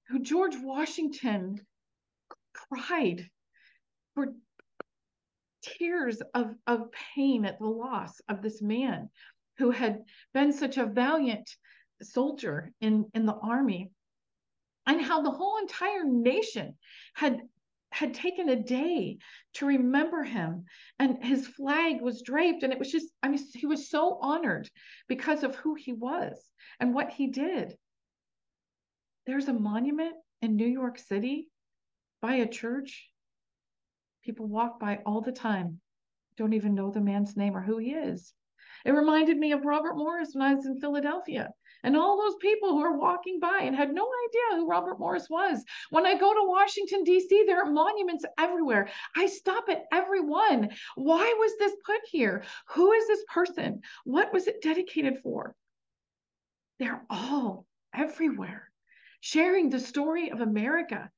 who 0.09 0.19
George 0.19 0.57
Washington 0.61 1.65
cried 2.53 3.31
for 4.17 4.35
tears 5.63 6.21
of, 6.35 6.53
of 6.67 6.91
pain 7.15 7.45
at 7.45 7.61
the 7.61 7.67
loss 7.69 8.21
of 8.29 8.43
this 8.43 8.61
man 8.61 9.09
who 9.59 9.71
had 9.71 10.03
been 10.35 10.53
such 10.53 10.79
a 10.79 10.87
valiant 10.87 11.49
soldier 12.03 12.73
in, 12.81 13.09
in 13.15 13.25
the 13.25 13.37
army 13.37 13.93
and 14.85 15.01
how 15.01 15.23
the 15.23 15.31
whole 15.31 15.59
entire 15.59 16.05
nation 16.05 16.75
had 17.15 17.39
had 17.97 18.13
taken 18.13 18.51
a 18.51 18.63
day 18.63 19.17
to 19.55 19.65
remember 19.65 20.23
him 20.23 20.67
and 20.99 21.25
his 21.25 21.47
flag 21.47 22.03
was 22.03 22.21
draped 22.21 22.63
and 22.63 22.71
it 22.71 22.79
was 22.79 22.93
just 22.93 23.07
i 23.23 23.29
mean 23.29 23.41
he 23.55 23.65
was 23.65 23.89
so 23.89 24.19
honored 24.21 24.69
because 25.09 25.43
of 25.43 25.57
who 25.57 25.75
he 25.75 25.95
was 25.95 26.37
and 26.79 26.95
what 26.95 27.11
he 27.11 27.29
did. 27.29 27.75
There's 29.25 29.49
a 29.49 29.55
monument 29.55 30.15
in 30.43 30.57
new 30.57 30.67
york 30.67 30.99
city 30.99 31.49
by 32.21 32.35
a 32.35 32.47
church. 32.47 33.09
People 34.23 34.47
walk 34.47 34.79
by 34.79 35.01
all 35.07 35.23
the 35.23 35.33
time 35.33 35.81
don't 36.37 36.53
even 36.53 36.75
know 36.75 36.91
the 36.91 37.01
man's 37.01 37.35
name 37.35 37.57
or 37.57 37.63
who 37.63 37.79
he 37.79 37.93
is. 37.93 38.35
It 38.85 38.91
reminded 38.91 39.39
me 39.39 39.53
of 39.53 39.65
robert 39.65 39.97
morris 39.97 40.35
when 40.35 40.47
i 40.47 40.55
was 40.55 40.67
in 40.67 40.79
philadelphia 40.81 41.51
and 41.83 41.97
all 41.97 42.17
those 42.17 42.37
people 42.37 42.71
who 42.71 42.81
are 42.81 42.97
walking 42.97 43.39
by 43.41 43.61
and 43.63 43.77
had 43.77 43.93
no 43.93 44.05
idea 44.05 44.59
who 44.59 44.69
Robert 44.69 44.99
Morris 44.99 45.29
was. 45.31 45.65
When 45.91 46.07
I 46.07 46.19
go 46.19 46.33
to 46.33 46.49
Washington, 46.49 47.05
D.C., 47.05 47.45
there 47.47 47.63
are 47.63 47.71
monuments 47.71 48.25
everywhere. 48.39 48.89
I 49.17 49.27
stop 49.27 49.65
at 49.69 49.85
every 49.93 50.21
one. 50.21 50.71
Why 50.95 51.35
was 51.39 51.53
this 51.59 51.75
put 51.85 52.01
here? 52.11 52.43
Who 52.71 52.93
is 52.93 53.07
this 53.07 53.25
person? 53.33 53.81
What 54.05 54.33
was 54.33 54.47
it 54.47 54.63
dedicated 54.63 55.19
for? 55.23 55.55
They're 56.79 57.03
all 57.09 57.67
everywhere, 57.95 58.71
sharing 59.21 59.71
the 59.71 59.81
story 59.81 60.31
of 60.31 60.41
America 60.41 61.11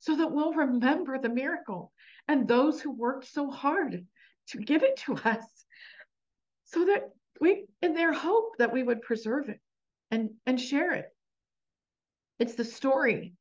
so 0.00 0.16
that 0.16 0.32
we'll 0.32 0.52
remember 0.52 1.18
the 1.18 1.28
miracle 1.28 1.92
and 2.28 2.46
those 2.46 2.80
who 2.80 2.90
worked 2.90 3.26
so 3.26 3.50
hard 3.50 4.06
to 4.48 4.58
give 4.58 4.82
it 4.82 4.96
to 4.98 5.14
us 5.16 5.44
so 6.64 6.84
that 6.86 7.10
we 7.40 7.66
in 7.82 7.94
their 7.94 8.12
hope 8.12 8.56
that 8.58 8.72
we 8.72 8.82
would 8.82 9.02
preserve 9.02 9.48
it 9.48 9.60
and 10.10 10.30
and 10.46 10.60
share 10.60 10.92
it. 10.92 11.06
It's 12.38 12.54
the 12.54 12.64
story 12.64 13.34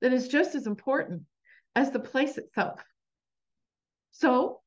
that 0.00 0.12
is 0.12 0.28
just 0.28 0.54
as 0.54 0.66
important 0.66 1.22
as 1.74 1.90
the 1.90 1.98
place 1.98 2.38
itself. 2.38 2.80
So 4.12 4.60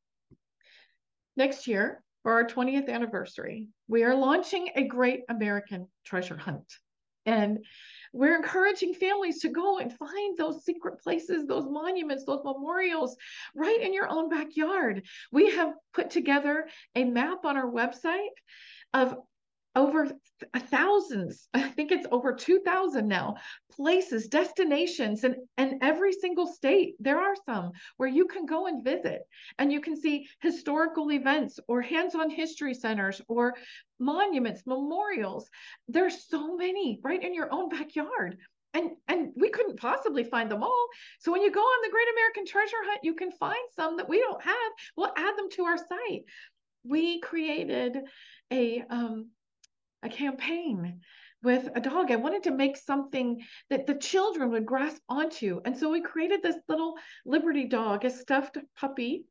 next 1.38 1.68
year, 1.68 2.04
for 2.24 2.34
our 2.34 2.46
20th 2.46 2.90
anniversary, 2.90 3.68
we 3.88 4.04
are 4.04 4.16
launching 4.16 4.70
a 4.76 4.84
great 4.84 5.22
American 5.30 5.88
treasure 6.06 6.36
hunt. 6.36 6.66
And 7.26 7.60
we're 8.14 8.36
encouraging 8.36 8.94
families 8.94 9.40
to 9.42 9.50
go 9.50 9.80
and 9.80 9.94
find 9.94 10.38
those 10.38 10.64
secret 10.64 11.02
places, 11.02 11.46
those 11.46 11.66
monuments, 11.70 12.24
those 12.26 12.44
memorials 12.44 13.18
right 13.54 13.80
in 13.82 13.94
your 13.94 14.10
own 14.10 14.30
backyard. 14.30 15.04
We 15.32 15.52
have 15.52 15.74
put 15.94 16.10
together 16.10 16.68
a 16.96 17.04
map 17.04 17.46
on 17.46 17.58
our 17.58 17.70
website 17.70 18.36
of 18.94 19.16
over 19.78 20.08
thousands 20.70 21.48
i 21.54 21.62
think 21.62 21.92
it's 21.92 22.08
over 22.12 22.34
2000 22.34 23.08
now 23.08 23.36
places 23.78 24.28
destinations 24.28 25.24
and 25.24 25.36
and 25.58 25.76
every 25.82 26.12
single 26.12 26.48
state. 26.48 26.96
There 27.00 27.22
are 27.22 27.36
some 27.46 27.72
where 27.98 28.10
you 28.10 28.26
can 28.26 28.46
go 28.46 28.66
and 28.66 28.84
visit 28.84 29.22
and 29.60 29.72
you 29.72 29.80
can 29.80 29.96
see 29.96 30.28
historical 30.42 31.12
events 31.12 31.60
or 31.68 31.82
hands-on 31.82 32.30
history 32.30 32.74
centers 32.74 33.22
or 33.28 33.54
monuments 34.00 34.64
memorials. 34.66 35.50
There's 35.88 36.28
so 36.28 36.58
many 36.58 37.00
right 37.04 37.24
in 37.24 37.34
your 37.34 37.54
own 37.54 37.70
backyard. 37.70 38.38
And 38.74 38.92
and 39.08 39.32
we 39.36 39.50
couldn't 39.50 39.80
possibly 39.80 40.24
find 40.24 40.52
them 40.52 40.64
all. 40.64 40.88
So 41.20 41.32
when 41.32 41.42
you 41.42 41.52
go 41.52 41.62
on 41.62 41.82
the 41.84 41.92
great 41.92 42.08
american 42.12 42.46
treasure 42.46 42.84
hunt 42.84 43.02
you 43.04 43.14
can 43.14 43.32
find 43.32 43.66
some 43.76 43.98
that 43.98 44.10
we 44.10 44.20
don't 44.20 44.42
have. 44.42 44.72
We'll 44.96 45.14
add 45.16 45.38
them 45.38 45.50
to 45.52 45.64
our 45.64 45.78
site. 45.78 46.24
We 46.84 47.20
created 47.20 47.98
a 48.52 48.84
um, 48.90 49.30
a 50.04 50.10
campaign 50.10 51.02
with 51.44 51.70
a 51.76 51.82
dog. 51.82 52.12
I 52.12 52.16
wanted 52.16 52.44
to 52.44 52.52
make 52.52 52.78
something 52.78 53.44
that 53.70 53.88
the 53.88 53.96
children 53.96 54.52
would 54.52 54.66
grasp 54.66 55.02
onto. 55.08 55.62
And 55.66 55.78
so 55.78 55.92
we 55.92 56.02
created 56.02 56.42
this 56.42 56.58
little 56.68 56.96
Liberty 57.26 57.66
dog, 57.66 58.06
a 58.06 58.10
stuffed 58.10 58.58
puppy. 58.76 59.26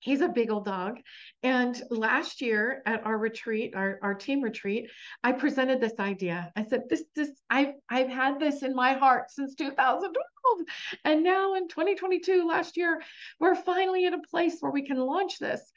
He's 0.00 0.22
a 0.22 0.28
big 0.28 0.50
old 0.50 0.64
dog. 0.64 0.98
And 1.42 1.80
last 1.90 2.40
year 2.40 2.82
at 2.86 3.04
our 3.04 3.18
retreat, 3.18 3.74
our, 3.76 3.98
our 4.02 4.14
team 4.14 4.40
retreat, 4.40 4.90
I 5.22 5.32
presented 5.32 5.80
this 5.80 5.98
idea. 5.98 6.50
I 6.56 6.64
said, 6.64 6.84
this, 6.88 7.04
this, 7.14 7.30
I've, 7.50 7.74
I've 7.88 8.08
had 8.08 8.40
this 8.40 8.62
in 8.62 8.74
my 8.74 8.94
heart 8.94 9.30
since 9.30 9.54
2012. 9.54 10.60
And 11.04 11.22
now 11.22 11.54
in 11.54 11.68
2022, 11.68 12.48
last 12.48 12.78
year, 12.78 13.02
we're 13.38 13.54
finally 13.54 14.06
at 14.06 14.14
a 14.14 14.22
place 14.30 14.56
where 14.60 14.72
we 14.72 14.86
can 14.86 14.96
launch 14.96 15.38
this. 15.38 15.70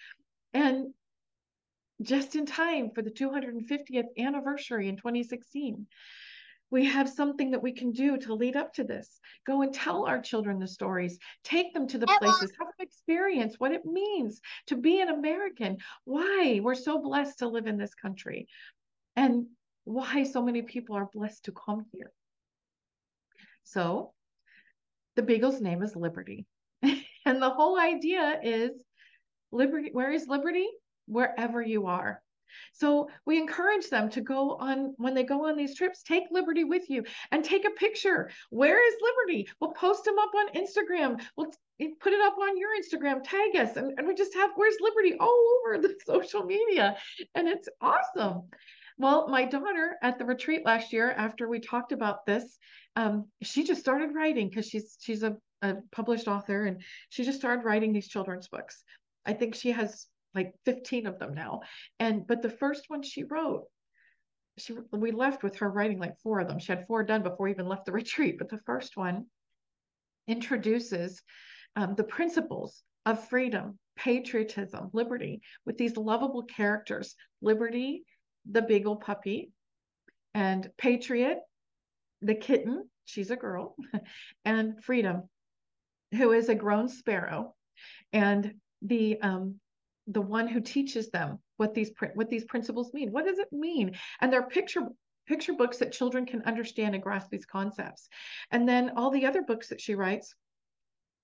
And 0.53 0.93
just 2.03 2.35
in 2.35 2.45
time 2.45 2.91
for 2.91 3.01
the 3.01 3.09
250th 3.11 4.05
anniversary 4.17 4.89
in 4.89 4.97
2016. 4.97 5.87
We 6.69 6.85
have 6.85 7.07
something 7.07 7.51
that 7.51 7.61
we 7.61 7.71
can 7.71 7.91
do 7.91 8.17
to 8.17 8.33
lead 8.33 8.55
up 8.55 8.73
to 8.73 8.83
this. 8.83 9.19
Go 9.45 9.61
and 9.61 9.71
tell 9.71 10.07
our 10.07 10.19
children 10.19 10.57
the 10.57 10.67
stories, 10.67 11.19
take 11.43 11.71
them 11.73 11.87
to 11.87 11.99
the 11.99 12.07
places, 12.07 12.51
have 12.57 12.67
them 12.67 12.79
experience 12.79 13.59
what 13.59 13.73
it 13.73 13.85
means 13.85 14.41
to 14.67 14.75
be 14.75 14.99
an 14.99 15.09
American, 15.09 15.77
why 16.05 16.59
we're 16.63 16.73
so 16.73 16.99
blessed 16.99 17.39
to 17.39 17.47
live 17.47 17.67
in 17.67 17.77
this 17.77 17.93
country, 17.93 18.47
and 19.15 19.45
why 19.83 20.23
so 20.23 20.41
many 20.41 20.63
people 20.63 20.95
are 20.95 21.09
blessed 21.13 21.45
to 21.45 21.51
come 21.51 21.85
here. 21.91 22.11
So, 23.65 24.13
the 25.15 25.21
beagle's 25.21 25.61
name 25.61 25.83
is 25.83 25.95
Liberty. 25.95 26.47
and 26.81 27.41
the 27.41 27.51
whole 27.51 27.79
idea 27.79 28.39
is 28.41 28.71
liberty. 29.51 29.89
Where 29.91 30.11
is 30.11 30.27
liberty? 30.27 30.67
Wherever 31.07 31.61
you 31.61 31.87
are. 31.87 32.21
So 32.73 33.09
we 33.25 33.37
encourage 33.37 33.89
them 33.89 34.09
to 34.11 34.21
go 34.21 34.55
on 34.55 34.93
when 34.97 35.13
they 35.13 35.23
go 35.23 35.47
on 35.47 35.57
these 35.57 35.75
trips, 35.75 36.03
take 36.03 36.23
Liberty 36.31 36.63
with 36.63 36.89
you 36.89 37.03
and 37.31 37.43
take 37.43 37.65
a 37.65 37.71
picture. 37.71 38.29
Where 38.49 38.85
is 38.87 38.95
Liberty? 39.01 39.47
We'll 39.59 39.71
post 39.71 40.05
them 40.05 40.19
up 40.19 40.31
on 40.35 40.53
Instagram. 40.53 41.21
We'll 41.35 41.51
put 41.99 42.13
it 42.13 42.21
up 42.21 42.37
on 42.37 42.57
your 42.57 42.69
Instagram, 42.79 43.23
tag 43.23 43.55
us, 43.55 43.75
and, 43.75 43.93
and 43.97 44.07
we 44.07 44.13
just 44.13 44.33
have 44.35 44.51
where's 44.55 44.75
Liberty 44.79 45.15
all 45.19 45.59
over 45.59 45.79
the 45.79 45.95
social 46.05 46.43
media. 46.43 46.97
And 47.35 47.47
it's 47.47 47.69
awesome. 47.81 48.43
Well, 48.97 49.27
my 49.27 49.45
daughter 49.45 49.97
at 50.03 50.19
the 50.19 50.25
retreat 50.25 50.65
last 50.65 50.93
year, 50.93 51.11
after 51.11 51.47
we 51.47 51.59
talked 51.59 51.91
about 51.91 52.25
this, 52.25 52.59
um, 52.95 53.25
she 53.41 53.63
just 53.63 53.81
started 53.81 54.13
writing 54.13 54.49
because 54.49 54.67
she's 54.67 54.97
she's 55.01 55.23
a, 55.23 55.35
a 55.63 55.77
published 55.91 56.27
author 56.27 56.65
and 56.65 56.83
she 57.09 57.23
just 57.23 57.39
started 57.39 57.65
writing 57.65 57.91
these 57.91 58.07
children's 58.07 58.47
books. 58.47 58.83
I 59.25 59.33
think 59.33 59.55
she 59.55 59.71
has 59.71 60.05
like 60.35 60.53
15 60.65 61.07
of 61.07 61.19
them 61.19 61.33
now. 61.33 61.61
And 61.99 62.25
but 62.27 62.41
the 62.41 62.49
first 62.49 62.89
one 62.89 63.03
she 63.03 63.23
wrote, 63.23 63.65
she 64.57 64.75
we 64.91 65.11
left 65.11 65.43
with 65.43 65.57
her 65.57 65.69
writing 65.69 65.99
like 65.99 66.19
four 66.19 66.39
of 66.39 66.47
them. 66.47 66.59
She 66.59 66.71
had 66.71 66.85
four 66.87 67.03
done 67.03 67.23
before 67.23 67.45
we 67.45 67.51
even 67.51 67.67
left 67.67 67.85
the 67.85 67.91
retreat. 68.01 68.37
But 68.37 68.49
the 68.49 68.59
first 68.65 68.97
one 68.97 69.25
introduces 70.27 71.21
um, 71.75 71.95
the 71.95 72.03
principles 72.03 72.83
of 73.05 73.27
freedom, 73.27 73.77
patriotism, 73.95 74.89
liberty 74.93 75.41
with 75.65 75.77
these 75.77 75.97
lovable 75.97 76.43
characters: 76.43 77.15
Liberty, 77.41 78.03
the 78.49 78.61
beagle 78.61 78.97
puppy, 78.97 79.51
and 80.33 80.69
Patriot, 80.77 81.39
the 82.21 82.35
kitten. 82.35 82.87
She's 83.05 83.31
a 83.31 83.35
girl, 83.35 83.75
and 84.45 84.81
Freedom, 84.81 85.23
who 86.15 86.31
is 86.31 86.47
a 86.47 86.55
grown 86.55 86.87
sparrow, 86.87 87.53
and 88.13 88.53
the 88.81 89.19
um, 89.21 89.59
the 90.07 90.21
one 90.21 90.47
who 90.47 90.59
teaches 90.59 91.09
them 91.09 91.39
what 91.57 91.73
these 91.73 91.91
what 92.15 92.29
these 92.29 92.45
principles 92.45 92.93
mean. 92.93 93.11
What 93.11 93.25
does 93.25 93.39
it 93.39 93.51
mean? 93.51 93.95
And 94.19 94.31
they're 94.31 94.47
picture 94.47 94.81
picture 95.27 95.53
books 95.53 95.77
that 95.77 95.93
children 95.93 96.25
can 96.25 96.41
understand 96.43 96.95
and 96.95 97.03
grasp 97.03 97.29
these 97.29 97.45
concepts. 97.45 98.09
And 98.51 98.67
then 98.67 98.91
all 98.97 99.09
the 99.09 99.25
other 99.25 99.41
books 99.41 99.69
that 99.69 99.79
she 99.79 99.95
writes 99.95 100.35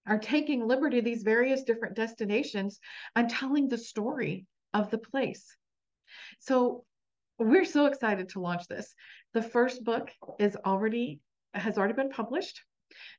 are 0.08 0.18
taking 0.18 0.66
liberty 0.66 1.02
these 1.02 1.24
various 1.24 1.64
different 1.64 1.96
destinations 1.96 2.80
and 3.16 3.30
telling 3.30 3.68
the 3.68 3.78
story 3.78 4.46
of 4.74 4.90
the 4.90 4.98
place. 4.98 5.56
So 6.40 6.86
we're 7.38 7.66
so 7.66 7.86
excited 7.86 8.30
to 8.30 8.40
launch 8.40 8.68
this. 8.68 8.94
The 9.34 9.42
first 9.42 9.84
book 9.84 10.12
is 10.40 10.56
already 10.66 11.20
has 11.54 11.78
already 11.78 11.94
been 11.94 12.10
published. 12.10 12.62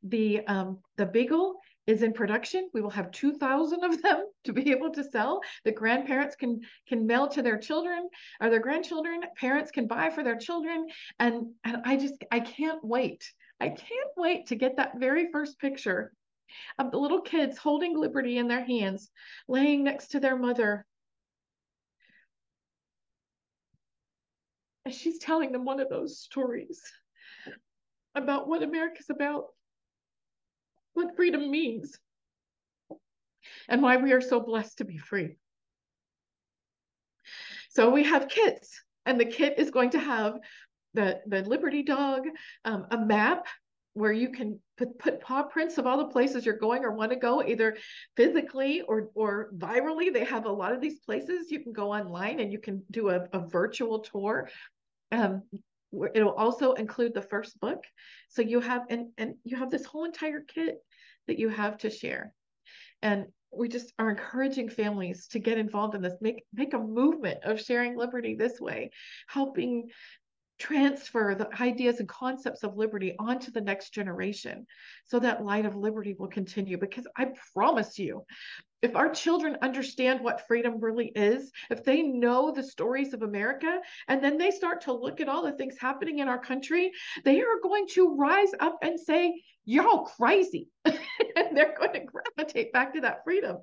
The 0.02 0.46
um, 0.46 0.78
the 0.96 1.06
Beagle 1.06 1.56
is 1.86 2.02
in 2.02 2.12
production. 2.12 2.68
We 2.72 2.80
will 2.80 2.90
have 2.90 3.10
2,000 3.10 3.84
of 3.84 4.02
them 4.02 4.26
to 4.44 4.52
be 4.52 4.70
able 4.70 4.90
to 4.92 5.04
sell. 5.04 5.40
The 5.64 5.72
grandparents 5.72 6.36
can 6.36 6.60
can 6.86 7.06
mail 7.06 7.28
to 7.28 7.42
their 7.42 7.58
children 7.58 8.08
or 8.40 8.50
their 8.50 8.60
grandchildren. 8.60 9.22
Parents 9.36 9.70
can 9.70 9.86
buy 9.86 10.10
for 10.10 10.22
their 10.22 10.36
children. 10.36 10.86
And, 11.18 11.52
and 11.64 11.78
I 11.84 11.96
just, 11.96 12.14
I 12.30 12.40
can't 12.40 12.82
wait. 12.84 13.32
I 13.60 13.68
can't 13.68 14.10
wait 14.16 14.46
to 14.46 14.56
get 14.56 14.76
that 14.76 14.98
very 14.98 15.30
first 15.30 15.58
picture 15.58 16.12
of 16.78 16.90
the 16.90 16.98
little 16.98 17.20
kids 17.20 17.58
holding 17.58 17.96
liberty 17.96 18.38
in 18.38 18.48
their 18.48 18.64
hands, 18.64 19.10
laying 19.48 19.84
next 19.84 20.08
to 20.08 20.20
their 20.20 20.36
mother. 20.36 20.86
And 24.84 24.94
she's 24.94 25.18
telling 25.18 25.52
them 25.52 25.64
one 25.64 25.80
of 25.80 25.88
those 25.88 26.18
stories 26.18 26.82
about 28.14 28.48
what 28.48 28.62
America's 28.62 29.10
about 29.10 29.46
what 31.01 31.16
freedom 31.16 31.51
means 31.51 31.98
and 33.68 33.82
why 33.82 33.96
we 33.96 34.12
are 34.12 34.20
so 34.20 34.40
blessed 34.40 34.78
to 34.78 34.84
be 34.84 34.98
free. 34.98 35.36
So 37.70 37.90
we 37.90 38.05
have 38.05 38.28
kits, 38.28 38.82
and 39.07 39.18
the 39.18 39.24
kit 39.24 39.55
is 39.59 39.70
going 39.70 39.90
to 39.90 39.98
have 39.98 40.38
the, 40.94 41.20
the 41.26 41.42
Liberty 41.42 41.82
Dog, 41.82 42.22
um, 42.64 42.86
a 42.90 42.98
map 42.98 43.46
where 43.94 44.12
you 44.12 44.30
can 44.30 44.59
put, 44.76 44.98
put 44.98 45.20
paw 45.20 45.44
prints 45.44 45.78
of 45.78 45.86
all 45.86 45.98
the 45.98 46.07
places 46.07 46.44
you're 46.44 46.57
going 46.57 46.84
or 46.84 46.92
want 46.92 47.12
to 47.12 47.16
go, 47.16 47.42
either 47.42 47.76
physically 48.16 48.82
or, 48.82 49.11
or 49.14 49.51
virally. 49.57 50.12
They 50.12 50.24
have 50.24 50.46
a 50.46 50.53
lot 50.53 50.72
of 50.72 50.80
these 50.80 50.98
places. 51.01 51.51
You 51.51 51.61
can 51.61 51.72
go 51.72 51.92
online 51.92 52.40
and 52.40 52.53
you 52.53 52.59
can 52.59 52.82
do 52.90 53.11
a, 53.11 53.26
a 53.32 53.46
virtual 53.48 54.01
tour. 54.01 54.48
Um, 55.12 55.42
it'll 56.14 56.34
also 56.34 56.72
include 56.74 57.14
the 57.14 57.22
first 57.22 57.59
book 57.61 57.82
so 58.28 58.42
you 58.42 58.61
have 58.61 58.82
and 58.90 59.09
and 59.18 59.34
you 59.42 59.57
have 59.57 59.70
this 59.70 59.84
whole 59.84 60.05
entire 60.05 60.40
kit 60.40 60.78
that 61.30 61.38
you 61.38 61.48
have 61.48 61.78
to 61.78 61.90
share. 61.90 62.34
And 63.02 63.26
we 63.52 63.68
just 63.68 63.92
are 64.00 64.10
encouraging 64.10 64.68
families 64.68 65.28
to 65.28 65.38
get 65.38 65.58
involved 65.58 65.94
in 65.94 66.02
this 66.02 66.14
make 66.20 66.44
make 66.52 66.74
a 66.74 66.78
movement 66.78 67.38
of 67.44 67.60
sharing 67.60 67.96
liberty 67.96 68.34
this 68.34 68.60
way 68.60 68.90
helping 69.28 69.88
transfer 70.58 71.34
the 71.34 71.48
ideas 71.62 72.00
and 72.00 72.08
concepts 72.08 72.62
of 72.64 72.76
liberty 72.76 73.14
onto 73.18 73.50
the 73.50 73.60
next 73.60 73.94
generation 73.94 74.66
so 75.06 75.18
that 75.18 75.44
light 75.44 75.64
of 75.64 75.74
liberty 75.74 76.14
will 76.18 76.28
continue. 76.28 76.76
Because 76.76 77.06
i 77.16 77.28
promise 77.54 77.98
you 77.98 78.24
if 78.82 78.96
our 78.96 79.10
children 79.10 79.58
understand 79.62 80.20
what 80.20 80.46
freedom 80.48 80.80
really 80.80 81.12
is 81.14 81.52
if 81.70 81.84
they 81.84 82.02
know 82.02 82.50
the 82.50 82.62
stories 82.62 83.14
of 83.14 83.22
america 83.22 83.78
and 84.08 84.22
then 84.22 84.36
they 84.36 84.50
start 84.50 84.80
to 84.80 84.92
look 84.92 85.20
at 85.20 85.28
all 85.28 85.44
the 85.44 85.52
things 85.52 85.76
happening 85.78 86.18
in 86.18 86.28
our 86.28 86.38
country 86.38 86.90
they 87.24 87.40
are 87.40 87.60
going 87.62 87.86
to 87.86 88.16
rise 88.16 88.52
up 88.60 88.78
and 88.82 88.98
say 88.98 89.42
you're 89.64 89.86
all 89.86 90.04
crazy 90.04 90.68
and 90.84 90.98
they're 91.54 91.76
going 91.76 91.92
to 91.92 92.00
gravitate 92.00 92.72
back 92.72 92.94
to 92.94 93.00
that 93.00 93.24
freedom 93.24 93.58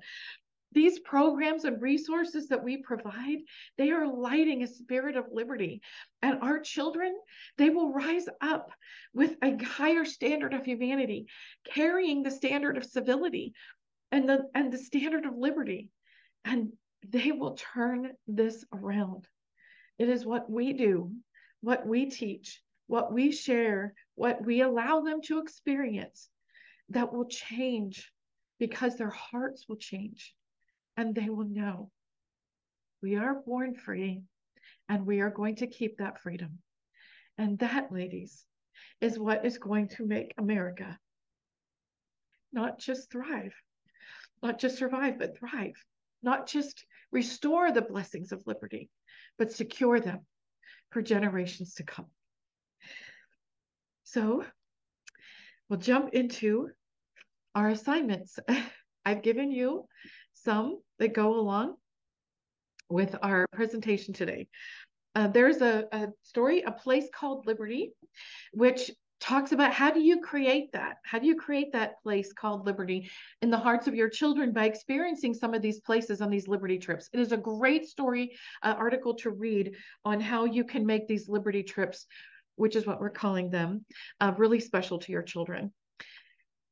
these 0.72 0.98
programs 1.00 1.64
and 1.64 1.80
resources 1.80 2.48
that 2.48 2.62
we 2.62 2.78
provide, 2.78 3.38
they 3.76 3.90
are 3.90 4.06
lighting 4.06 4.62
a 4.62 4.66
spirit 4.66 5.16
of 5.16 5.32
liberty. 5.32 5.80
And 6.22 6.42
our 6.42 6.60
children, 6.60 7.16
they 7.56 7.70
will 7.70 7.92
rise 7.92 8.26
up 8.40 8.70
with 9.14 9.36
a 9.42 9.62
higher 9.64 10.04
standard 10.04 10.52
of 10.52 10.64
humanity, 10.64 11.26
carrying 11.64 12.22
the 12.22 12.30
standard 12.30 12.76
of 12.76 12.84
civility 12.84 13.54
and 14.12 14.28
the 14.28 14.44
and 14.54 14.72
the 14.72 14.78
standard 14.78 15.24
of 15.24 15.36
liberty. 15.36 15.90
And 16.44 16.72
they 17.06 17.32
will 17.32 17.56
turn 17.74 18.12
this 18.26 18.64
around. 18.72 19.26
It 19.98 20.08
is 20.08 20.26
what 20.26 20.50
we 20.50 20.74
do, 20.74 21.12
what 21.60 21.86
we 21.86 22.10
teach, 22.10 22.60
what 22.86 23.12
we 23.12 23.32
share, 23.32 23.94
what 24.18 24.44
we 24.44 24.62
allow 24.62 25.00
them 25.00 25.22
to 25.22 25.38
experience 25.38 26.28
that 26.88 27.12
will 27.12 27.26
change 27.26 28.10
because 28.58 28.96
their 28.96 29.10
hearts 29.10 29.66
will 29.68 29.76
change 29.76 30.34
and 30.96 31.14
they 31.14 31.28
will 31.28 31.48
know 31.48 31.90
we 33.00 33.14
are 33.14 33.42
born 33.46 33.74
free 33.74 34.22
and 34.88 35.06
we 35.06 35.20
are 35.20 35.30
going 35.30 35.54
to 35.54 35.68
keep 35.68 35.98
that 35.98 36.20
freedom. 36.20 36.58
And 37.36 37.60
that, 37.60 37.92
ladies, 37.92 38.44
is 39.00 39.20
what 39.20 39.46
is 39.46 39.58
going 39.58 39.88
to 39.90 40.04
make 40.04 40.34
America 40.36 40.98
not 42.52 42.78
just 42.78 43.12
thrive, 43.12 43.54
not 44.42 44.58
just 44.58 44.78
survive, 44.78 45.18
but 45.18 45.38
thrive, 45.38 45.74
not 46.22 46.48
just 46.48 46.84
restore 47.12 47.70
the 47.70 47.82
blessings 47.82 48.32
of 48.32 48.42
liberty, 48.46 48.88
but 49.36 49.52
secure 49.52 50.00
them 50.00 50.26
for 50.90 51.02
generations 51.02 51.74
to 51.74 51.84
come. 51.84 52.06
So 54.12 54.42
we'll 55.68 55.78
jump 55.78 56.14
into 56.14 56.70
our 57.54 57.68
assignments. 57.68 58.38
I've 59.04 59.22
given 59.22 59.50
you 59.50 59.84
some 60.32 60.80
that 60.98 61.12
go 61.12 61.38
along 61.38 61.74
with 62.88 63.14
our 63.22 63.44
presentation 63.52 64.14
today. 64.14 64.48
Uh, 65.14 65.28
there's 65.28 65.60
a, 65.60 65.84
a 65.92 66.08
story, 66.22 66.62
A 66.62 66.72
Place 66.72 67.08
Called 67.14 67.46
Liberty, 67.46 67.92
which 68.52 68.90
talks 69.20 69.52
about 69.52 69.74
how 69.74 69.90
do 69.90 70.00
you 70.00 70.20
create 70.20 70.72
that? 70.72 70.96
How 71.04 71.18
do 71.18 71.26
you 71.26 71.36
create 71.36 71.72
that 71.72 72.00
place 72.02 72.32
called 72.32 72.64
liberty 72.64 73.10
in 73.42 73.50
the 73.50 73.58
hearts 73.58 73.88
of 73.88 73.94
your 73.94 74.08
children 74.08 74.52
by 74.52 74.64
experiencing 74.64 75.34
some 75.34 75.52
of 75.52 75.60
these 75.60 75.80
places 75.80 76.22
on 76.22 76.30
these 76.30 76.48
liberty 76.48 76.78
trips? 76.78 77.10
It 77.12 77.20
is 77.20 77.32
a 77.32 77.36
great 77.36 77.86
story 77.86 78.38
uh, 78.62 78.74
article 78.78 79.14
to 79.16 79.30
read 79.30 79.74
on 80.04 80.18
how 80.18 80.46
you 80.46 80.64
can 80.64 80.86
make 80.86 81.08
these 81.08 81.28
liberty 81.28 81.62
trips, 81.62 82.06
which 82.58 82.76
is 82.76 82.86
what 82.86 83.00
we're 83.00 83.10
calling 83.10 83.50
them, 83.50 83.84
uh, 84.20 84.32
really 84.36 84.60
special 84.60 84.98
to 84.98 85.12
your 85.12 85.22
children. 85.22 85.72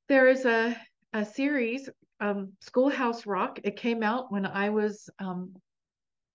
There 0.09 0.29
is 0.29 0.45
a, 0.45 0.77
a 1.13 1.25
series 1.25 1.89
um, 2.21 2.53
Schoolhouse 2.61 3.27
Rock. 3.27 3.61
It 3.65 3.77
came 3.77 4.03
out 4.03 4.33
when 4.33 4.47
I 4.47 4.71
was 4.71 5.09
um, 5.19 5.55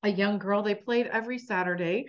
a 0.03 0.09
young 0.09 0.39
girl. 0.39 0.63
They 0.63 0.75
played 0.75 1.07
every 1.07 1.37
Saturday. 1.37 2.07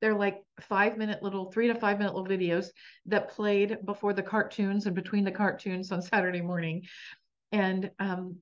They're 0.00 0.14
like 0.14 0.38
five 0.62 0.96
minute 0.96 1.22
little, 1.22 1.50
three 1.52 1.68
to 1.68 1.74
five 1.74 1.98
minute 1.98 2.14
little 2.14 2.38
videos 2.38 2.68
that 3.06 3.30
played 3.30 3.78
before 3.84 4.14
the 4.14 4.22
cartoons 4.22 4.86
and 4.86 4.94
between 4.94 5.24
the 5.24 5.30
cartoons 5.30 5.92
on 5.92 6.02
Saturday 6.02 6.40
morning. 6.40 6.82
And 7.52 7.90
um, 7.98 8.36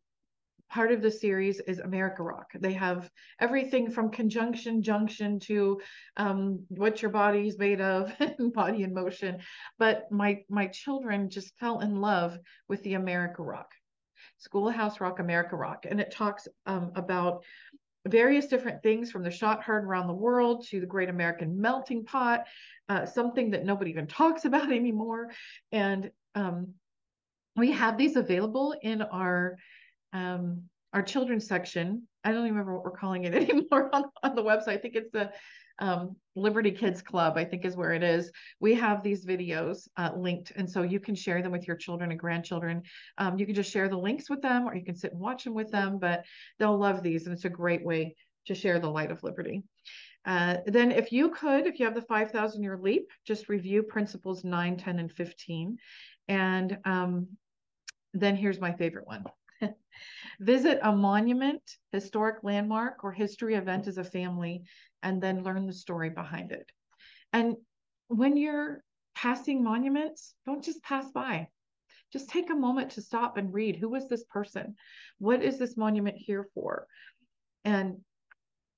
part 0.70 0.92
of 0.92 1.02
the 1.02 1.10
series 1.10 1.60
is 1.60 1.78
America 1.78 2.22
Rock. 2.22 2.50
They 2.54 2.74
have 2.74 3.10
everything 3.40 3.90
from 3.90 4.10
conjunction 4.10 4.82
junction 4.82 5.40
to 5.40 5.80
um, 6.16 6.64
what 6.68 7.02
your 7.02 7.10
body's 7.10 7.58
made 7.58 7.80
of, 7.80 8.12
body 8.54 8.82
in 8.82 8.94
motion. 8.94 9.38
But 9.78 10.10
my 10.10 10.42
my 10.48 10.66
children 10.66 11.30
just 11.30 11.56
fell 11.58 11.80
in 11.80 12.00
love 12.00 12.38
with 12.68 12.82
the 12.82 12.94
America 12.94 13.42
Rock. 13.42 13.72
Schoolhouse 14.38 15.00
Rock, 15.00 15.18
America 15.18 15.56
Rock. 15.56 15.84
And 15.88 16.00
it 16.00 16.12
talks 16.12 16.46
um, 16.66 16.92
about 16.94 17.44
various 18.06 18.46
different 18.46 18.82
things 18.82 19.10
from 19.10 19.22
the 19.22 19.30
shot 19.30 19.62
heard 19.62 19.84
around 19.84 20.06
the 20.06 20.14
world 20.14 20.66
to 20.68 20.80
the 20.80 20.86
Great 20.86 21.08
American 21.08 21.60
Melting 21.60 22.04
Pot, 22.04 22.44
uh, 22.88 23.04
something 23.04 23.50
that 23.50 23.64
nobody 23.64 23.90
even 23.90 24.06
talks 24.06 24.44
about 24.44 24.72
anymore. 24.72 25.30
And 25.72 26.10
um, 26.34 26.74
we 27.56 27.72
have 27.72 27.98
these 27.98 28.16
available 28.16 28.74
in 28.80 29.02
our 29.02 29.56
um, 30.12 30.62
our 30.92 31.02
children's 31.02 31.46
section. 31.46 32.06
I 32.24 32.32
don't 32.32 32.40
even 32.40 32.52
remember 32.52 32.74
what 32.74 32.84
we're 32.84 32.98
calling 32.98 33.24
it 33.24 33.34
anymore 33.50 33.90
on, 33.92 34.04
on 34.22 34.34
the 34.34 34.42
website. 34.42 34.68
I 34.68 34.76
think 34.78 34.96
it's 34.96 35.10
the 35.12 35.30
um, 35.80 36.16
Liberty 36.34 36.70
Kids 36.70 37.02
Club, 37.02 37.36
I 37.36 37.44
think 37.44 37.64
is 37.64 37.76
where 37.76 37.92
it 37.92 38.02
is. 38.02 38.30
We 38.60 38.74
have 38.74 39.02
these 39.02 39.24
videos 39.24 39.88
uh, 39.96 40.10
linked, 40.16 40.52
and 40.56 40.68
so 40.68 40.82
you 40.82 41.00
can 41.00 41.14
share 41.14 41.42
them 41.42 41.52
with 41.52 41.66
your 41.66 41.76
children 41.76 42.10
and 42.10 42.18
grandchildren. 42.18 42.82
Um, 43.16 43.38
you 43.38 43.46
can 43.46 43.54
just 43.54 43.70
share 43.70 43.88
the 43.88 43.96
links 43.96 44.28
with 44.28 44.42
them, 44.42 44.68
or 44.68 44.74
you 44.74 44.84
can 44.84 44.96
sit 44.96 45.12
and 45.12 45.20
watch 45.20 45.44
them 45.44 45.54
with 45.54 45.70
them, 45.70 45.98
but 45.98 46.24
they'll 46.58 46.78
love 46.78 47.02
these, 47.02 47.26
and 47.26 47.34
it's 47.34 47.44
a 47.44 47.50
great 47.50 47.84
way 47.84 48.16
to 48.46 48.54
share 48.54 48.78
the 48.80 48.90
light 48.90 49.10
of 49.10 49.22
liberty. 49.22 49.62
Uh, 50.24 50.58
then 50.66 50.90
if 50.90 51.12
you 51.12 51.30
could, 51.30 51.66
if 51.66 51.78
you 51.78 51.86
have 51.86 51.94
the 51.94 52.02
5,000 52.02 52.62
year 52.62 52.78
leap, 52.80 53.08
just 53.24 53.48
review 53.48 53.82
principles 53.82 54.44
9, 54.44 54.76
10, 54.76 54.98
and 54.98 55.12
15. 55.12 55.78
And 56.28 56.78
um, 56.84 57.28
then 58.12 58.36
here's 58.36 58.60
my 58.60 58.72
favorite 58.72 59.06
one. 59.06 59.24
Visit 60.40 60.78
a 60.82 60.92
monument, 60.92 61.62
historic 61.92 62.42
landmark, 62.42 63.04
or 63.04 63.12
history 63.12 63.54
event 63.54 63.86
as 63.86 63.98
a 63.98 64.04
family 64.04 64.62
and 65.02 65.22
then 65.22 65.42
learn 65.42 65.66
the 65.66 65.72
story 65.72 66.10
behind 66.10 66.52
it. 66.52 66.70
And 67.32 67.56
when 68.08 68.36
you're 68.36 68.82
passing 69.14 69.62
monuments, 69.62 70.34
don't 70.46 70.64
just 70.64 70.82
pass 70.82 71.10
by. 71.10 71.48
Just 72.12 72.30
take 72.30 72.50
a 72.50 72.54
moment 72.54 72.92
to 72.92 73.02
stop 73.02 73.36
and 73.36 73.52
read 73.52 73.76
who 73.76 73.88
was 73.90 74.08
this 74.08 74.24
person? 74.24 74.76
What 75.18 75.42
is 75.42 75.58
this 75.58 75.76
monument 75.76 76.16
here 76.16 76.48
for? 76.54 76.86
And 77.64 77.98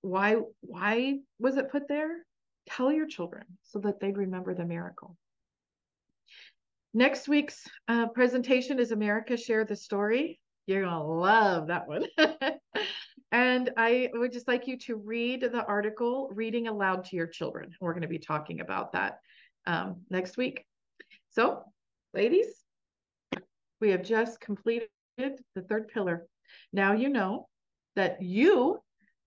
why 0.03 0.37
why 0.61 1.19
was 1.39 1.57
it 1.57 1.71
put 1.71 1.87
there? 1.89 2.25
Tell 2.67 2.91
your 2.91 3.07
children 3.07 3.45
so 3.63 3.79
that 3.81 4.01
they 4.01 4.13
remember 4.13 4.55
the 4.55 4.65
miracle. 4.65 5.17
Next 6.93 7.29
week's 7.29 7.69
uh, 7.87 8.09
presentation 8.09 8.81
is 8.81 8.91
America 8.91 9.37
Share 9.37 9.65
the 9.65 9.77
Story. 9.77 10.41
You're 10.71 10.83
going 10.83 10.95
to 10.95 11.03
love 11.03 11.67
that 11.67 11.89
one. 11.89 12.07
And 13.33 13.71
I 13.77 14.11
would 14.13 14.33
just 14.33 14.49
like 14.49 14.67
you 14.67 14.77
to 14.79 14.97
read 14.97 15.43
the 15.43 15.65
article, 15.65 16.31
Reading 16.33 16.67
Aloud 16.67 17.05
to 17.05 17.17
Your 17.17 17.29
Children. 17.29 17.71
We're 17.81 17.93
going 17.93 18.03
to 18.03 18.09
be 18.09 18.19
talking 18.19 18.59
about 18.59 18.93
that 18.93 19.21
um, 19.67 20.01
next 20.11 20.37
week. 20.37 20.65
So, 21.31 21.63
ladies, 22.13 22.47
we 23.81 23.91
have 23.91 24.03
just 24.03 24.41
completed 24.41 24.89
the 25.17 25.63
third 25.69 25.89
pillar. 25.95 26.27
Now 26.73 26.93
you 26.93 27.09
know 27.09 27.47
that 27.95 28.21
you 28.21 28.81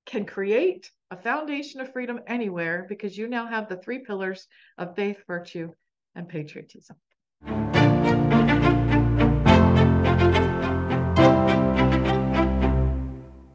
can 0.05 0.25
create 0.25 0.91
a 1.09 1.15
foundation 1.15 1.79
of 1.79 1.93
freedom 1.93 2.19
anywhere 2.27 2.85
because 2.89 3.17
you 3.17 3.27
now 3.29 3.47
have 3.47 3.69
the 3.69 3.77
three 3.77 3.99
pillars 3.99 4.47
of 4.77 4.97
faith, 4.97 5.23
virtue, 5.27 5.71
and 6.13 6.27
patriotism. 6.27 6.97